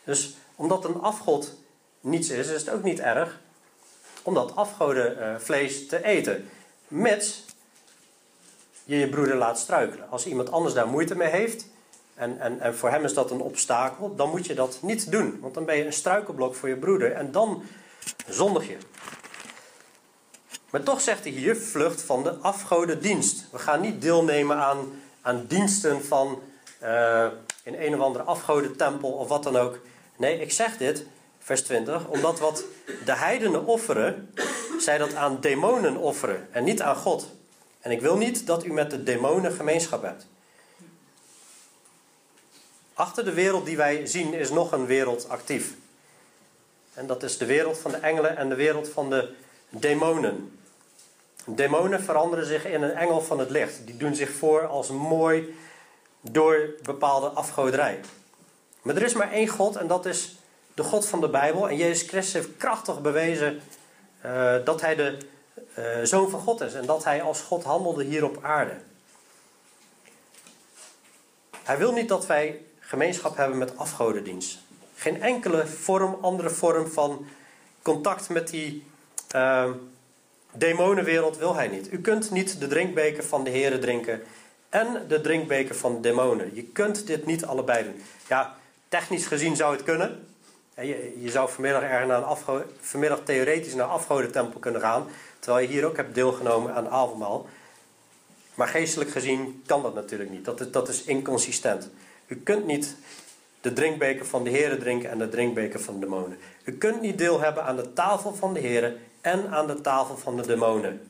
Dus 0.04 0.36
omdat 0.56 0.84
een 0.84 1.00
afgod 1.00 1.54
niets 2.00 2.30
is, 2.30 2.48
is 2.48 2.60
het 2.60 2.70
ook 2.70 2.82
niet 2.82 3.00
erg 3.00 3.40
om 4.22 4.34
dat 4.34 4.56
afgodenvlees 4.56 5.82
uh, 5.82 5.88
te 5.88 6.04
eten. 6.04 6.48
Mits 6.88 7.44
je 8.84 8.98
je 8.98 9.08
broeder 9.08 9.36
laat 9.36 9.58
struikelen. 9.58 10.10
Als 10.10 10.26
iemand 10.26 10.52
anders 10.52 10.74
daar 10.74 10.88
moeite 10.88 11.16
mee 11.16 11.28
heeft 11.28 11.66
en, 12.16 12.40
en, 12.40 12.60
en 12.60 12.76
voor 12.76 12.90
hem 12.90 13.04
is 13.04 13.14
dat 13.14 13.30
een 13.30 13.40
obstakel, 13.40 14.14
dan 14.14 14.30
moet 14.30 14.46
je 14.46 14.54
dat 14.54 14.78
niet 14.82 15.10
doen. 15.10 15.38
Want 15.40 15.54
dan 15.54 15.64
ben 15.64 15.76
je 15.76 15.84
een 15.84 15.92
struikelblok 15.92 16.54
voor 16.54 16.68
je 16.68 16.76
broeder 16.76 17.12
en 17.12 17.32
dan 17.32 17.62
zondig 18.28 18.68
je. 18.68 18.76
Maar 20.70 20.82
toch 20.82 21.00
zegt 21.00 21.24
hij 21.24 21.32
hier: 21.32 21.56
vlucht 21.56 22.02
van 22.02 22.22
de 22.22 22.34
afgodendienst. 22.34 23.44
We 23.50 23.58
gaan 23.58 23.80
niet 23.80 24.02
deelnemen 24.02 24.56
aan, 24.56 24.78
aan 25.20 25.44
diensten 25.48 26.04
van 26.04 26.42
uh, 26.82 27.26
in 27.62 27.74
een 27.74 27.94
of 27.94 28.00
andere 28.00 28.24
afgodentempel 28.24 29.10
of 29.10 29.28
wat 29.28 29.42
dan 29.42 29.56
ook. 29.56 29.78
Nee, 30.16 30.40
ik 30.40 30.52
zeg 30.52 30.76
dit, 30.76 31.06
vers 31.38 31.62
20, 31.62 32.08
omdat 32.08 32.38
wat 32.38 32.64
de 33.04 33.16
heidenen 33.16 33.66
offeren, 33.66 34.34
zij 34.78 34.98
dat 34.98 35.14
aan 35.14 35.40
demonen 35.40 35.96
offeren 35.96 36.48
en 36.50 36.64
niet 36.64 36.82
aan 36.82 36.96
God. 36.96 37.34
En 37.80 37.90
ik 37.90 38.00
wil 38.00 38.16
niet 38.16 38.46
dat 38.46 38.64
u 38.64 38.72
met 38.72 38.90
de 38.90 39.02
demonen 39.02 39.52
gemeenschap 39.52 40.02
hebt. 40.02 40.26
Achter 42.96 43.24
de 43.24 43.32
wereld 43.32 43.64
die 43.64 43.76
wij 43.76 44.06
zien 44.06 44.34
is 44.34 44.50
nog 44.50 44.72
een 44.72 44.86
wereld 44.86 45.28
actief. 45.28 45.74
En 46.94 47.06
dat 47.06 47.22
is 47.22 47.38
de 47.38 47.46
wereld 47.46 47.78
van 47.78 47.90
de 47.90 47.96
engelen 47.96 48.36
en 48.36 48.48
de 48.48 48.54
wereld 48.54 48.88
van 48.88 49.10
de 49.10 49.32
demonen. 49.68 50.58
Demonen 51.44 52.02
veranderen 52.02 52.46
zich 52.46 52.64
in 52.64 52.82
een 52.82 52.94
engel 52.94 53.20
van 53.20 53.38
het 53.38 53.50
licht. 53.50 53.86
Die 53.86 53.96
doen 53.96 54.14
zich 54.14 54.30
voor 54.30 54.66
als 54.66 54.88
mooi 54.90 55.56
door 56.20 56.74
bepaalde 56.82 57.26
afgoderij. 57.26 58.00
Maar 58.82 58.96
er 58.96 59.02
is 59.02 59.14
maar 59.14 59.32
één 59.32 59.48
God 59.48 59.76
en 59.76 59.86
dat 59.86 60.06
is 60.06 60.36
de 60.74 60.82
God 60.82 61.06
van 61.06 61.20
de 61.20 61.28
Bijbel. 61.28 61.68
En 61.68 61.76
Jezus 61.76 62.08
Christus 62.08 62.32
heeft 62.32 62.56
krachtig 62.56 63.00
bewezen 63.00 63.60
uh, 64.24 64.54
dat 64.64 64.80
hij 64.80 64.94
de 64.94 65.18
uh, 65.78 65.84
zoon 66.02 66.30
van 66.30 66.40
God 66.40 66.60
is. 66.60 66.74
En 66.74 66.86
dat 66.86 67.04
hij 67.04 67.22
als 67.22 67.40
God 67.40 67.64
handelde 67.64 68.04
hier 68.04 68.24
op 68.24 68.38
aarde. 68.44 68.74
Hij 71.62 71.78
wil 71.78 71.92
niet 71.92 72.08
dat 72.08 72.26
wij 72.26 72.65
gemeenschap 72.86 73.36
hebben 73.36 73.58
met 73.58 73.76
afgodendienst. 73.76 74.58
Geen 74.94 75.22
enkele 75.22 75.66
vorm, 75.66 76.18
andere 76.20 76.50
vorm 76.50 76.86
van 76.86 77.26
contact 77.82 78.28
met 78.28 78.48
die 78.48 78.84
uh, 79.34 79.70
demonenwereld 80.52 81.38
wil 81.38 81.54
hij 81.54 81.68
niet. 81.68 81.92
U 81.92 82.00
kunt 82.00 82.30
niet 82.30 82.60
de 82.60 82.66
drinkbeker 82.66 83.24
van 83.24 83.44
de 83.44 83.50
heren 83.50 83.80
drinken 83.80 84.22
en 84.68 85.04
de 85.08 85.20
drinkbeker 85.20 85.74
van 85.74 85.94
de 85.94 86.00
demonen. 86.00 86.54
Je 86.54 86.62
kunt 86.62 87.06
dit 87.06 87.26
niet 87.26 87.44
allebei 87.44 87.84
doen. 87.84 88.02
Ja, 88.28 88.56
technisch 88.88 89.26
gezien 89.26 89.56
zou 89.56 89.72
het 89.72 89.84
kunnen. 89.84 90.26
Je, 90.74 91.16
je 91.20 91.30
zou 91.30 91.50
vanmiddag, 91.50 91.82
ergens 91.82 92.08
naar 92.08 92.18
een 92.18 92.24
afgo 92.24 92.62
vanmiddag 92.80 93.20
theoretisch 93.24 93.74
naar 93.74 93.86
een 93.86 93.92
afgodentempel 93.92 94.60
kunnen 94.60 94.80
gaan. 94.80 95.06
Terwijl 95.38 95.66
je 95.66 95.72
hier 95.72 95.84
ook 95.84 95.96
hebt 95.96 96.14
deelgenomen 96.14 96.74
aan 96.74 96.88
avondmaal. 96.88 97.46
Maar 98.54 98.68
geestelijk 98.68 99.10
gezien 99.10 99.62
kan 99.66 99.82
dat 99.82 99.94
natuurlijk 99.94 100.30
niet. 100.30 100.44
Dat 100.44 100.72
dat 100.72 100.88
is 100.88 101.04
inconsistent. 101.04 101.90
U 102.26 102.36
kunt 102.36 102.66
niet 102.66 102.96
de 103.60 103.72
drinkbeker 103.72 104.26
van 104.26 104.44
de 104.44 104.50
heren 104.50 104.78
drinken 104.78 105.10
en 105.10 105.18
de 105.18 105.28
drinkbeker 105.28 105.80
van 105.80 105.94
de 105.94 106.00
demonen. 106.00 106.38
U 106.64 106.72
kunt 106.72 107.00
niet 107.00 107.18
deel 107.18 107.40
hebben 107.40 107.64
aan 107.64 107.76
de 107.76 107.92
tafel 107.92 108.34
van 108.34 108.54
de 108.54 108.60
heren 108.60 108.96
en 109.20 109.48
aan 109.48 109.66
de 109.66 109.80
tafel 109.80 110.16
van 110.16 110.36
de 110.36 110.46
demonen. 110.46 111.08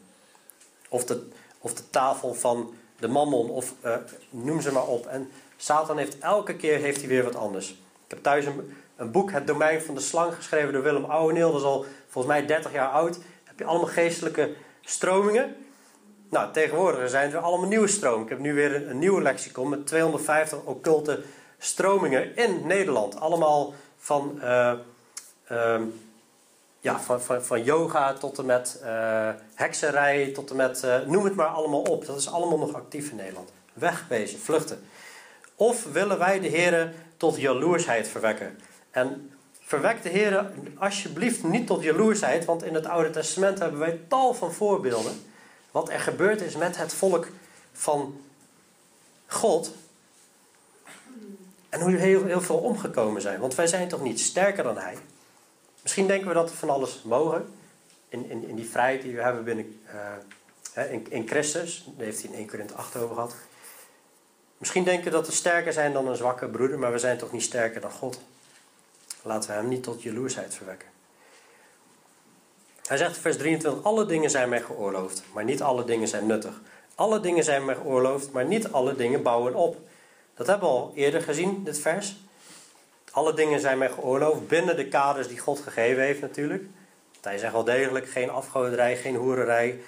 Of 0.88 1.04
de, 1.04 1.28
of 1.58 1.74
de 1.74 1.90
tafel 1.90 2.34
van 2.34 2.74
de 2.98 3.08
mammon, 3.08 3.50
of 3.50 3.74
uh, 3.84 3.96
noem 4.30 4.60
ze 4.60 4.72
maar 4.72 4.86
op. 4.86 5.06
En 5.06 5.30
Satan 5.56 5.98
heeft 5.98 6.18
elke 6.18 6.56
keer 6.56 6.78
heeft 6.78 7.00
hij 7.00 7.08
weer 7.08 7.24
wat 7.24 7.36
anders. 7.36 7.70
Ik 7.70 8.12
heb 8.12 8.22
thuis 8.22 8.44
een, 8.44 8.76
een 8.96 9.10
boek, 9.10 9.30
Het 9.30 9.46
Domein 9.46 9.82
van 9.82 9.94
de 9.94 10.00
Slang, 10.00 10.34
geschreven 10.34 10.72
door 10.72 10.82
Willem 10.82 11.04
Ouweneel. 11.04 11.52
Dat 11.52 11.60
is 11.60 11.66
al 11.66 11.86
volgens 12.08 12.34
mij 12.34 12.46
30 12.46 12.72
jaar 12.72 12.90
oud. 12.90 13.18
Heb 13.44 13.58
je 13.58 13.64
allemaal 13.64 13.88
geestelijke 13.88 14.54
stromingen. 14.80 15.56
Nou, 16.30 16.52
tegenwoordig 16.52 17.10
zijn 17.10 17.32
er 17.32 17.38
allemaal 17.38 17.68
nieuwe 17.68 17.86
stromingen. 17.86 18.24
Ik 18.24 18.28
heb 18.28 18.38
nu 18.38 18.54
weer 18.54 18.88
een, 18.88 18.98
nieuwe 18.98 19.22
lexicon 19.22 19.68
met 19.68 19.86
250 19.86 20.58
occulte 20.64 21.22
stromingen 21.58 22.36
in 22.36 22.66
Nederland. 22.66 23.20
Allemaal 23.20 23.74
van, 23.98 24.40
uh, 24.42 24.72
uh, 25.52 25.80
ja, 26.80 27.00
van, 27.00 27.20
van, 27.20 27.44
van, 27.44 27.62
yoga 27.62 28.12
tot 28.12 28.38
en 28.38 28.46
met 28.46 28.80
uh, 28.84 29.28
hekserij, 29.54 30.26
tot 30.26 30.50
en 30.50 30.56
met, 30.56 30.86
noem 31.06 31.24
het 31.24 31.34
maar 31.34 31.46
allemaal 31.46 31.82
op. 31.82 32.06
Dat 32.06 32.16
is 32.16 32.30
allemaal 32.30 32.58
nog 32.58 32.74
actief 32.74 33.10
in 33.10 33.16
Nederland. 33.16 33.52
Wegwezen, 33.72 34.38
vluchten. 34.38 34.80
Of 35.54 35.92
willen 35.92 36.18
wij 36.18 36.40
de 36.40 36.48
heren 36.48 36.94
tot 37.16 37.40
jaloersheid 37.40 38.08
verwekken? 38.08 38.58
En 38.90 39.30
verwek 39.60 40.02
de 40.02 40.08
heren 40.08 40.54
alsjeblieft 40.78 41.42
niet 41.42 41.66
tot 41.66 41.82
jaloersheid, 41.82 42.44
want 42.44 42.62
in 42.64 42.74
het 42.74 42.86
Oude 42.86 43.10
Testament 43.10 43.58
hebben 43.58 43.80
wij 43.80 44.00
tal 44.08 44.34
van 44.34 44.52
voorbeelden. 44.52 45.12
Wat 45.76 45.88
er 45.88 46.00
gebeurd 46.00 46.40
is 46.40 46.56
met 46.56 46.76
het 46.76 46.94
volk 46.94 47.28
van 47.72 48.20
God. 49.26 49.70
En 51.68 51.80
hoe 51.80 51.96
heel, 51.96 52.24
heel 52.24 52.40
veel 52.40 52.58
omgekomen 52.58 53.22
zijn. 53.22 53.40
Want 53.40 53.54
wij 53.54 53.66
zijn 53.66 53.88
toch 53.88 54.02
niet 54.02 54.20
sterker 54.20 54.64
dan 54.64 54.78
Hij. 54.78 54.96
Misschien 55.82 56.06
denken 56.06 56.28
we 56.28 56.34
dat 56.34 56.50
we 56.50 56.56
van 56.56 56.70
alles 56.70 57.02
mogen. 57.02 57.54
In, 58.08 58.30
in, 58.30 58.48
in 58.48 58.54
die 58.54 58.68
vrijheid 58.68 59.02
die 59.02 59.14
we 59.14 59.22
hebben 59.22 59.44
binnen, 59.44 59.80
uh, 60.76 60.92
in, 60.92 61.10
in 61.10 61.28
Christus. 61.28 61.84
Daar 61.96 62.06
heeft 62.06 62.22
hij 62.22 62.30
in 62.30 62.36
1 62.36 62.48
Korinthe 62.48 62.74
8 62.74 62.96
over 62.96 63.14
gehad. 63.14 63.34
Misschien 64.58 64.84
denken 64.84 65.04
we 65.04 65.10
dat 65.10 65.26
we 65.26 65.32
sterker 65.32 65.72
zijn 65.72 65.92
dan 65.92 66.08
een 66.08 66.16
zwakke 66.16 66.48
broeder. 66.48 66.78
Maar 66.78 66.92
we 66.92 66.98
zijn 66.98 67.18
toch 67.18 67.32
niet 67.32 67.42
sterker 67.42 67.80
dan 67.80 67.92
God. 67.92 68.20
Laten 69.22 69.50
we 69.50 69.56
hem 69.56 69.68
niet 69.68 69.82
tot 69.82 70.02
jaloersheid 70.02 70.54
verwekken. 70.54 70.88
Hij 72.86 72.96
zegt 72.96 73.16
in 73.16 73.20
vers 73.20 73.36
23: 73.36 73.84
Alle 73.84 74.06
dingen 74.06 74.30
zijn 74.30 74.48
mij 74.48 74.60
geoorloofd, 74.60 75.22
maar 75.32 75.44
niet 75.44 75.62
alle 75.62 75.84
dingen 75.84 76.08
zijn 76.08 76.26
nuttig. 76.26 76.60
Alle 76.94 77.20
dingen 77.20 77.44
zijn 77.44 77.64
mij 77.64 77.74
geoorloofd, 77.74 78.32
maar 78.32 78.44
niet 78.44 78.72
alle 78.72 78.96
dingen 78.96 79.22
bouwen 79.22 79.54
op. 79.54 79.76
Dat 80.34 80.46
hebben 80.46 80.68
we 80.68 80.74
al 80.74 80.92
eerder 80.94 81.22
gezien, 81.22 81.64
dit 81.64 81.78
vers. 81.78 82.16
Alle 83.10 83.34
dingen 83.34 83.60
zijn 83.60 83.78
mij 83.78 83.90
geoorloofd 83.90 84.48
binnen 84.48 84.76
de 84.76 84.88
kaders 84.88 85.28
die 85.28 85.38
God 85.38 85.60
gegeven 85.60 86.02
heeft, 86.02 86.20
natuurlijk. 86.20 86.64
Hij 87.20 87.38
zegt 87.38 87.52
wel 87.52 87.64
degelijk: 87.64 88.08
geen 88.08 88.30
afgoderij, 88.30 88.96
geen 88.96 89.14
hoererij. 89.14 89.80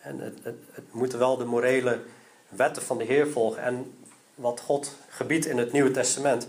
En 0.00 0.18
het, 0.18 0.38
het, 0.42 0.56
het 0.72 0.92
moeten 0.92 1.18
wel 1.18 1.36
de 1.36 1.44
morele 1.44 2.00
wetten 2.48 2.82
van 2.82 2.98
de 2.98 3.04
Heer 3.04 3.28
volgen 3.28 3.62
en 3.62 3.94
wat 4.34 4.60
God 4.60 4.96
gebiedt 5.08 5.46
in 5.46 5.58
het 5.58 5.72
Nieuwe 5.72 5.90
Testament. 5.90 6.48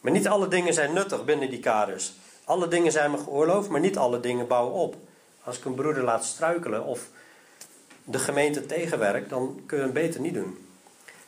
Maar 0.00 0.12
niet 0.12 0.28
alle 0.28 0.48
dingen 0.48 0.74
zijn 0.74 0.92
nuttig 0.92 1.24
binnen 1.24 1.50
die 1.50 1.60
kaders. 1.60 2.12
Alle 2.46 2.68
dingen 2.68 2.92
zijn 2.92 3.10
me 3.10 3.18
geoorloofd, 3.18 3.68
maar 3.68 3.80
niet 3.80 3.98
alle 3.98 4.20
dingen 4.20 4.46
bouwen 4.46 4.72
op. 4.72 4.96
Als 5.44 5.58
ik 5.58 5.64
een 5.64 5.74
broeder 5.74 6.02
laat 6.02 6.24
struikelen 6.24 6.84
of 6.84 7.08
de 8.04 8.18
gemeente 8.18 8.66
tegenwerkt, 8.66 9.30
dan 9.30 9.62
kun 9.66 9.78
je 9.78 9.84
hem 9.84 9.92
beter 9.92 10.20
niet 10.20 10.34
doen. 10.34 10.68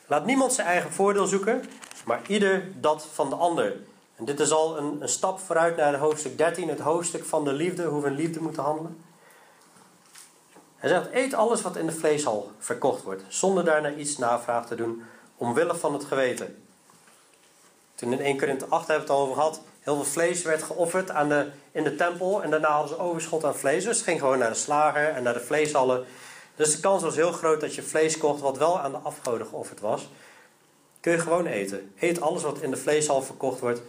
Laat 0.07 0.25
niemand 0.25 0.53
zijn 0.53 0.67
eigen 0.67 0.93
voordeel 0.93 1.27
zoeken, 1.27 1.65
maar 2.05 2.21
ieder 2.27 2.81
dat 2.81 3.07
van 3.13 3.31
de 3.31 3.37
ander. 3.37 3.77
En 4.17 4.25
dit 4.25 4.41
is 4.41 4.51
al 4.51 4.79
een, 4.79 5.03
een 5.03 5.09
stap 5.09 5.41
vooruit 5.41 5.77
naar 5.77 5.93
de 5.93 5.99
hoofdstuk 5.99 6.39
13, 6.39 6.69
het 6.69 6.81
hoofdstuk 6.81 7.25
van 7.25 7.45
de 7.45 7.53
liefde, 7.53 7.85
hoe 7.85 8.03
we 8.03 8.09
in 8.09 8.15
liefde 8.15 8.41
moeten 8.41 8.63
handelen. 8.63 9.05
Hij 10.77 10.89
zegt: 10.89 11.09
Eet 11.13 11.35
alles 11.35 11.63
wat 11.63 11.77
in 11.77 11.87
de 11.87 11.93
vleeshal 11.93 12.51
verkocht 12.59 13.03
wordt, 13.03 13.23
zonder 13.29 13.65
daarna 13.65 13.93
iets 13.93 14.19
navraag 14.19 14.67
te 14.67 14.75
doen, 14.75 15.03
omwille 15.37 15.75
van 15.75 15.93
het 15.93 16.05
geweten. 16.05 16.63
Toen 17.95 18.13
in 18.13 18.21
1 18.21 18.39
Korinthe 18.39 18.67
8 18.69 18.87
hebben 18.89 19.07
we 19.07 19.13
het 19.13 19.21
al 19.21 19.27
over 19.27 19.35
gehad. 19.35 19.61
Heel 19.89 19.97
veel 19.97 20.13
vlees 20.13 20.43
werd 20.43 20.63
geofferd 20.63 21.11
aan 21.11 21.29
de, 21.29 21.47
in 21.73 21.85
de 21.85 21.95
tempel. 21.95 22.43
En 22.43 22.51
daarna 22.51 22.71
hadden 22.71 22.97
ze 22.97 23.03
overschot 23.03 23.45
aan 23.45 23.57
vlees. 23.57 23.85
Dus 23.85 23.97
het 23.97 24.05
ging 24.05 24.21
gewoon 24.21 24.39
naar 24.39 24.49
de 24.49 24.57
slager 24.57 25.09
en 25.09 25.23
naar 25.23 25.33
de 25.33 25.41
vleeshallen. 25.41 26.05
Dus 26.57 26.75
de 26.75 26.81
kans 26.81 27.03
was 27.03 27.15
heel 27.15 27.33
groot 27.33 27.61
dat 27.61 27.75
je 27.75 27.83
vlees 27.83 28.19
kocht 28.19 28.41
wat 28.41 28.59
wel 28.59 28.81
aan 28.81 28.91
de 28.91 28.99
afgoden 28.99 29.47
geofferd 29.47 29.81
was. 29.81 30.09
Kun 31.01 31.13
je 31.13 31.19
gewoon 31.19 31.47
eten. 31.47 31.93
Eet 31.99 32.21
alles 32.21 32.43
wat 32.43 32.61
in 32.61 32.71
de 32.71 32.77
vleeshal 32.77 33.23
verkocht 33.23 33.61
wordt. 33.61 33.81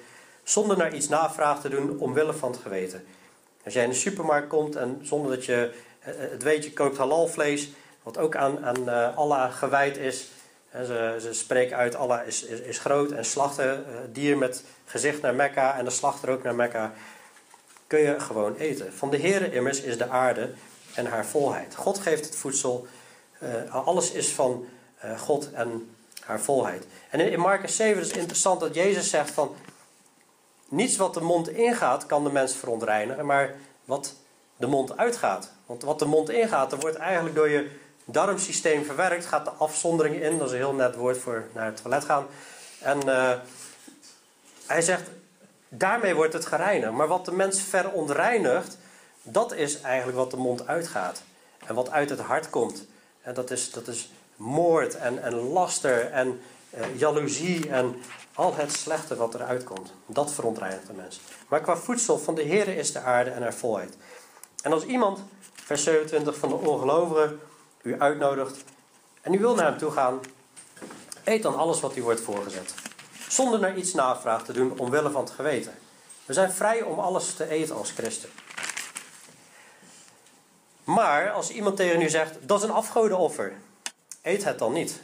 Zonder 0.44 0.78
naar 0.78 0.94
iets 0.94 1.08
navraag 1.08 1.62
te 1.62 1.70
doen 1.70 2.00
omwille 2.00 2.34
van 2.34 2.52
het 2.52 2.62
geweten. 2.62 3.06
Als 3.66 3.74
jij 3.74 3.84
in 3.84 3.90
de 3.90 3.96
supermarkt 3.96 4.48
komt 4.48 4.76
en 4.76 5.00
zonder 5.04 5.32
dat 5.32 5.46
je 5.46 5.72
eh, 6.00 6.14
het 6.18 6.44
weet, 6.44 6.64
je 6.64 6.74
koopt 6.74 6.98
halal 6.98 7.28
vlees. 7.28 7.70
Wat 8.04 8.18
ook 8.18 8.36
aan, 8.36 8.66
aan 8.66 8.90
uh, 8.90 9.18
Allah 9.18 9.54
gewijd 9.54 9.98
is 9.98 10.30
ze, 10.72 11.30
spreken 11.32 11.78
uit, 11.78 11.96
Allah 11.96 12.28
is, 12.28 12.44
is, 12.44 12.60
is 12.60 12.80
groot 12.80 13.12
en 13.12 13.26
slachten 13.26 13.86
uh, 13.90 13.96
dier 14.12 14.38
met 14.38 14.64
gezicht 14.86 15.22
naar 15.22 15.36
Mekka 15.36 15.78
en 15.78 15.86
de 15.86 15.92
slachter 15.92 16.30
ook 16.30 16.44
naar 16.44 16.56
Mekka. 16.56 16.94
Kun 17.88 18.00
je 18.00 18.20
gewoon 18.20 18.56
eten. 18.56 18.94
Van 18.94 19.10
de 19.10 19.20
Heere 19.20 19.52
immers 19.52 19.82
is 19.82 19.98
de 19.98 20.10
aarde 20.10 20.52
en 20.96 21.06
haar 21.06 21.26
volheid. 21.26 21.76
God 21.76 22.00
geeft 22.00 22.26
het 22.26 22.36
voedsel. 22.36 22.88
Uh, 23.44 23.76
alles 23.86 24.12
is 24.12 24.30
van 24.30 24.66
uh, 25.06 25.20
God 25.20 25.52
en 25.52 25.96
haar 26.24 26.40
volheid. 26.40 26.86
En 27.10 27.20
in, 27.20 27.32
in 27.32 27.40
Marcus 27.40 27.76
7 27.76 28.02
is 28.02 28.08
het 28.08 28.18
interessant 28.18 28.60
dat 28.60 28.76
Jezus 28.76 29.10
zegt 29.10 29.32
van... 29.32 29.56
Niets 30.72 30.98
wat 30.98 31.14
de 31.14 31.22
mond 31.22 31.50
ingaat 31.50 32.06
kan 32.06 32.24
de 32.24 32.32
mens 32.32 32.56
verontreinigen, 32.56 33.26
maar 33.26 33.56
wat 33.86 34.16
de 34.58 34.68
mond 34.68 34.98
uitgaat. 34.98 35.52
Want 35.66 35.84
wat 35.84 36.00
de 36.00 36.06
mond 36.06 36.30
ingaat, 36.30 36.70
dat 36.70 36.82
wordt 36.82 36.98
eigenlijk 36.98 37.36
door 37.36 37.50
je 37.50 37.70
darmsysteem 38.12 38.86
verwerkt, 38.86 39.26
gaat 39.26 39.46
de 39.46 39.52
afzondering 39.52 40.22
in. 40.22 40.38
Dat 40.38 40.48
is 40.48 40.54
een 40.54 40.60
heel 40.60 40.74
net 40.74 40.96
woord 40.96 41.18
voor 41.18 41.44
naar 41.54 41.66
het 41.66 41.82
toilet 41.82 42.06
gaan. 42.06 42.26
En 42.80 43.08
uh, 43.08 43.34
hij 44.66 44.82
zegt, 44.82 45.10
daarmee 45.70 46.16
wordt 46.16 46.34
het 46.34 46.46
gereinigd. 46.46 46.94
Maar 46.94 47.08
wat 47.08 47.26
de 47.26 47.32
mens 47.32 47.62
verontreinigt, 47.62 48.78
dat 49.22 49.54
is 49.54 49.82
eigenlijk 49.82 50.18
wat 50.18 50.32
de 50.32 50.38
mond 50.38 50.68
uitgaat. 50.68 51.22
En 51.66 51.76
wat 51.76 51.90
uit 51.90 52.10
het 52.10 52.20
hart 52.20 52.50
komt. 52.50 52.86
En 53.22 53.34
dat 53.34 53.52
is, 53.52 53.72
dat 53.72 53.88
is 53.88 54.12
moord 54.36 54.96
en, 54.96 55.24
en 55.24 55.34
laster 55.34 56.12
en 56.12 56.42
uh, 56.78 57.00
jaloezie 57.00 57.70
en 57.70 57.96
al 58.34 58.56
het 58.56 58.72
slechte 58.72 59.16
wat 59.16 59.34
eruit 59.34 59.64
komt. 59.64 59.94
Dat 60.06 60.34
verontreinigt 60.34 60.88
de 60.88 60.94
mens. 60.94 61.20
Maar 61.48 61.62
qua 61.62 61.78
voedsel 61.78 62.18
van 62.18 62.36
de 62.36 62.42
Heer 62.42 62.68
is 62.68 62.92
de 62.92 63.00
aarde 63.00 63.30
en 63.30 63.42
haar 63.42 63.54
volheid. 63.54 63.98
En 64.64 64.72
als 64.72 64.84
iemand, 64.84 65.20
vers 65.54 65.84
27 65.84 66.38
van 66.38 66.50
de 66.50 66.56
ongelovigen, 66.56 67.40
u 67.82 68.00
uitnodigt 68.00 68.64
en 69.22 69.34
u 69.34 69.40
wil 69.40 69.56
naar 69.56 69.66
hem 69.66 69.78
toe 69.78 69.92
gaan, 69.92 70.20
eet 71.24 71.44
dan 71.44 71.56
alles 71.56 71.80
wat 71.80 71.96
u 71.96 72.04
wordt 72.04 72.22
voorgezet. 72.22 72.74
Zonder 73.28 73.60
naar 73.60 73.78
iets 73.78 73.94
navraag 73.94 74.44
te 74.44 74.54
doen 74.54 74.80
omwille 74.80 75.12
van 75.12 75.24
het 75.24 75.34
geweten. 75.34 75.74
We 76.26 76.34
zijn 76.34 76.52
vrij 76.52 76.82
om 76.82 77.00
alles 77.00 77.34
te 77.34 77.50
eten 77.50 77.76
als 77.76 77.92
christen. 77.92 78.30
Maar 80.84 81.32
als 81.32 81.50
iemand 81.50 81.76
tegen 81.76 82.02
u 82.02 82.10
zegt, 82.10 82.38
dat 82.42 82.58
is 82.58 82.64
een 82.64 82.76
afgodenoffer, 82.76 83.54
eet 84.22 84.44
het 84.44 84.60
dan 84.60 84.74
niet. 84.74 85.02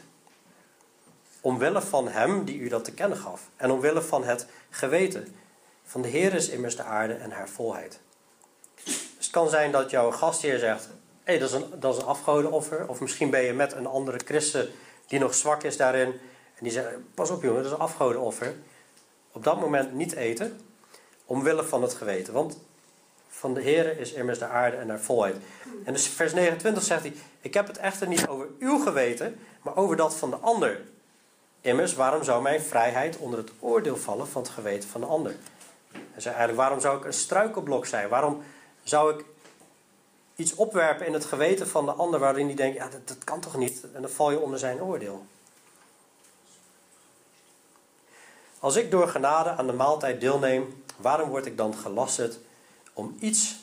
Omwille 1.40 1.82
van 1.82 2.08
hem 2.08 2.44
die 2.44 2.58
u 2.58 2.68
dat 2.68 2.84
te 2.84 2.92
kennen 2.92 3.18
gaf. 3.18 3.40
En 3.56 3.70
omwille 3.70 4.02
van 4.02 4.24
het 4.24 4.46
geweten. 4.70 5.36
Van 5.84 6.02
de 6.02 6.08
Heer 6.08 6.34
is 6.34 6.48
immers 6.48 6.76
de 6.76 6.82
aarde 6.82 7.14
en 7.14 7.30
haar 7.30 7.48
volheid. 7.48 8.00
Dus 8.84 9.08
het 9.18 9.30
kan 9.30 9.48
zijn 9.48 9.72
dat 9.72 9.90
jouw 9.90 10.10
gastheer 10.10 10.58
zegt, 10.58 10.88
dat, 11.26 11.48
is 11.48 11.52
een, 11.52 11.64
dat 11.80 11.94
is 11.94 12.00
een 12.00 12.08
afgodenoffer. 12.08 12.88
Of 12.88 13.00
misschien 13.00 13.30
ben 13.30 13.42
je 13.42 13.52
met 13.52 13.72
een 13.72 13.86
andere 13.86 14.20
christen 14.24 14.68
die 15.06 15.18
nog 15.18 15.34
zwak 15.34 15.62
is 15.62 15.76
daarin. 15.76 16.08
En 16.54 16.62
die 16.62 16.72
zegt, 16.72 16.88
pas 17.14 17.30
op 17.30 17.42
jongen, 17.42 17.56
dat 17.56 17.66
is 17.66 17.72
een 17.72 17.84
afgodenoffer. 17.84 18.54
Op 19.32 19.44
dat 19.44 19.60
moment 19.60 19.92
niet 19.92 20.12
eten. 20.12 20.60
Omwille 21.26 21.64
van 21.64 21.82
het 21.82 21.94
geweten. 21.94 22.32
Want 22.32 22.58
van 23.28 23.54
de 23.54 23.60
Heer 23.60 23.98
is 23.98 24.12
immers 24.12 24.38
de 24.38 24.46
aarde 24.46 24.76
en 24.76 24.88
haar 24.88 25.00
volheid. 25.00 25.36
En 25.84 25.92
dus 25.92 26.08
vers 26.08 26.32
29 26.32 26.82
zegt 26.82 27.02
hij: 27.02 27.14
Ik 27.40 27.54
heb 27.54 27.66
het 27.66 27.78
echter 27.78 28.08
niet 28.08 28.28
over 28.28 28.46
uw 28.58 28.78
geweten, 28.78 29.38
maar 29.62 29.76
over 29.76 29.96
dat 29.96 30.14
van 30.14 30.30
de 30.30 30.36
ander. 30.36 30.80
Immers, 31.60 31.94
waarom 31.94 32.24
zou 32.24 32.42
mijn 32.42 32.60
vrijheid 32.60 33.16
onder 33.16 33.38
het 33.38 33.50
oordeel 33.60 33.96
vallen 33.96 34.28
van 34.28 34.42
het 34.42 34.50
geweten 34.50 34.88
van 34.88 35.00
de 35.00 35.06
ander? 35.06 35.34
Hij 35.92 36.20
zei 36.20 36.34
eigenlijk: 36.34 36.58
Waarom 36.58 36.80
zou 36.80 36.98
ik 36.98 37.04
een 37.04 37.12
struikelblok 37.12 37.86
zijn? 37.86 38.08
Waarom 38.08 38.42
zou 38.82 39.14
ik 39.14 39.24
iets 40.36 40.54
opwerpen 40.54 41.06
in 41.06 41.12
het 41.12 41.24
geweten 41.24 41.68
van 41.68 41.84
de 41.84 41.92
ander 41.92 42.20
waarin 42.20 42.46
hij 42.46 42.54
denkt: 42.54 42.76
Ja, 42.76 42.88
dat, 42.88 43.08
dat 43.08 43.24
kan 43.24 43.40
toch 43.40 43.56
niet? 43.56 43.84
En 43.92 44.02
dan 44.02 44.10
val 44.10 44.30
je 44.30 44.40
onder 44.40 44.58
zijn 44.58 44.82
oordeel. 44.82 45.26
Als 48.58 48.76
ik 48.76 48.90
door 48.90 49.08
genade 49.08 49.50
aan 49.50 49.66
de 49.66 49.72
maaltijd 49.72 50.20
deelneem, 50.20 50.84
waarom 50.96 51.28
word 51.28 51.46
ik 51.46 51.56
dan 51.56 51.74
gelasterd 51.74 52.38
om 52.92 53.16
iets 53.20 53.56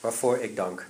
waarvoor 0.00 0.38
ik 0.38 0.56
dank. 0.56 0.86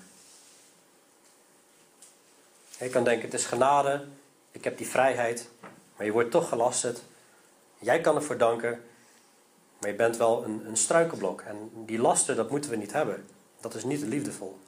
Je 2.78 2.88
kan 2.88 3.04
denken, 3.04 3.24
het 3.24 3.34
is 3.34 3.44
genade, 3.44 4.06
ik 4.50 4.64
heb 4.64 4.78
die 4.78 4.88
vrijheid, 4.88 5.48
maar 5.96 6.06
je 6.06 6.12
wordt 6.12 6.30
toch 6.30 6.48
gelasterd. 6.48 7.02
Jij 7.78 8.00
kan 8.00 8.16
ervoor 8.16 8.36
danken, 8.36 8.84
maar 9.80 9.90
je 9.90 9.96
bent 9.96 10.16
wel 10.16 10.44
een, 10.44 10.66
een 10.66 10.76
struikelblok. 10.76 11.40
En 11.40 11.70
die 11.74 11.98
lasten, 11.98 12.36
dat 12.36 12.50
moeten 12.50 12.70
we 12.70 12.76
niet 12.76 12.92
hebben. 12.92 13.28
Dat 13.60 13.74
is 13.74 13.84
niet 13.84 14.00
liefdevol. 14.00 14.58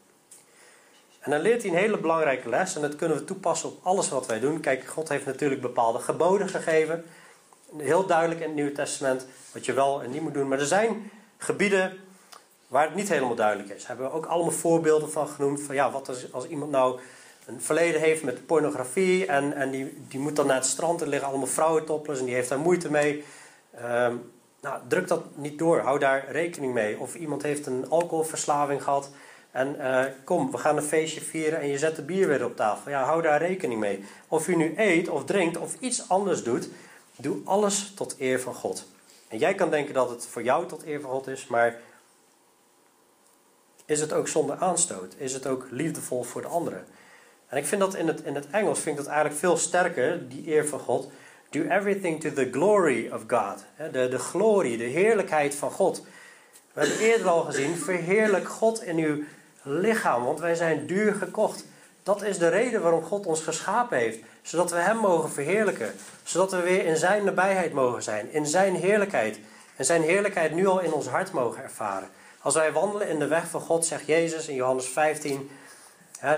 En 1.20 1.30
dan 1.30 1.40
leert 1.40 1.62
hij 1.62 1.70
een 1.70 1.76
hele 1.76 1.98
belangrijke 1.98 2.48
les 2.48 2.74
en 2.74 2.82
dat 2.82 2.96
kunnen 2.96 3.16
we 3.16 3.24
toepassen 3.24 3.68
op 3.68 3.78
alles 3.82 4.08
wat 4.08 4.26
wij 4.26 4.40
doen. 4.40 4.60
Kijk, 4.60 4.84
God 4.84 5.08
heeft 5.08 5.26
natuurlijk 5.26 5.60
bepaalde 5.60 5.98
geboden 5.98 6.48
gegeven. 6.48 7.04
Heel 7.76 8.06
duidelijk 8.06 8.40
in 8.40 8.46
het 8.46 8.54
Nieuwe 8.54 8.72
Testament 8.72 9.26
wat 9.52 9.64
je 9.64 9.72
wel 9.72 10.02
en 10.02 10.10
niet 10.10 10.22
moet 10.22 10.34
doen. 10.34 10.48
Maar 10.48 10.58
er 10.58 10.66
zijn 10.66 11.10
gebieden 11.38 11.98
waar 12.68 12.84
het 12.84 12.94
niet 12.94 13.08
helemaal 13.08 13.34
duidelijk 13.34 13.68
is. 13.68 13.78
Daar 13.78 13.88
hebben 13.88 14.06
we 14.06 14.12
ook 14.12 14.26
allemaal 14.26 14.52
voorbeelden 14.52 15.10
van 15.10 15.28
genoemd. 15.28 15.60
Van 15.60 15.74
ja, 15.74 15.90
wat 15.90 16.08
als, 16.08 16.32
als 16.32 16.46
iemand 16.46 16.70
nou 16.70 17.00
een 17.46 17.62
verleden 17.62 18.00
heeft 18.00 18.22
met 18.22 18.46
pornografie 18.46 19.26
en, 19.26 19.52
en 19.52 19.70
die, 19.70 20.04
die 20.08 20.20
moet 20.20 20.36
dan 20.36 20.46
naar 20.46 20.56
het 20.56 20.64
strand. 20.64 21.00
Er 21.00 21.08
liggen 21.08 21.28
allemaal 21.28 21.46
vrouwentoppers 21.46 22.18
en 22.18 22.24
die 22.24 22.34
heeft 22.34 22.48
daar 22.48 22.58
moeite 22.58 22.90
mee. 22.90 23.24
Um, 23.84 24.32
nou, 24.60 24.80
druk 24.88 25.08
dat 25.08 25.24
niet 25.34 25.58
door. 25.58 25.80
Hou 25.80 25.98
daar 25.98 26.24
rekening 26.30 26.74
mee. 26.74 26.98
Of 26.98 27.14
iemand 27.14 27.42
heeft 27.42 27.66
een 27.66 27.86
alcoholverslaving 27.88 28.82
gehad. 28.82 29.10
En 29.50 29.76
uh, 29.78 30.04
kom, 30.24 30.50
we 30.50 30.58
gaan 30.58 30.76
een 30.76 30.82
feestje 30.82 31.20
vieren 31.20 31.60
en 31.60 31.68
je 31.68 31.78
zet 31.78 31.96
de 31.96 32.02
bier 32.02 32.28
weer 32.28 32.44
op 32.44 32.56
tafel. 32.56 32.90
Ja, 32.90 33.04
hou 33.04 33.22
daar 33.22 33.42
rekening 33.42 33.80
mee. 33.80 34.04
Of 34.28 34.48
u 34.48 34.56
nu 34.56 34.74
eet 34.76 35.08
of 35.08 35.24
drinkt 35.24 35.56
of 35.56 35.76
iets 35.78 36.08
anders 36.08 36.42
doet, 36.42 36.68
doe 37.16 37.36
alles 37.44 37.92
tot 37.94 38.14
eer 38.18 38.40
van 38.40 38.54
God. 38.54 38.86
En 39.28 39.38
jij 39.38 39.54
kan 39.54 39.70
denken 39.70 39.94
dat 39.94 40.10
het 40.10 40.26
voor 40.26 40.42
jou 40.42 40.66
tot 40.66 40.86
eer 40.86 41.00
van 41.00 41.10
God 41.10 41.26
is, 41.26 41.46
maar 41.46 41.80
is 43.86 44.00
het 44.00 44.12
ook 44.12 44.28
zonder 44.28 44.56
aanstoot? 44.56 45.14
Is 45.16 45.32
het 45.32 45.46
ook 45.46 45.66
liefdevol 45.70 46.22
voor 46.22 46.42
de 46.42 46.48
anderen? 46.48 46.84
En 47.48 47.56
ik 47.56 47.66
vind 47.66 47.80
dat 47.80 47.94
in 47.94 48.06
het, 48.06 48.22
in 48.22 48.34
het 48.34 48.50
Engels 48.50 48.80
vind 48.80 48.98
ik 48.98 49.04
dat 49.04 49.12
eigenlijk 49.12 49.40
veel 49.40 49.56
sterker, 49.56 50.28
die 50.28 50.52
eer 50.52 50.66
van 50.66 50.78
God. 50.78 51.10
Do 51.48 51.60
everything 51.60 52.20
to 52.20 52.32
the 52.32 52.48
glory 52.50 53.10
of 53.12 53.22
God. 53.26 53.64
De, 53.92 54.08
de 54.08 54.18
glorie, 54.18 54.76
de 54.76 54.84
heerlijkheid 54.84 55.54
van 55.54 55.70
God. 55.70 56.04
We 56.72 56.80
hebben 56.80 56.98
eerder 56.98 57.28
al 57.28 57.42
gezien, 57.42 57.76
verheerlijk 57.76 58.48
God 58.48 58.82
in 58.82 58.96
uw 58.96 59.22
lichaam, 59.62 60.24
want 60.24 60.40
wij 60.40 60.54
zijn 60.54 60.86
duur 60.86 61.14
gekocht. 61.14 61.64
Dat 62.02 62.22
is 62.22 62.38
de 62.38 62.48
reden 62.48 62.82
waarom 62.82 63.02
God 63.02 63.26
ons 63.26 63.40
geschapen 63.40 63.98
heeft. 63.98 64.18
Zodat 64.42 64.70
we 64.70 64.76
Hem 64.76 64.96
mogen 64.96 65.30
verheerlijken. 65.30 65.92
Zodat 66.22 66.50
we 66.50 66.60
weer 66.60 66.84
in 66.84 66.96
Zijn 66.96 67.24
nabijheid 67.24 67.72
mogen 67.72 68.02
zijn. 68.02 68.32
In 68.32 68.46
Zijn 68.46 68.74
heerlijkheid. 68.74 69.38
En 69.76 69.84
Zijn 69.84 70.02
heerlijkheid 70.02 70.52
nu 70.52 70.66
al 70.66 70.80
in 70.80 70.92
ons 70.92 71.06
hart 71.06 71.32
mogen 71.32 71.62
ervaren. 71.62 72.08
Als 72.42 72.54
wij 72.54 72.72
wandelen 72.72 73.08
in 73.08 73.18
de 73.18 73.26
weg 73.26 73.48
van 73.48 73.60
God, 73.60 73.86
zegt 73.86 74.06
Jezus 74.06 74.48
in 74.48 74.54
Johannes 74.54 74.86
15. 74.86 75.50
Hè, 76.18 76.36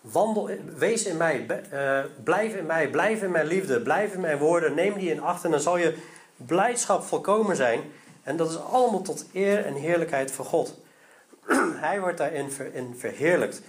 wandel, 0.00 0.50
wees 0.76 1.04
in 1.04 1.16
mij, 1.16 1.46
uh, 1.72 1.98
blijf 2.24 2.54
in 2.54 2.66
mij, 2.66 2.90
blijf 2.90 3.22
in 3.22 3.30
mijn 3.30 3.46
liefde, 3.46 3.80
blijf 3.80 4.12
in 4.12 4.20
mijn 4.20 4.38
woorden, 4.38 4.74
neem 4.74 4.98
die 4.98 5.10
in 5.10 5.20
acht 5.20 5.44
en 5.44 5.50
dan 5.50 5.60
zal 5.60 5.76
je 5.76 5.96
blijdschap 6.36 7.04
volkomen 7.04 7.56
zijn. 7.56 7.80
En 8.22 8.36
dat 8.36 8.50
is 8.50 8.58
allemaal 8.58 9.02
tot 9.02 9.24
eer 9.32 9.66
en 9.66 9.74
heerlijkheid 9.74 10.30
voor 10.30 10.44
God. 10.44 10.80
Hij 11.86 12.00
wordt 12.00 12.18
daarin 12.18 12.50
ver, 12.50 12.74
in 12.74 12.94
verheerlijkt. 12.98 13.62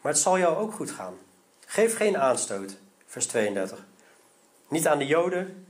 Maar 0.00 0.12
het 0.12 0.20
zal 0.20 0.38
jou 0.38 0.56
ook 0.56 0.72
goed 0.72 0.90
gaan. 0.90 1.14
Geef 1.66 1.96
geen 1.96 2.18
aanstoot, 2.18 2.76
vers 3.06 3.26
32. 3.26 3.84
Niet 4.68 4.86
aan 4.86 4.98
de 4.98 5.06
Joden 5.06 5.66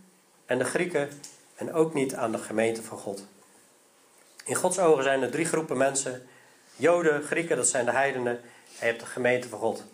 en 0.47 0.59
de 0.59 0.65
Grieken 0.65 1.09
en 1.55 1.73
ook 1.73 1.95
niet 1.95 2.15
aan 2.15 2.33
de 2.33 2.39
gemeente 2.39 2.83
van 2.83 2.99
God. 2.99 3.27
In 4.45 4.55
Gods 4.55 4.79
ogen 4.79 5.03
zijn 5.03 5.23
er 5.23 5.31
drie 5.31 5.45
groepen 5.45 5.77
mensen. 5.77 6.29
Joden, 6.77 7.23
Grieken, 7.23 7.57
dat 7.57 7.69
zijn 7.69 7.85
de 7.85 7.91
heidenen. 7.91 8.33
En 8.33 8.43
je 8.79 8.85
hebt 8.85 9.01
de 9.01 9.07
gemeente 9.07 9.49
van 9.49 9.59
God. 9.59 9.85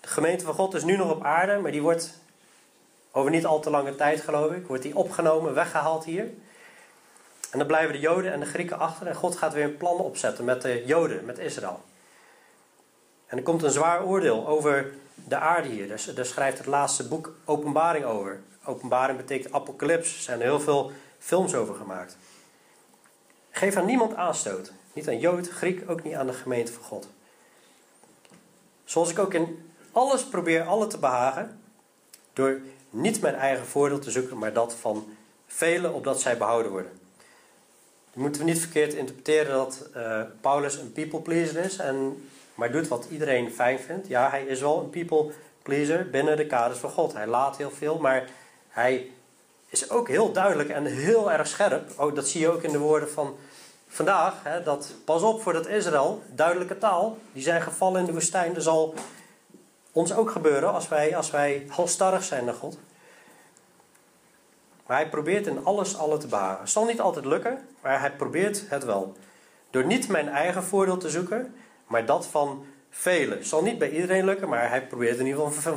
De 0.00 0.08
gemeente 0.08 0.44
van 0.44 0.54
God 0.54 0.74
is 0.74 0.84
nu 0.84 0.96
nog 0.96 1.10
op 1.10 1.24
aarde, 1.24 1.58
maar 1.58 1.72
die 1.72 1.82
wordt 1.82 2.14
over 3.10 3.30
niet 3.30 3.46
al 3.46 3.60
te 3.60 3.70
lange 3.70 3.96
tijd, 3.96 4.20
geloof 4.20 4.52
ik, 4.52 4.66
wordt 4.66 4.82
die 4.82 4.96
opgenomen, 4.96 5.54
weggehaald 5.54 6.04
hier. 6.04 6.30
En 7.50 7.58
dan 7.58 7.66
blijven 7.66 7.92
de 7.92 8.00
Joden 8.00 8.32
en 8.32 8.40
de 8.40 8.46
Grieken 8.46 8.78
achter 8.78 9.06
en 9.06 9.14
God 9.14 9.36
gaat 9.36 9.52
weer 9.52 9.64
een 9.64 9.76
plan 9.76 9.98
opzetten 9.98 10.44
met 10.44 10.62
de 10.62 10.82
Joden, 10.86 11.24
met 11.24 11.38
Israël. 11.38 11.80
En 13.26 13.36
er 13.36 13.42
komt 13.42 13.62
een 13.62 13.70
zwaar 13.70 14.04
oordeel 14.04 14.46
over 14.46 14.92
de 15.14 15.36
aarde 15.36 15.68
hier. 15.68 15.88
Daar, 16.14 16.26
schrijft 16.26 16.58
het 16.58 16.66
laatste 16.66 17.08
boek 17.08 17.34
Openbaring 17.44 18.04
over. 18.04 18.40
Openbaring 18.64 19.18
betekent 19.18 19.54
apocalyps. 19.54 20.14
Er 20.14 20.22
zijn 20.22 20.40
heel 20.40 20.60
veel 20.60 20.92
films 21.18 21.54
over 21.54 21.74
gemaakt. 21.74 22.16
Geef 23.50 23.76
aan 23.76 23.86
niemand 23.86 24.14
aanstoot. 24.14 24.72
Niet 24.92 25.08
aan 25.08 25.18
Jood, 25.18 25.48
Griek, 25.48 25.90
ook 25.90 26.02
niet 26.02 26.14
aan 26.14 26.26
de 26.26 26.32
gemeente 26.32 26.72
van 26.72 26.82
God. 26.82 27.08
Zoals 28.84 29.10
ik 29.10 29.18
ook 29.18 29.34
in 29.34 29.72
alles 29.92 30.24
probeer 30.24 30.62
alle 30.62 30.86
te 30.86 30.98
behagen. 30.98 31.60
Door 32.32 32.60
niet 32.90 33.20
mijn 33.20 33.34
eigen 33.34 33.66
voordeel 33.66 33.98
te 33.98 34.10
zoeken, 34.10 34.38
maar 34.38 34.52
dat 34.52 34.74
van 34.74 35.16
velen 35.46 35.94
opdat 35.94 36.20
zij 36.20 36.36
behouden 36.36 36.72
worden. 36.72 37.05
Moeten 38.16 38.40
we 38.40 38.46
niet 38.50 38.60
verkeerd 38.60 38.94
interpreteren 38.94 39.54
dat 39.54 39.88
uh, 39.96 40.20
Paulus 40.40 40.76
een 40.76 40.92
people 40.92 41.20
pleaser 41.20 41.64
is. 41.64 41.76
En 41.76 42.28
maar 42.54 42.72
doet 42.72 42.88
wat 42.88 43.06
iedereen 43.10 43.50
fijn 43.50 43.78
vindt. 43.78 44.08
Ja, 44.08 44.30
hij 44.30 44.44
is 44.44 44.60
wel 44.60 44.80
een 44.80 44.90
people 44.90 45.32
pleaser 45.62 46.10
binnen 46.10 46.36
de 46.36 46.46
kaders 46.46 46.78
van 46.78 46.90
God. 46.90 47.12
Hij 47.12 47.26
laat 47.26 47.56
heel 47.56 47.70
veel, 47.70 47.98
maar 47.98 48.28
hij 48.68 49.10
is 49.68 49.90
ook 49.90 50.08
heel 50.08 50.32
duidelijk 50.32 50.68
en 50.68 50.84
heel 50.84 51.32
erg 51.32 51.46
scherp. 51.46 51.90
Oh, 51.96 52.14
dat 52.14 52.28
zie 52.28 52.40
je 52.40 52.50
ook 52.50 52.62
in 52.62 52.72
de 52.72 52.78
woorden 52.78 53.10
van 53.10 53.36
vandaag. 53.88 54.34
Hè, 54.42 54.62
dat, 54.62 54.94
pas 55.04 55.22
op 55.22 55.42
voor 55.42 55.52
dat 55.52 55.66
Israël, 55.66 56.22
duidelijke 56.34 56.78
taal. 56.78 57.18
Die 57.32 57.42
zijn 57.42 57.62
gevallen 57.62 58.00
in 58.00 58.06
de 58.06 58.12
woestijn. 58.12 58.54
Dat 58.54 58.62
zal 58.62 58.94
ons 59.92 60.14
ook 60.14 60.30
gebeuren 60.30 60.72
als 60.72 60.88
wij, 60.88 61.16
als 61.16 61.30
wij 61.30 61.66
halstarrig 61.68 62.24
zijn 62.24 62.44
naar 62.44 62.54
God. 62.54 62.78
Maar 64.86 64.96
hij 64.96 65.08
probeert 65.08 65.46
in 65.46 65.64
alles 65.64 65.98
alle 65.98 66.18
te 66.18 66.26
behagen. 66.26 66.60
Het 66.60 66.70
zal 66.70 66.84
niet 66.84 67.00
altijd 67.00 67.24
lukken, 67.24 67.68
maar 67.82 68.00
hij 68.00 68.12
probeert 68.12 68.64
het 68.68 68.84
wel. 68.84 69.16
Door 69.70 69.84
niet 69.84 70.08
mijn 70.08 70.28
eigen 70.28 70.64
voordeel 70.64 70.96
te 70.96 71.10
zoeken, 71.10 71.54
maar 71.86 72.06
dat 72.06 72.26
van 72.26 72.66
velen. 72.90 73.38
Het 73.38 73.46
zal 73.46 73.62
niet 73.62 73.78
bij 73.78 73.90
iedereen 73.90 74.24
lukken, 74.24 74.48
maar 74.48 74.68
hij 74.68 74.86
probeert 74.86 75.18
in 75.18 75.26
ieder 75.26 75.46
geval 75.46 75.76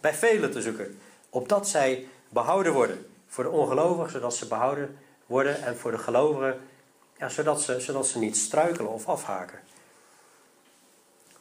bij 0.00 0.14
velen 0.14 0.50
te 0.50 0.62
zoeken. 0.62 0.98
Opdat 1.30 1.68
zij 1.68 2.06
behouden 2.28 2.72
worden. 2.72 3.06
Voor 3.26 3.44
de 3.44 3.50
ongelovigen, 3.50 4.10
zodat 4.10 4.36
ze 4.36 4.46
behouden 4.46 4.98
worden. 5.26 5.62
En 5.62 5.76
voor 5.76 5.90
de 5.90 5.98
gelovigen, 5.98 6.60
ja, 7.18 7.28
zodat, 7.28 7.62
ze, 7.62 7.80
zodat 7.80 8.06
ze 8.06 8.18
niet 8.18 8.36
struikelen 8.36 8.92
of 8.92 9.08
afhaken. 9.08 9.58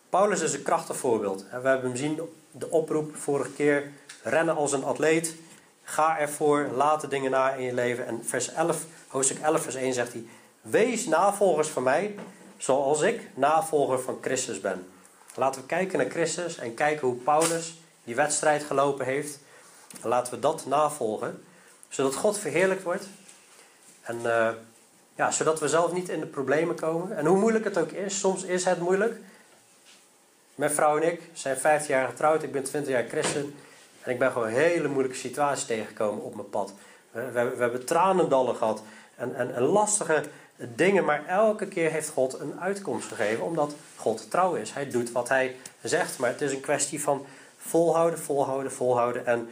Paulus 0.09 0.41
is 0.41 0.53
een 0.53 0.63
krachtig 0.63 0.97
voorbeeld. 0.97 1.45
We 1.61 1.68
hebben 1.68 1.89
hem 1.89 1.95
zien, 1.95 2.20
de 2.51 2.70
oproep 2.70 3.16
vorige 3.16 3.51
keer. 3.51 3.91
Rennen 4.24 4.55
als 4.55 4.72
een 4.72 4.84
atleet. 4.84 5.36
Ga 5.86 6.20
ervoor, 6.20 6.70
laat 6.74 7.02
de 7.02 7.08
dingen 7.08 7.32
na 7.32 7.54
in 7.54 7.64
je 7.64 7.74
leven. 7.74 8.08
En 8.08 8.26
vers 8.26 8.54
11, 8.54 8.86
hoofdstuk 9.08 9.40
11, 9.40 9.62
vers 9.62 9.76
1 9.76 9.94
zegt 9.94 10.14
hij: 10.14 10.26
Wees 10.62 11.06
navolgers 11.06 11.68
van 11.68 11.84
mij, 11.84 12.16
zoals 12.58 13.02
ik 13.02 13.30
navolger 13.34 14.00
van 14.00 14.18
Christus 14.22 14.62
ben. 14.62 14.88
Laten 15.36 15.62
we 15.62 15.68
kijken 15.68 15.98
naar 15.98 16.10
Christus 16.10 16.58
en 16.58 16.74
kijken 16.74 17.08
hoe 17.08 17.16
Paulus 17.16 17.80
die 18.04 18.16
wedstrijd 18.16 18.64
gelopen 18.64 19.06
heeft. 19.06 19.40
En 20.02 20.10
laten 20.10 20.34
we 20.34 20.40
dat 20.40 20.66
navolgen, 20.66 21.44
zodat 21.90 22.16
God 22.16 22.38
verheerlijkt 22.38 22.84
wordt. 22.84 23.08
En 24.02 24.20
uh, 24.24 24.50
ja, 25.16 25.32
zodat 25.32 25.60
we 25.60 25.68
zelf 25.68 25.92
niet 25.92 26.10
in 26.10 26.20
de 26.20 26.26
problemen 26.26 26.76
komen. 26.76 27.18
En 27.18 27.26
hoe 27.26 27.38
moeilijk 27.38 27.64
het 27.64 27.78
ook 27.78 27.92
is, 27.92 28.20
soms 28.20 28.44
is 28.44 28.66
het 28.66 28.80
moeilijk. 28.80 29.20
Mijn 30.56 30.72
vrouw 30.72 30.98
en 30.98 31.12
ik 31.12 31.22
zijn 31.34 31.58
15 31.58 31.96
jaar 31.96 32.08
getrouwd, 32.08 32.44
ik 32.44 32.52
ben 32.52 32.64
20 32.64 32.92
jaar 32.92 33.08
christen. 33.08 33.56
En 34.06 34.12
ik 34.12 34.20
ben 34.20 34.32
gewoon 34.32 34.47
hele 34.47 34.88
moeilijke 34.88 35.18
situaties 35.18 35.66
tegengekomen 35.66 36.24
op 36.24 36.36
mijn 36.36 36.49
pad. 36.49 36.74
We, 37.12 37.32
we, 37.32 37.62
hebben 37.62 37.86
tranendallen 37.86 38.56
gehad 38.56 38.82
en, 39.16 39.36
en, 39.36 39.56
en, 39.56 39.62
lastige 39.62 40.24
dingen, 40.58 41.06
maar 41.06 41.26
elke 41.28 41.68
keer 41.68 41.91
heeft 41.91 42.10
God 42.10 42.39
een 42.39 42.60
uitkomst 42.60 43.08
gegeven, 43.08 43.43
omdat 43.43 43.76
God 43.95 44.32
trouw 44.32 44.56
is. 44.56 44.72
Hij 44.72 44.89
doet 44.89 45.12
wat 45.12 45.30
hij 45.30 45.56
zegt, 45.82 46.18
maar 46.18 46.30
het 46.30 46.41
is 46.41 46.51
een 46.51 46.60
kwestie 46.60 47.01
van 47.01 47.26
volhouden, 47.58 48.20
volhouden, 48.20 48.72
volhouden. 48.72 49.26
En 49.26 49.49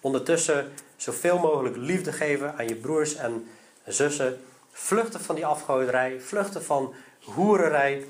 ondertussen 0.00 0.72
zoveel 0.96 1.38
mogelijk 1.38 1.76
liefde 1.76 2.12
geven 2.12 2.54
aan 2.58 2.68
je 2.68 2.76
broers 2.76 3.16
en 3.16 3.48
zussen. 3.86 4.40
Vluchten 4.72 5.20
van 5.20 5.34
die 5.34 5.46
afgoderij, 5.46 6.20
vluchten 6.20 6.64
van 6.64 6.94
hoererij. 7.24 8.04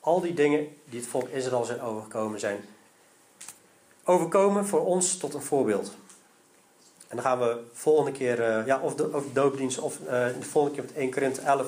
Al 0.00 0.20
die 0.20 0.34
dingen 0.34 0.68
die 0.84 1.00
het 1.00 1.08
volk 1.08 1.28
Israël 1.28 1.64
zijn 1.64 1.80
overgekomen 1.80 2.40
zijn 2.40 2.64
overkomen 4.08 4.66
voor 4.66 4.84
ons 4.84 5.16
tot 5.16 5.34
een 5.34 5.42
voorbeeld. 5.42 5.92
En 7.08 7.16
dan 7.16 7.24
gaan 7.24 7.38
we 7.38 7.60
volgende 7.72 8.12
keer, 8.12 8.58
uh, 8.58 8.66
ja, 8.66 8.80
of 8.80 8.94
de, 8.94 9.12
of 9.12 9.24
doopdienst, 9.32 9.78
of 9.78 9.98
uh, 9.98 10.06
de 10.08 10.34
volgende 10.40 10.76
keer 10.76 10.86
met 10.86 10.96
1 10.96 11.10
Korinthe 11.10 11.40
11 11.40 11.66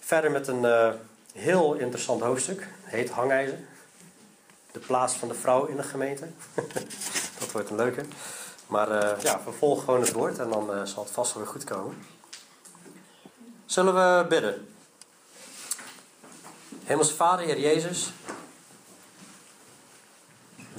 verder 0.00 0.30
met 0.30 0.48
een 0.48 0.62
uh, 0.62 0.90
heel 1.32 1.74
interessant 1.74 2.20
hoofdstuk. 2.20 2.68
Heet 2.82 3.10
Hangijzer. 3.10 3.58
De 4.72 4.78
plaats 4.78 5.14
van 5.14 5.28
de 5.28 5.34
vrouw 5.34 5.66
in 5.66 5.76
de 5.76 5.82
gemeente. 5.82 6.26
dat 7.38 7.52
wordt 7.52 7.70
een 7.70 7.76
leuke. 7.76 8.04
Maar 8.66 8.88
ja, 9.22 9.40
we 9.44 9.52
volgen 9.52 9.84
gewoon 9.84 10.00
het 10.00 10.12
woord 10.12 10.38
en 10.38 10.48
dan 10.48 10.86
zal 10.86 11.02
het 11.02 11.12
vast 11.12 11.34
wel 11.34 11.42
weer 11.42 11.52
goed 11.52 11.64
komen. 11.64 11.98
Zullen 13.66 13.94
we 13.94 14.28
bidden? 14.28 14.68
Hemelse 16.84 17.14
Vader, 17.14 17.44
Heer 17.44 17.60
Jezus. 17.60 18.12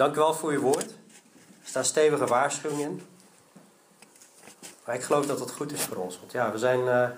Dank 0.01 0.15
u 0.15 0.19
wel 0.19 0.33
voor 0.33 0.51
uw 0.51 0.61
woord. 0.61 0.89
Er 1.61 1.67
staan 1.67 1.85
stevige 1.85 2.25
waarschuwingen 2.25 2.89
in. 2.89 3.01
Maar 4.85 4.95
ik 4.95 5.01
geloof 5.01 5.25
dat 5.25 5.39
het 5.39 5.51
goed 5.51 5.71
is 5.71 5.81
voor 5.81 5.97
ons. 5.97 6.19
Want 6.19 6.31
ja, 6.31 6.51
we 6.51 6.57
zijn 6.57 6.79
uh, 6.79 7.09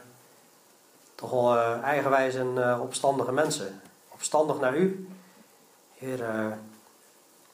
toch 1.16 1.30
wel 1.30 1.56
uh, 1.56 1.82
eigenwijs 1.82 2.36
en 2.36 2.54
uh, 2.58 2.80
opstandige 2.82 3.32
mensen. 3.32 3.82
Opstandig 4.10 4.60
naar 4.60 4.78
u. 4.78 5.08
Heer, 5.94 6.20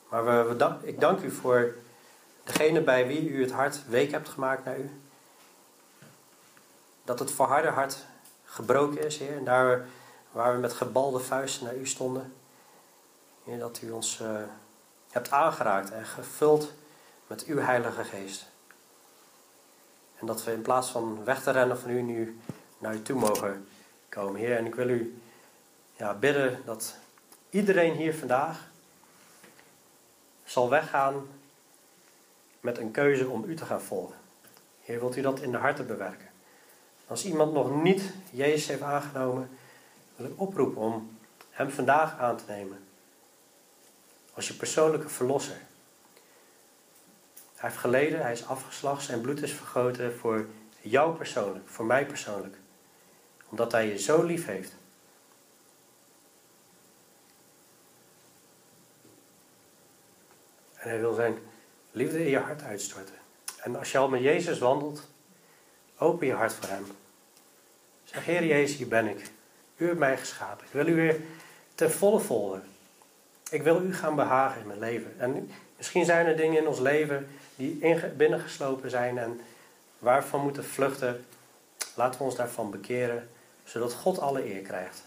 maar 0.10 0.26
we, 0.26 0.76
ik 0.82 1.00
dank 1.00 1.22
u 1.22 1.32
voor 1.32 1.76
degene 2.44 2.82
bij 2.82 3.08
wie 3.08 3.30
u 3.30 3.42
het 3.42 3.52
hart 3.52 3.88
week 3.88 4.12
hebt 4.12 4.30
gemaakt 4.30 4.66
naar 4.66 4.80
u. 4.80 5.02
Dat 7.04 7.20
het 7.20 7.32
verharde 7.32 7.70
hart 7.70 8.06
gebroken 8.44 9.06
is, 9.06 9.18
Heer. 9.18 9.38
En 9.38 9.44
daar 9.44 9.88
waar 10.32 10.54
we 10.54 10.60
met 10.60 10.74
gebalde 10.74 11.20
vuisten 11.20 11.66
naar 11.66 11.76
u 11.76 11.88
stonden. 11.88 12.34
Heer, 13.44 13.60
dat 13.60 13.82
u 13.82 13.92
ons 13.92 14.22
hebt 15.10 15.32
aangeraakt 15.32 15.92
en 15.92 16.06
gevuld 16.06 16.74
met 17.28 17.46
uw 17.46 17.58
Heilige 17.58 18.04
Geest. 18.04 18.48
En 20.20 20.26
dat 20.26 20.44
we 20.44 20.52
in 20.52 20.62
plaats 20.62 20.90
van 20.90 21.24
weg 21.24 21.44
te 21.44 21.52
rennen 21.52 21.80
van 21.80 21.90
u 21.90 22.02
nu 22.02 22.40
naar 22.78 22.94
u 22.94 23.02
toe 23.02 23.20
mogen 23.20 23.68
komen. 24.10 24.40
Heer, 24.40 24.58
en 24.58 24.66
ik 24.66 24.76
wil 24.76 24.90
u 24.90 25.22
ja, 25.94 26.14
bidden 26.14 26.62
dat 26.66 26.96
iedereen 27.50 27.94
hier 27.94 28.16
vandaag 28.16 28.68
zal 30.46 30.70
weggaan 30.70 31.28
met 32.60 32.78
een 32.78 32.92
keuze 32.92 33.28
om 33.28 33.44
u 33.44 33.56
te 33.56 33.66
gaan 33.66 33.82
volgen. 33.82 34.18
Heer, 34.84 35.00
wilt 35.00 35.16
u 35.16 35.22
dat 35.22 35.40
in 35.40 35.52
de 35.52 35.58
harten 35.58 35.88
bewerken? 35.88 36.28
Als 37.08 37.26
iemand 37.26 37.54
nog 37.54 37.82
niet 37.84 38.14
Jezus 38.32 38.68
heeft 38.68 38.82
aangenomen, 38.82 39.50
wil 40.16 40.26
ik 40.26 40.42
oproepen 40.42 40.82
om 40.82 41.18
hem 41.50 41.70
vandaag 41.70 42.20
aan 42.20 42.38
te 42.38 42.44
nemen 42.48 42.88
als 44.40 44.48
je 44.48 44.54
persoonlijke 44.54 45.10
verlosser. 45.10 45.58
Hij 47.56 47.70
heeft 47.70 47.78
geleden, 47.78 48.22
hij 48.22 48.32
is 48.32 48.46
afgeslacht, 48.46 49.04
zijn 49.04 49.22
bloed 49.22 49.42
is 49.42 49.54
vergoten 49.54 50.18
voor 50.18 50.46
jou 50.82 51.16
persoonlijk, 51.16 51.70
voor 51.70 51.86
mij 51.86 52.06
persoonlijk. 52.06 52.56
Omdat 53.50 53.72
hij 53.72 53.88
je 53.88 54.00
zo 54.00 54.24
lief 54.24 54.46
heeft. 54.46 54.74
En 60.76 60.90
hij 60.90 61.00
wil 61.00 61.14
zijn 61.14 61.38
liefde 61.92 62.24
in 62.24 62.30
je 62.30 62.40
hart 62.40 62.62
uitstorten. 62.62 63.16
En 63.58 63.76
als 63.76 63.92
je 63.92 63.98
al 63.98 64.10
met 64.10 64.22
Jezus 64.22 64.60
wandelt, 64.60 65.08
open 65.98 66.28
je 66.28 66.34
hart 66.34 66.54
voor 66.54 66.70
hem. 66.70 66.86
Zeg, 68.04 68.26
Heer 68.26 68.46
Jezus, 68.46 68.78
hier 68.78 68.88
ben 68.88 69.08
ik. 69.08 69.32
U 69.78 69.86
hebt 69.86 70.00
mij 70.00 70.18
geschapen. 70.18 70.66
Ik 70.66 70.72
wil 70.72 70.88
u 70.88 70.96
weer 70.96 71.22
ten 71.76 71.92
volle 71.92 72.20
volgen. 72.20 72.78
Ik 73.50 73.64
wil 73.64 73.82
u 73.82 73.94
gaan 73.94 74.16
behagen 74.16 74.62
in 74.62 74.68
mijn 74.68 74.80
leven. 74.80 75.14
En 75.18 75.52
misschien 75.78 76.06
zijn 76.06 76.26
er 76.26 76.38
dingen 76.38 76.58
in 76.62 76.68
ons 76.68 76.80
leven 76.80 77.28
die 77.56 77.96
binnengeslopen 78.18 78.90
zijn 78.90 79.18
en 79.18 79.42
waarvan 80.00 80.42
moeten 80.42 80.66
vluchten. 80.66 81.26
Laten 81.96 82.20
we 82.20 82.26
ons 82.26 82.36
daarvan 82.36 82.72
bekeren, 82.72 83.30
zodat 83.64 83.94
God 83.94 84.20
alle 84.20 84.54
eer 84.54 84.62
krijgt. 84.62 85.04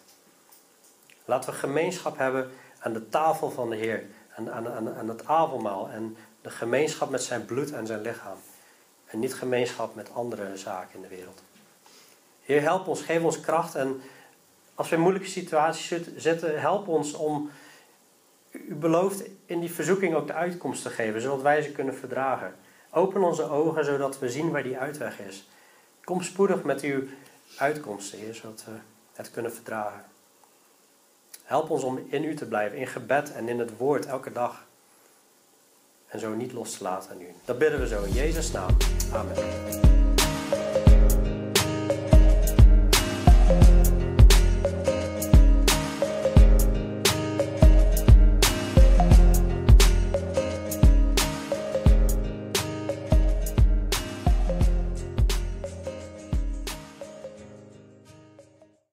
Laten 1.24 1.50
we 1.50 1.56
gemeenschap 1.56 2.18
hebben 2.18 2.50
aan 2.78 2.92
de 2.92 3.08
tafel 3.08 3.50
van 3.50 3.70
de 3.70 3.76
Heer, 3.76 4.04
aan, 4.34 4.50
aan, 4.50 4.94
aan 4.94 5.08
het 5.08 5.26
avondmaal 5.26 5.88
en 5.88 6.16
de 6.40 6.50
gemeenschap 6.50 7.10
met 7.10 7.22
zijn 7.22 7.44
bloed 7.44 7.72
en 7.72 7.86
zijn 7.86 8.00
lichaam. 8.00 8.38
En 9.06 9.18
niet 9.18 9.34
gemeenschap 9.34 9.94
met 9.94 10.14
andere 10.14 10.56
zaken 10.56 10.94
in 10.94 11.02
de 11.02 11.08
wereld. 11.08 11.42
Heer, 12.42 12.62
help 12.62 12.86
ons, 12.86 13.02
geef 13.02 13.22
ons 13.22 13.40
kracht 13.40 13.74
en 13.74 14.02
als 14.74 14.88
we 14.88 14.96
in 14.96 15.02
moeilijke 15.02 15.28
situaties 15.28 16.00
zitten, 16.16 16.60
help 16.60 16.88
ons 16.88 17.12
om 17.12 17.50
u 18.52 18.74
belooft 18.74 19.22
in 19.46 19.60
die 19.60 19.72
verzoeking 19.72 20.14
ook 20.14 20.26
de 20.26 20.32
uitkomst 20.32 20.82
te 20.82 20.90
geven, 20.90 21.20
zodat 21.20 21.42
wij 21.42 21.62
ze 21.62 21.72
kunnen 21.72 21.94
verdragen. 21.94 22.54
Open 22.90 23.22
onze 23.22 23.42
ogen, 23.42 23.84
zodat 23.84 24.18
we 24.18 24.30
zien 24.30 24.50
waar 24.50 24.62
die 24.62 24.78
uitweg 24.78 25.20
is. 25.20 25.48
Kom 26.04 26.22
spoedig 26.22 26.62
met 26.62 26.80
uw 26.80 27.02
uitkomsten, 27.56 28.18
Heer, 28.18 28.34
zodat 28.34 28.64
we 28.64 28.72
het 29.12 29.30
kunnen 29.30 29.52
verdragen. 29.52 30.04
Help 31.42 31.70
ons 31.70 31.82
om 31.82 32.06
in 32.08 32.24
u 32.24 32.34
te 32.34 32.46
blijven, 32.46 32.78
in 32.78 32.86
gebed 32.86 33.32
en 33.32 33.48
in 33.48 33.58
het 33.58 33.76
woord 33.76 34.06
elke 34.06 34.32
dag. 34.32 34.64
En 36.08 36.20
zo 36.20 36.34
niet 36.34 36.52
los 36.52 36.76
te 36.76 36.82
laten 36.82 37.10
aan 37.10 37.20
u. 37.20 37.26
Dat 37.44 37.58
bidden 37.58 37.80
we 37.80 37.86
zo 37.86 38.02
in 38.02 38.12
Jezus' 38.12 38.50
naam. 38.50 38.76
Amen. 39.12 40.01